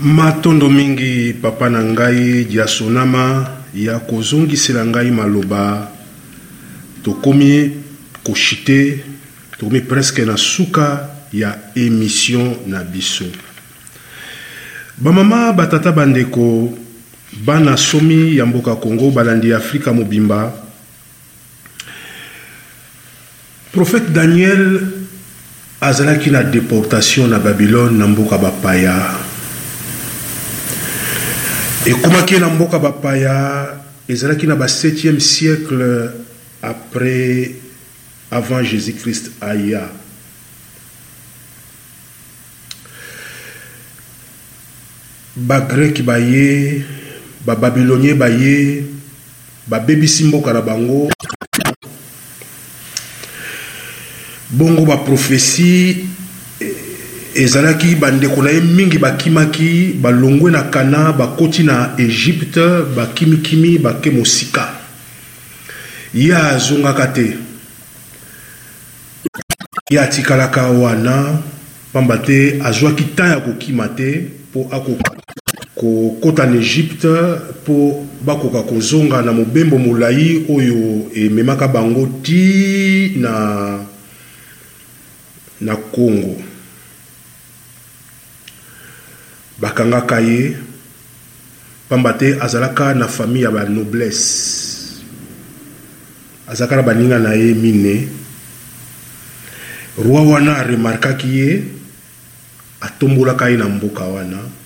matondo 0.00 0.68
mingi 0.68 1.32
papa 1.34 1.68
na 1.70 1.82
ngai 1.82 2.44
diasonama 2.44 3.48
ya 3.74 3.98
kozongisela 3.98 4.84
ngai 4.86 5.10
maloba 5.10 5.90
tokomi 7.02 7.70
koshite 8.22 9.02
tokomi 9.58 9.80
preske 9.80 10.24
na 10.24 10.36
suka 10.36 11.10
ya 11.32 11.58
emission 11.76 12.54
na 12.66 12.84
biso 12.84 13.26
bamama 15.02 15.52
batata 15.52 15.92
bandeko 15.92 16.78
bana 17.32 17.76
somi 17.76 18.36
ya 18.36 18.46
mboka 18.46 18.76
congo 18.76 19.10
balandi 19.14 19.52
afrika 19.54 19.92
mobimba 19.92 20.50
prophète 23.72 24.10
daniel 24.12 24.80
azalaki 25.80 26.30
na 26.30 26.42
déportation 26.42 27.28
na 27.30 27.38
babylone 27.38 27.94
namboka 27.98 28.34
mboka 28.34 28.50
bapaya 28.50 29.12
comment 32.02 32.30
na 32.30 32.38
namboka 32.38 32.78
bapaya 32.78 33.66
ezalaki 34.10 34.46
na 34.50 34.56
ba 34.58 34.66
7e 34.66 35.20
siècle 35.22 36.10
après 36.62 37.52
avant 38.30 38.62
jésus-christ 38.62 39.30
aya 39.40 39.86
baye 45.36 46.84
bababylonien 47.46 48.14
baye 48.16 48.84
babebisi 49.66 50.24
mboka 50.24 50.52
na 50.52 50.62
bango 50.62 51.10
bongo 54.50 54.86
baprofesi 54.86 55.96
eh, 56.60 56.72
ezalaki 57.34 57.94
bandeko 57.94 58.42
na 58.42 58.50
ye 58.50 58.60
mingi 58.60 58.98
bakimaki 58.98 59.92
balongwe 60.02 60.50
na 60.50 60.62
kana 60.62 61.12
bakoti 61.12 61.62
na 61.62 61.94
egypte 61.98 62.82
bakimikimi 62.96 63.78
bake 63.78 64.10
mosika 64.10 64.68
ye 66.14 66.36
azongaka 66.36 67.06
te 67.06 67.36
ye 69.90 70.00
atikalaka 70.00 70.66
wana 70.70 71.40
pamba 71.92 72.18
te 72.18 72.60
azwaki 72.64 73.02
ntan 73.04 73.30
ya 73.30 73.40
kokima 73.40 73.88
te 73.88 74.26
mpo 74.50 74.68
akoka 74.72 75.19
kokɔta 75.80 76.44
na 76.46 76.60
egypte 76.60 77.08
mpo 77.64 78.04
bakoka 78.24 78.62
kozonga 78.68 79.22
na 79.24 79.32
mobembo 79.32 79.78
molai 79.80 80.44
oyo 80.48 81.08
ememaka 81.16 81.68
bango 81.72 82.04
ti 82.22 83.16
na 83.16 83.80
na 85.64 85.74
kongo 85.88 86.36
bakangaka 89.60 90.20
ye 90.20 90.52
pamba 91.88 92.12
te 92.12 92.36
azalaka 92.40 92.92
na 92.94 93.08
famille 93.08 93.40
ya 93.48 93.56
banoblesse 93.56 95.00
azalaka 96.46 96.76
na 96.76 96.82
baninga 96.92 97.18
na 97.24 97.32
ye 97.32 97.54
mine 97.56 97.94
roi 99.96 100.28
wana 100.28 100.60
aremarkaki 100.60 101.28
ye 101.40 101.48
atombolaka 102.84 103.48
ye 103.50 103.56
na 103.56 103.64
mboka 103.68 104.04
wana 104.04 104.59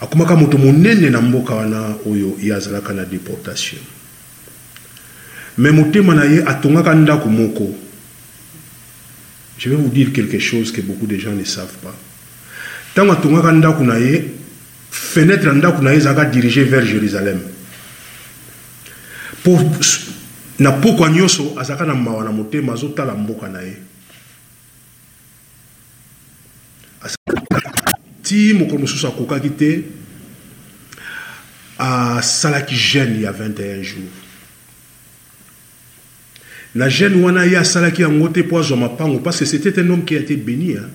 akomaka 0.00 0.36
moto 0.36 0.58
monene 0.58 1.10
na 1.10 1.20
mboka 1.20 1.54
wana 1.54 1.94
oyo 2.06 2.36
ye 2.42 2.52
azalaka 2.54 2.92
na 2.92 3.04
deportation 3.04 3.80
me 5.58 5.70
motema 5.70 6.14
na 6.14 6.24
ye 6.24 6.42
atongaka 6.44 6.94
ndako 6.94 7.28
moko 7.28 7.74
je 9.58 9.70
vais 9.70 9.76
vous 9.76 9.88
dire 9.88 10.12
quelque 10.12 10.38
chose 10.38 10.70
que 10.70 10.82
beaucoup 10.82 11.06
de 11.06 11.16
gens 11.16 11.32
ne 11.32 11.44
savent 11.44 11.78
pas 11.82 11.94
ntango 12.94 13.12
atongaka 13.12 13.52
ndako 13.52 13.84
na 13.84 13.96
ye 13.98 14.24
fenêtre 14.92 15.46
ya 15.48 15.52
ndako 15.56 15.80
na 15.82 15.90
ye 15.96 15.96
ezalaka 15.96 16.24
dirige 16.28 16.64
vers 16.68 16.84
jérusalem 16.84 17.40
po 19.42 19.56
na 20.58 20.72
pokwa 20.76 21.08
nyonso 21.08 21.54
azalaka 21.58 21.86
na 21.88 21.94
mawa 21.94 22.24
na 22.24 22.30
motema 22.36 22.72
azotala 22.76 23.14
mboka 23.16 23.48
na 23.48 23.60
ye 23.62 23.76
ti 28.26 28.52
mokolo 28.54 28.82
mosusu 28.82 29.06
akokaki 29.06 29.50
te 29.58 29.70
asalaki 31.78 32.74
gene 32.74 33.20
ya 33.22 33.32
21 33.32 33.82
jour 33.82 34.08
na 36.74 36.88
gene 36.90 37.22
wana 37.22 37.44
ye 37.46 37.56
asalaki 37.56 38.02
yango 38.02 38.28
te 38.28 38.42
mpo 38.42 38.58
azwa 38.58 38.76
mapango 38.76 39.18
parce 39.18 39.38
que 39.38 39.44
c'était 39.46 39.78
un 39.80 39.90
homme 39.90 40.04
qui 40.04 40.16
a 40.16 40.20
été 40.20 40.36
béni 40.36 40.76
hein? 40.76 40.88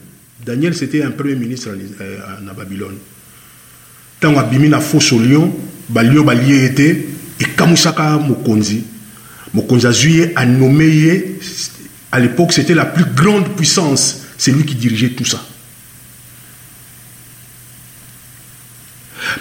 daniel 0.46 0.76
c'était 0.76 1.04
un 1.04 1.12
premier 1.12 1.36
ministre 1.36 1.70
na 1.70 1.76
euh, 2.06 2.18
euh, 2.42 2.54
babylone 2.58 2.98
ntango 4.20 4.40
abimi 4.40 4.70
na 4.70 4.82
fosse 4.82 5.12
lion 5.14 5.54
Balio 5.90 6.24
balie 6.24 6.58
ye 6.64 6.74
te 6.74 6.88
ekamusaka 7.40 8.10
mokonzi 8.20 8.84
mokonzi 9.54 9.88
azwi 9.88 10.14
ye 10.20 10.32
anome 10.36 10.90
à 12.12 12.20
l'époque 12.20 12.52
c'était 12.54 12.74
la 12.76 12.86
plus 12.86 13.06
grande 13.16 13.56
puissance 13.56 14.22
c'est 14.38 14.52
lui 14.52 14.66
qui 14.66 14.76
dirigeait 14.76 15.12
tout 15.16 15.26
ça 15.26 15.42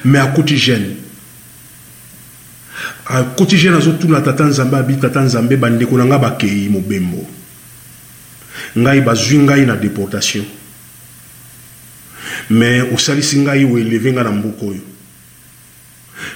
me 0.05 0.19
akuti 0.19 0.57
gene 0.57 0.97
akoti 3.07 3.57
gene 3.57 3.77
azotuna 3.77 4.21
tata 4.21 4.45
nzambe 4.45 4.77
abi 4.77 4.95
tata 4.97 5.21
nzambe 5.21 5.57
bandeko 5.57 5.97
na 5.99 6.05
ngai 6.05 6.19
bakei 6.19 6.69
mobembo 6.69 7.27
ngai 8.77 9.01
bazwi 9.01 9.39
ngai 9.39 9.67
na 9.67 9.77
deportation 9.77 10.45
me 12.51 12.81
osalisi 12.93 13.39
ngai 13.39 13.65
oeleve 13.65 14.13
ngai 14.13 14.25
na 14.25 14.31
mboka 14.31 14.67
oyo 14.67 14.81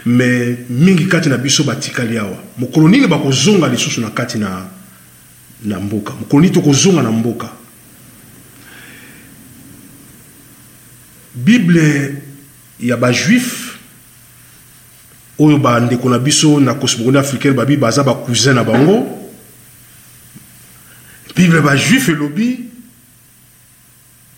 me 0.07 0.59
mingi 0.69 1.07
kati 1.09 1.29
na 1.29 1.37
biso 1.39 1.65
batikali 1.65 2.19
awa 2.19 2.39
mokolo 2.59 2.89
nini 2.89 3.07
bakozonga 3.07 3.69
lisusu 3.69 4.01
na 4.01 4.11
kati 4.11 4.39
na, 4.39 4.65
na 5.65 5.81
mboka 5.81 6.15
mokolo 6.15 6.43
nini 6.43 6.55
tokozonga 6.55 7.03
na 7.03 7.11
mboka 7.13 7.49
bible 11.35 12.21
il 12.81 12.87
ya 12.89 12.97
bajuif 12.97 13.79
oyo 15.39 15.59
bandeko 15.59 16.09
na 16.11 16.19
biso 16.19 16.59
na 16.61 16.75
cosmogonie 16.75 17.21
africaine 17.21 17.57
babi 17.57 17.77
baza 17.77 18.03
bacousin 18.03 18.55
na 18.55 18.65
bango 18.65 19.07
bible 21.37 21.61
bajuif 21.61 22.09
elobi 22.09 22.61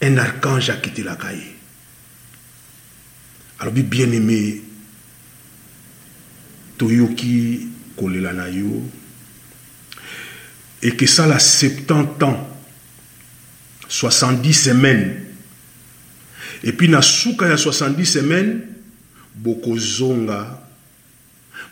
un 0.03 0.19
archange 0.19 0.71
akitelaka 0.73 1.33
ye 1.33 1.47
alobi 3.61 3.83
bien 3.83 4.13
aimé 4.13 4.61
toyoki 6.79 7.69
Et 10.83 10.95
que 10.95 11.07
ça 11.07 11.25
a 11.25 11.39
70 11.39 12.23
ans 12.25 12.47
70 13.89 14.53
semaines 14.53 15.26
epuis 16.67 16.89
na 16.91 16.99
suka 17.01 17.47
ya 17.47 17.55
70 17.55 18.03
semaine 18.05 18.53
bokozonga 19.39 20.59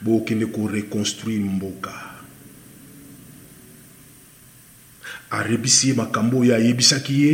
bokende 0.00 0.46
koreconstruire 0.46 1.42
mboka 1.44 1.92
arebisi 5.34 5.88
ye 5.90 5.94
makambo 5.98 6.38
oyo 6.46 6.54
ayebisaki 6.54 7.14
ye 7.26 7.32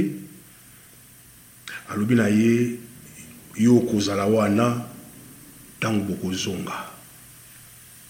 alobi 1.92 2.14
na 2.16 2.28
ye 2.32 2.74
yo 3.60 3.76
okozala 3.76 4.24
wana 4.24 4.82
ntango 5.78 6.04
bokozonga 6.16 6.88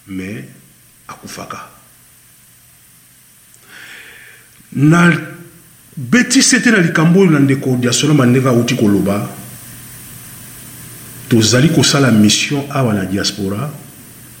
me 0.07 0.45
akufaka 1.11 1.59
na 4.79 5.11
betisi 5.97 6.55
ete 6.55 6.71
na 6.71 6.79
likambo 6.79 7.19
oyo 7.19 7.31
na 7.35 7.39
ndeko 7.43 7.75
diasola 7.75 8.13
mandenge 8.15 8.47
auti 8.47 8.75
koloba 8.79 9.40
tozali 11.31 11.71
la 12.01 12.11
mission 12.11 12.65
à 12.69 12.81
la 12.81 13.05
diaspora 13.05 13.63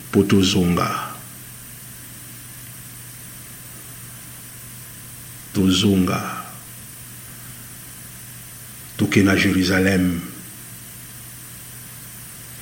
mpo 0.09 0.19
tozonga 0.31 0.89
tozonga 5.55 6.21
na 9.23 9.33
jérusalem 9.37 10.19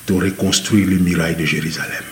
to 0.06 0.20
reconstruire 0.22 0.86
le 0.90 0.98
muraille 1.08 1.36
de 1.36 1.46
jérusalem 1.46 2.06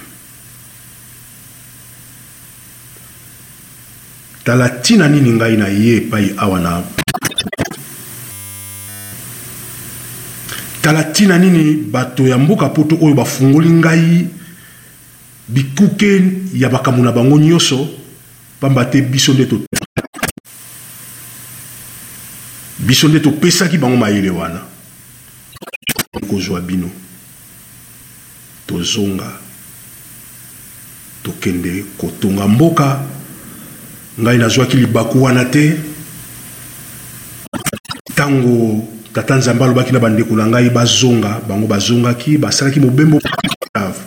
tala 4.43 4.67
ntina 4.79 5.05
nini 5.07 5.31
ngai 5.37 5.53
na 5.57 5.67
ye 5.67 5.95
epai 6.01 6.33
ntina 11.17 11.37
nini 11.39 11.73
bato 11.75 12.27
ya 12.27 12.37
mboka 12.37 12.69
poto 12.69 12.95
oyo 13.01 13.13
bafungoli 13.15 13.69
ngai 13.69 14.27
bikuke 15.47 16.23
ya 16.53 16.69
makambo 16.69 17.01
na 17.01 17.11
bango 17.11 17.39
nyonso 17.39 17.89
pamba 18.59 18.85
te 18.85 19.01
biso 19.01 19.33
nde 19.33 19.45
to 19.45 19.57
biso 22.85 23.07
nde 23.07 23.19
topesaki 23.19 23.77
bango 23.77 23.97
mayele 23.97 24.29
wana 24.29 24.61
kozwa 26.29 26.61
bino 26.61 26.89
tozonga 28.67 29.31
tokende 31.23 31.83
kotonga 31.97 32.47
mboka 32.47 33.01
ngai 34.21 34.37
nazwaki 34.37 34.77
libaku 34.77 35.23
wana 35.23 35.45
te 35.45 35.77
ntango 38.11 38.85
tata 39.17 39.33
nzambe 39.35 39.63
alobaki 39.63 39.91
na 39.91 39.99
bandeko 39.99 40.35
na 40.37 40.45
ngai 40.47 40.69
bazonga 40.69 41.41
bango 41.47 41.65
bazongaki 41.67 42.37
basalaki 42.37 42.79
mobembo 42.79 43.17
ave 43.73 43.97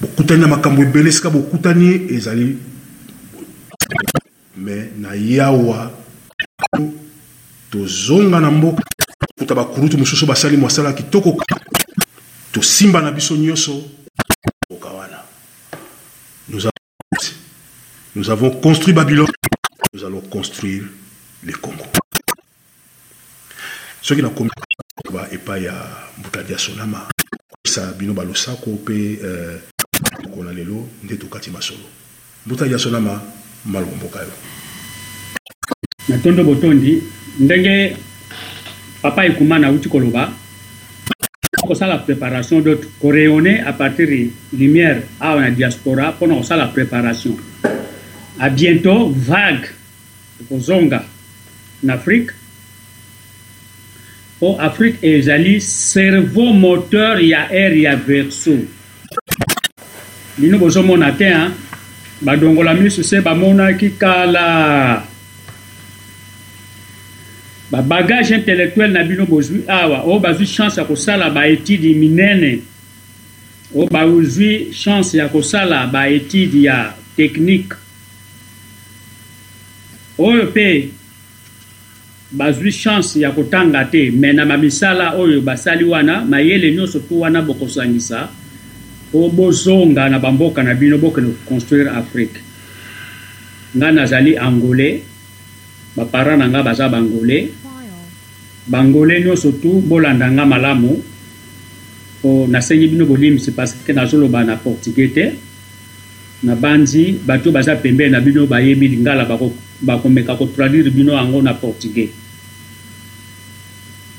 bokutani 0.00 0.40
na 0.40 0.46
makambo 0.46 0.82
ebele 0.82 1.08
esika 1.08 1.30
bokutani 1.32 2.06
ezali 2.12 2.58
me 4.60 4.90
na 5.00 5.14
yawa 5.16 5.90
tozonga 7.72 8.40
na 8.44 8.50
mboka 8.50 8.84
kuta 9.38 9.54
bakurutu 9.54 9.96
mosusu 9.98 10.26
basali 10.26 10.56
mosala 10.60 10.92
kitoko 10.92 11.36
tosimba 12.52 13.00
na 13.00 13.10
biso 13.12 13.34
nyonso 13.36 13.82
mboka 14.70 14.88
wana 14.92 15.20
nous 18.16 18.28
avons, 18.30 18.50
construit 18.60 18.92
babylone 18.94 19.32
nous 19.94 20.04
allons 20.04 20.20
construire 20.30 20.84
le 21.42 21.52
congo 21.54 21.84
soki 24.04 24.22
nakomi 24.22 24.50
koba 25.06 25.26
epai 25.32 25.64
ya 25.64 25.72
mbutadi 26.18 26.52
ya 26.52 26.58
solama 26.58 27.08
kosa 27.64 27.92
bino 27.98 28.12
balosako 28.14 28.70
mpe 28.70 28.92
mokolo 30.22 30.48
euh, 30.48 30.48
na 30.48 30.52
lelo 30.52 30.88
nde 31.04 31.16
tokati 31.16 31.50
masolo 31.50 31.80
mbutadi 32.46 32.72
ya 32.72 32.78
solama 32.78 33.20
maluku 33.64 33.96
mboka 33.96 34.18
yo 34.18 34.32
na 36.08 36.18
tondo 36.18 36.44
botondi 36.44 37.02
ndenge 37.40 37.96
papa 39.02 39.24
ekuma 39.24 39.58
nauti 39.58 39.88
koloba 39.88 40.32
kosala 41.66 41.98
préparation 41.98 42.60
d'autre 42.60 42.86
koreyone 43.00 43.62
à 43.64 43.72
partir 43.72 44.08
lumière 44.52 45.00
awa 45.20 45.40
na 45.40 45.50
diaspora 45.50 46.12
mpona 46.12 46.34
kosala 46.36 46.66
préparation 46.68 47.36
à 48.40 48.50
bientôt 48.50 49.08
vague 49.08 49.68
ekozonga 50.40 51.02
na 51.82 51.94
afrique 51.94 52.43
oyo 54.40 54.60
afrique 54.60 54.98
ezali 55.14 55.60
cerveau 55.60 56.52
moteur 56.52 57.20
ya 57.20 57.48
aire 57.50 57.80
ya 57.82 57.96
verso 57.96 58.50
lino 60.38 60.58
bozomona 60.58 61.12
te 61.12 61.24
a 61.28 61.50
badongola 62.20 62.74
miso 62.74 63.02
se 63.02 63.20
bamonaki 63.20 63.90
kala 63.90 65.04
babagage 67.70 68.34
intellectuel 68.34 68.90
na 68.92 69.04
bino 69.04 69.26
bozwi 69.26 69.62
awa 69.68 70.02
oyo 70.04 70.18
bazwi 70.18 70.46
chance 70.46 70.78
ya 70.80 70.84
kosala 70.86 71.30
baétide 71.30 71.94
minene 71.94 72.60
oyo 73.74 73.88
bazwi 73.90 74.70
chance 74.72 75.14
ya 75.18 75.28
kosala 75.28 75.86
baétide 75.86 76.62
ya 76.62 76.94
technique 77.16 77.76
oyo 80.18 80.44
mpe 80.44 80.88
bazwi 82.32 82.72
chance 82.72 83.16
ya 83.20 83.30
kotanga 83.30 83.84
te 83.84 84.10
me 84.10 84.32
na 84.32 84.46
bamisala 84.46 85.14
oyo 85.16 85.40
basali 85.40 85.84
wana 85.84 86.24
mayele 86.24 86.72
nyonso 86.74 86.98
tu 87.00 87.20
wana 87.20 87.42
bokosangisa 87.42 88.28
po 89.12 89.28
bozonga 89.28 90.08
na 90.08 90.18
bamboka 90.18 90.62
na 90.62 90.74
bino 90.74 90.98
bokende 90.98 91.32
koconstruire 91.44 91.90
afrique 91.92 92.40
nga 93.76 93.92
nazali 93.92 94.36
angolais 94.38 95.02
baparent 95.96 96.38
na 96.38 96.48
nga 96.48 96.62
baza 96.62 96.88
bangolais 96.88 97.48
bangolais 98.66 99.20
nyonso 99.24 99.52
tu 99.60 99.84
bolanda 99.84 100.30
nga 100.32 100.46
malamu 100.48 100.96
po 102.24 102.48
nasengi 102.50 102.88
bino 102.88 103.04
bolimbisi 103.06 103.52
parceke 103.52 103.92
nazoloba 103.92 104.40
na 104.44 104.56
portugais 104.56 105.08
te 105.12 105.24
nabandi 106.42 107.20
bato 107.26 107.52
baza 107.52 107.76
pembeni 107.76 108.10
na 108.16 108.20
bino 108.24 108.46
bayebi 108.48 108.88
lingala 108.88 109.26
bakomeka 109.82 110.34
kotraduire 110.36 110.90
bino 110.90 111.12
yango 111.14 111.42
na 111.42 111.54
portugais 111.54 112.10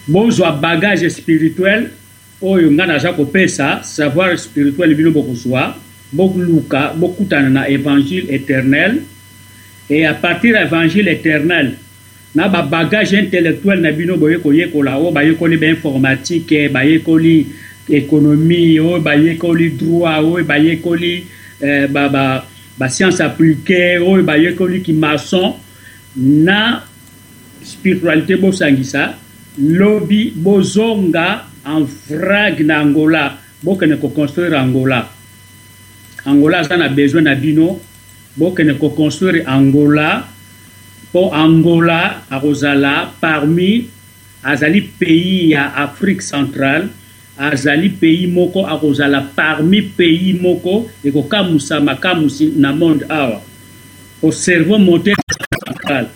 bozwa 0.08 0.52
bagage 0.52 1.10
spirituel 1.10 1.90
oyo 2.42 2.72
ngai 2.72 2.88
naza 2.88 3.14
kopesa 3.14 3.84
savoir 3.84 4.36
spirituel 4.38 4.96
bino 4.96 5.12
bokozwa 5.12 5.76
boluka 6.12 6.94
bokutana 6.96 7.50
na 7.50 7.70
évangile 7.70 8.30
éternel 8.34 9.02
e 9.90 10.06
apartir 10.06 10.54
ya 10.56 10.66
évangile 10.66 11.12
éternel 11.14 11.74
na 12.36 12.48
babagage 12.50 13.16
intellectuel 13.20 13.80
na 13.82 13.92
bino 13.92 14.18
boye 14.18 14.38
koyekola 14.40 14.98
oyo 15.00 15.08
oh, 15.08 15.12
bayekoli 15.12 15.58
bainformatike 15.58 16.70
bayekoli 16.70 17.48
ekonomi 17.90 18.80
oyo 18.80 18.94
oh, 18.94 19.00
bayekoli 19.00 19.70
droit 19.70 20.22
oyo 20.22 20.34
oh, 20.34 20.44
bayekoli 20.44 21.24
eh, 21.62 21.88
ba, 21.90 22.10
ba, 22.10 22.46
bascience 22.78 23.20
appliquée 23.22 23.98
oyo 23.98 24.24
bayekoliki 24.24 24.94
maçon 24.94 25.56
na 26.16 26.84
spiritualité 27.64 28.36
bosangisa 28.36 29.16
lobi 29.58 30.32
bozonga 30.36 31.46
en 31.66 31.88
vrague 32.08 32.66
na 32.68 32.82
angola 32.84 33.38
bokende 33.64 33.98
koconstruire 34.00 34.58
angola 34.60 35.06
angola 36.28 36.60
aza 36.64 36.78
na 36.78 36.90
besoin 36.92 37.24
na 37.26 37.36
bino 37.36 37.80
bokende 38.36 38.76
koconstruire 38.78 39.44
angola 39.48 40.28
mpo 41.10 41.32
angola 41.34 42.28
akozala 42.30 43.12
parmi 43.22 43.88
azali 44.44 44.82
pays 44.84 45.50
ya 45.56 45.72
afrique 45.80 46.22
centrale 46.22 46.90
azali 47.38 47.90
pays 47.92 48.32
moko 48.32 48.64
akozala 48.64 49.20
parmi 49.36 49.84
pays 49.84 50.40
moko 50.40 50.88
ekokamusama 51.04 52.00
kamusi 52.00 52.56
na 52.56 52.72
monde 52.72 53.04
awa 53.12 53.44
oserveau 54.24 54.80
moteur 54.80 55.16
central 55.66 56.08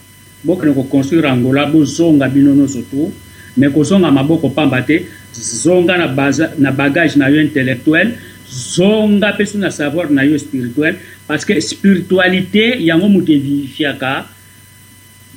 bokende 0.44 0.74
koconstruire 0.74 1.28
angola 1.28 1.66
bozonga 1.68 2.28
bino 2.32 2.56
nyonso 2.56 2.80
tu 2.88 3.12
me 3.58 3.68
kozonga 3.70 4.12
maboko 4.12 4.50
pamba 4.50 4.82
te 4.82 5.06
zonga 5.36 5.98
na, 5.98 6.08
baza, 6.08 6.52
na 6.58 6.72
bagage 6.72 7.20
na 7.20 7.28
yo 7.28 7.42
intellectuel 7.44 8.16
zonga 8.48 9.36
mpe 9.36 9.44
soki 9.46 9.58
na 9.60 9.72
savoir 9.76 10.08
na 10.10 10.24
yo 10.24 10.40
spirituel 10.40 10.96
parce 11.28 11.44
que 11.46 11.60
spiritualité 11.60 12.80
yango 12.80 13.10
moto 13.12 13.32
evivifiaka 13.32 14.24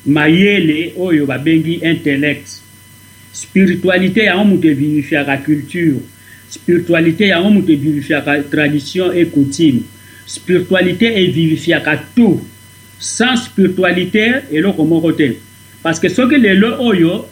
mayele 0.07 0.95
oyo 0.99 1.27
babengi 1.27 1.83
intellect 1.83 2.63
Spiritualité 3.33 4.25
ya 4.25 4.37
hein, 4.39 4.45
de 4.61 4.69
vivifier 4.71 5.25
la 5.27 5.39
culture. 5.39 5.97
Spiritualité 6.51 7.29
ya 7.29 7.41
hein, 7.41 7.55
de 7.67 7.75
vivifier 7.75 8.19
la 8.27 8.43
tradition 8.43 9.11
et 9.13 9.25
coutume. 9.27 9.81
Spiritualité 10.27 11.09
e 11.21 11.31
vivifiaka 11.31 11.97
tout. 12.15 12.43
Sans 12.99 13.37
spiritualité 13.49 14.45
eloko 14.53 14.85
moko 14.85 15.11
te 15.13 15.31
parce 15.83 15.99
que 15.99 16.09
ce 16.09 16.15
soki 16.21 16.39
lelo 16.39 16.69
oyo 16.79 17.25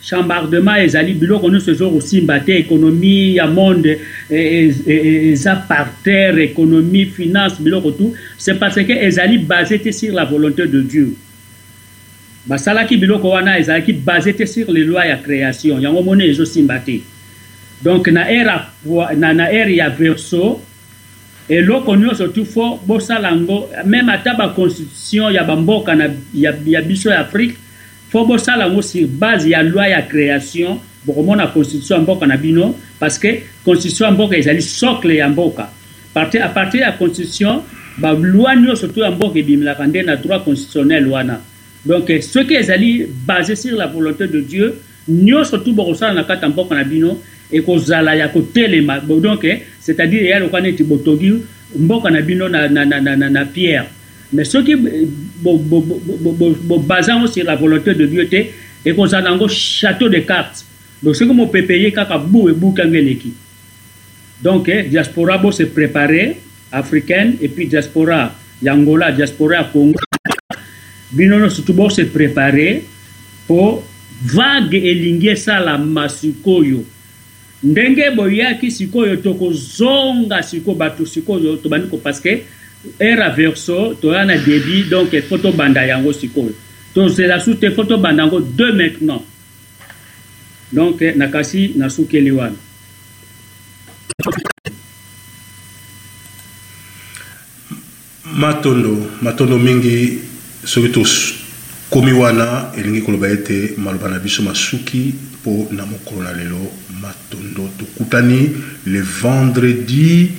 chambardement 0.00 0.78
ezali 0.80 1.12
biloko 1.12 1.50
nyonso 1.52 1.74
aussi, 1.92 2.22
te 2.46 2.50
économie 2.52 3.32
ya 3.34 3.46
monde 3.46 3.98
eza 4.30 5.56
par 5.68 5.92
terre 6.02 6.38
économie 6.40 7.04
finance 7.04 7.60
biloko 7.60 7.90
tout 7.90 8.14
c'est 8.38 8.54
parce 8.58 8.76
que 8.76 8.92
ezali 9.06 9.36
basé 9.38 9.78
te 9.78 9.90
sur 9.92 10.14
la 10.14 10.24
volonté 10.24 10.66
de 10.66 10.80
dieu 10.80 11.14
basalaki 12.46 12.96
biloko 12.96 13.28
wana 13.30 13.58
ezalaki 13.58 13.92
base 13.92 14.32
te 14.36 14.46
sur 14.46 14.70
les 14.72 14.84
lois 14.84 15.04
ya 15.06 15.16
création 15.16 15.78
yango 15.78 16.02
moni 16.02 16.24
ezosimba 16.30 16.78
te 16.80 17.00
donc 17.84 18.08
na 18.08 18.24
ere 18.32 18.54
na, 19.16 19.34
na 19.34 19.50
ere 19.52 19.74
ya 19.76 19.88
verso 19.90 20.60
eloko 21.48 21.96
nyonso 21.96 22.28
tu 22.28 22.44
fo 22.44 22.80
bosala 22.86 23.28
yango 23.30 23.68
meme 23.84 24.12
ata 24.12 24.34
baconstitution 24.38 25.32
ya 25.32 25.44
bamboka 25.44 25.94
na, 25.94 26.08
ya, 26.34 26.54
ya 26.66 26.80
biso 26.82 27.10
ya 27.10 27.20
afrique 27.20 27.56
fo 28.10 28.24
bosala 28.24 28.64
yango 28.66 28.82
sur 28.82 29.06
base 29.06 29.48
ya 29.50 29.62
loi 29.62 29.90
ya 29.90 30.02
création 30.02 30.78
bokomona 31.04 31.46
constitution 31.46 31.96
ya 31.96 32.02
mboka 32.02 32.26
na 32.26 32.36
bino 32.36 32.74
parce 32.98 33.18
que 33.18 33.42
constitution 33.64 34.06
ya 34.08 34.12
mboka 34.14 34.36
ezali 34.36 34.62
socle 34.62 35.16
ya 35.16 35.28
mboka 35.28 35.68
a 36.14 36.48
partir 36.52 36.80
ya 36.80 36.92
constitution 36.92 37.60
baloi 37.98 38.56
nyonso 38.56 38.88
to 38.88 39.00
ya 39.04 39.10
mboka 39.10 39.38
ebimelaka 39.38 39.86
nde 39.86 40.02
na 40.02 40.16
droit 40.16 40.40
constitutionnel 40.44 41.06
wana 41.08 41.40
Donc, 41.84 42.10
euh, 42.10 42.20
ce 42.20 42.40
qu'Ezali, 42.40 43.06
basés 43.26 43.56
sur 43.56 43.76
la 43.76 43.86
volonté 43.86 44.26
de 44.26 44.40
Dieu, 44.40 44.74
nous 45.08 45.24
nyonso 45.24 45.58
tu 45.58 45.70
en 45.76 46.14
na 46.14 46.24
kati 46.24 46.40
ya 46.42 46.48
mboka 46.48 46.74
na 46.74 46.84
bino 46.84 47.18
ekozala 47.50 48.14
ya 48.14 48.30
les 48.68 48.80
donc 49.20 49.44
hein, 49.44 49.56
c'est-à-dire 49.80 50.20
il 50.20 50.26
eya 50.26 50.38
lokwa 50.38 50.60
neti 50.60 50.84
botongi 50.84 51.34
mboka 51.76 52.10
na 52.10 52.20
bino 52.20 52.48
na, 52.48 52.68
na, 52.68 52.84
na, 52.84 53.00
na, 53.00 53.16
na 53.16 53.44
pierre 53.46 53.86
mais 54.32 54.44
soki 54.44 54.76
qui 54.76 54.86
euh, 55.46 56.78
basés 56.86 57.12
sur 57.32 57.44
la 57.44 57.56
volonté 57.56 57.94
de 57.94 58.06
dieu 58.06 58.28
et 58.30 58.50
a 58.86 58.92
dans 58.92 59.06
yango 59.24 59.48
château 59.48 60.08
de 60.08 60.18
cartes 60.18 60.64
donc 61.02 61.16
soki 61.16 61.32
mopepe 61.32 61.72
ye 61.80 61.90
kaka 61.90 62.18
bu 62.18 62.50
ebuki 62.50 62.80
yango 62.82 62.94
eleki 62.94 63.32
donc 64.42 64.68
hein, 64.68 64.84
diaspora 64.88 65.40
se 65.50 65.64
préparer 65.64 66.36
africaine 66.70 67.36
et 67.40 67.48
puis 67.48 67.66
diaspora 67.66 68.32
yangola 68.62 69.10
diaspora 69.10 69.64
congo 69.72 69.98
bino 71.10 71.38
nyonso 71.38 71.62
tu 71.66 71.74
bose 71.74 72.06
prépare 72.10 72.84
mpo 73.44 73.82
vague 74.24 74.78
elingi 74.90 75.28
esalama 75.28 76.08
sikoyo 76.08 76.82
ndenge 77.62 78.10
boyaki 78.14 78.70
sikoyo 78.70 79.16
tokozonga 79.16 80.42
sikoyo 80.42 80.76
bato 80.76 81.06
sikoyo 81.06 81.56
tobandi 81.56 81.88
ko 81.88 81.96
parce 81.98 82.20
que 82.20 82.44
era 82.98 83.28
verso 83.30 83.94
toya 84.00 84.24
na 84.24 84.36
début 84.38 84.88
donc 84.88 85.10
fo 85.28 85.38
tobanda 85.38 85.82
yango 85.86 86.12
sikoyo 86.12 86.54
tozela 86.94 87.40
su 87.40 87.54
te 87.54 87.70
fo 87.70 87.84
tobanda 87.84 88.22
yango 88.24 88.40
deux 88.40 88.72
maintenant 88.72 89.22
donc 90.72 91.02
eh, 91.02 91.14
nakasi 91.16 91.72
nasukeli 91.76 92.30
wana 92.30 92.54
matondo 98.36 98.94
matondo 99.22 99.58
mingi 99.58 100.29
soki 100.64 101.36
Komiwana 101.90 102.70
et 102.76 102.80
elingi 102.80 103.02
koloba 103.02 103.26
ete 103.28 103.74
masuki 103.76 105.12
pour 105.42 105.72
na 105.72 105.84
mokolo 105.84 106.20
matondo 107.02 107.66
tokutani 107.76 108.52
le 108.86 109.00
vendredi 109.00 110.30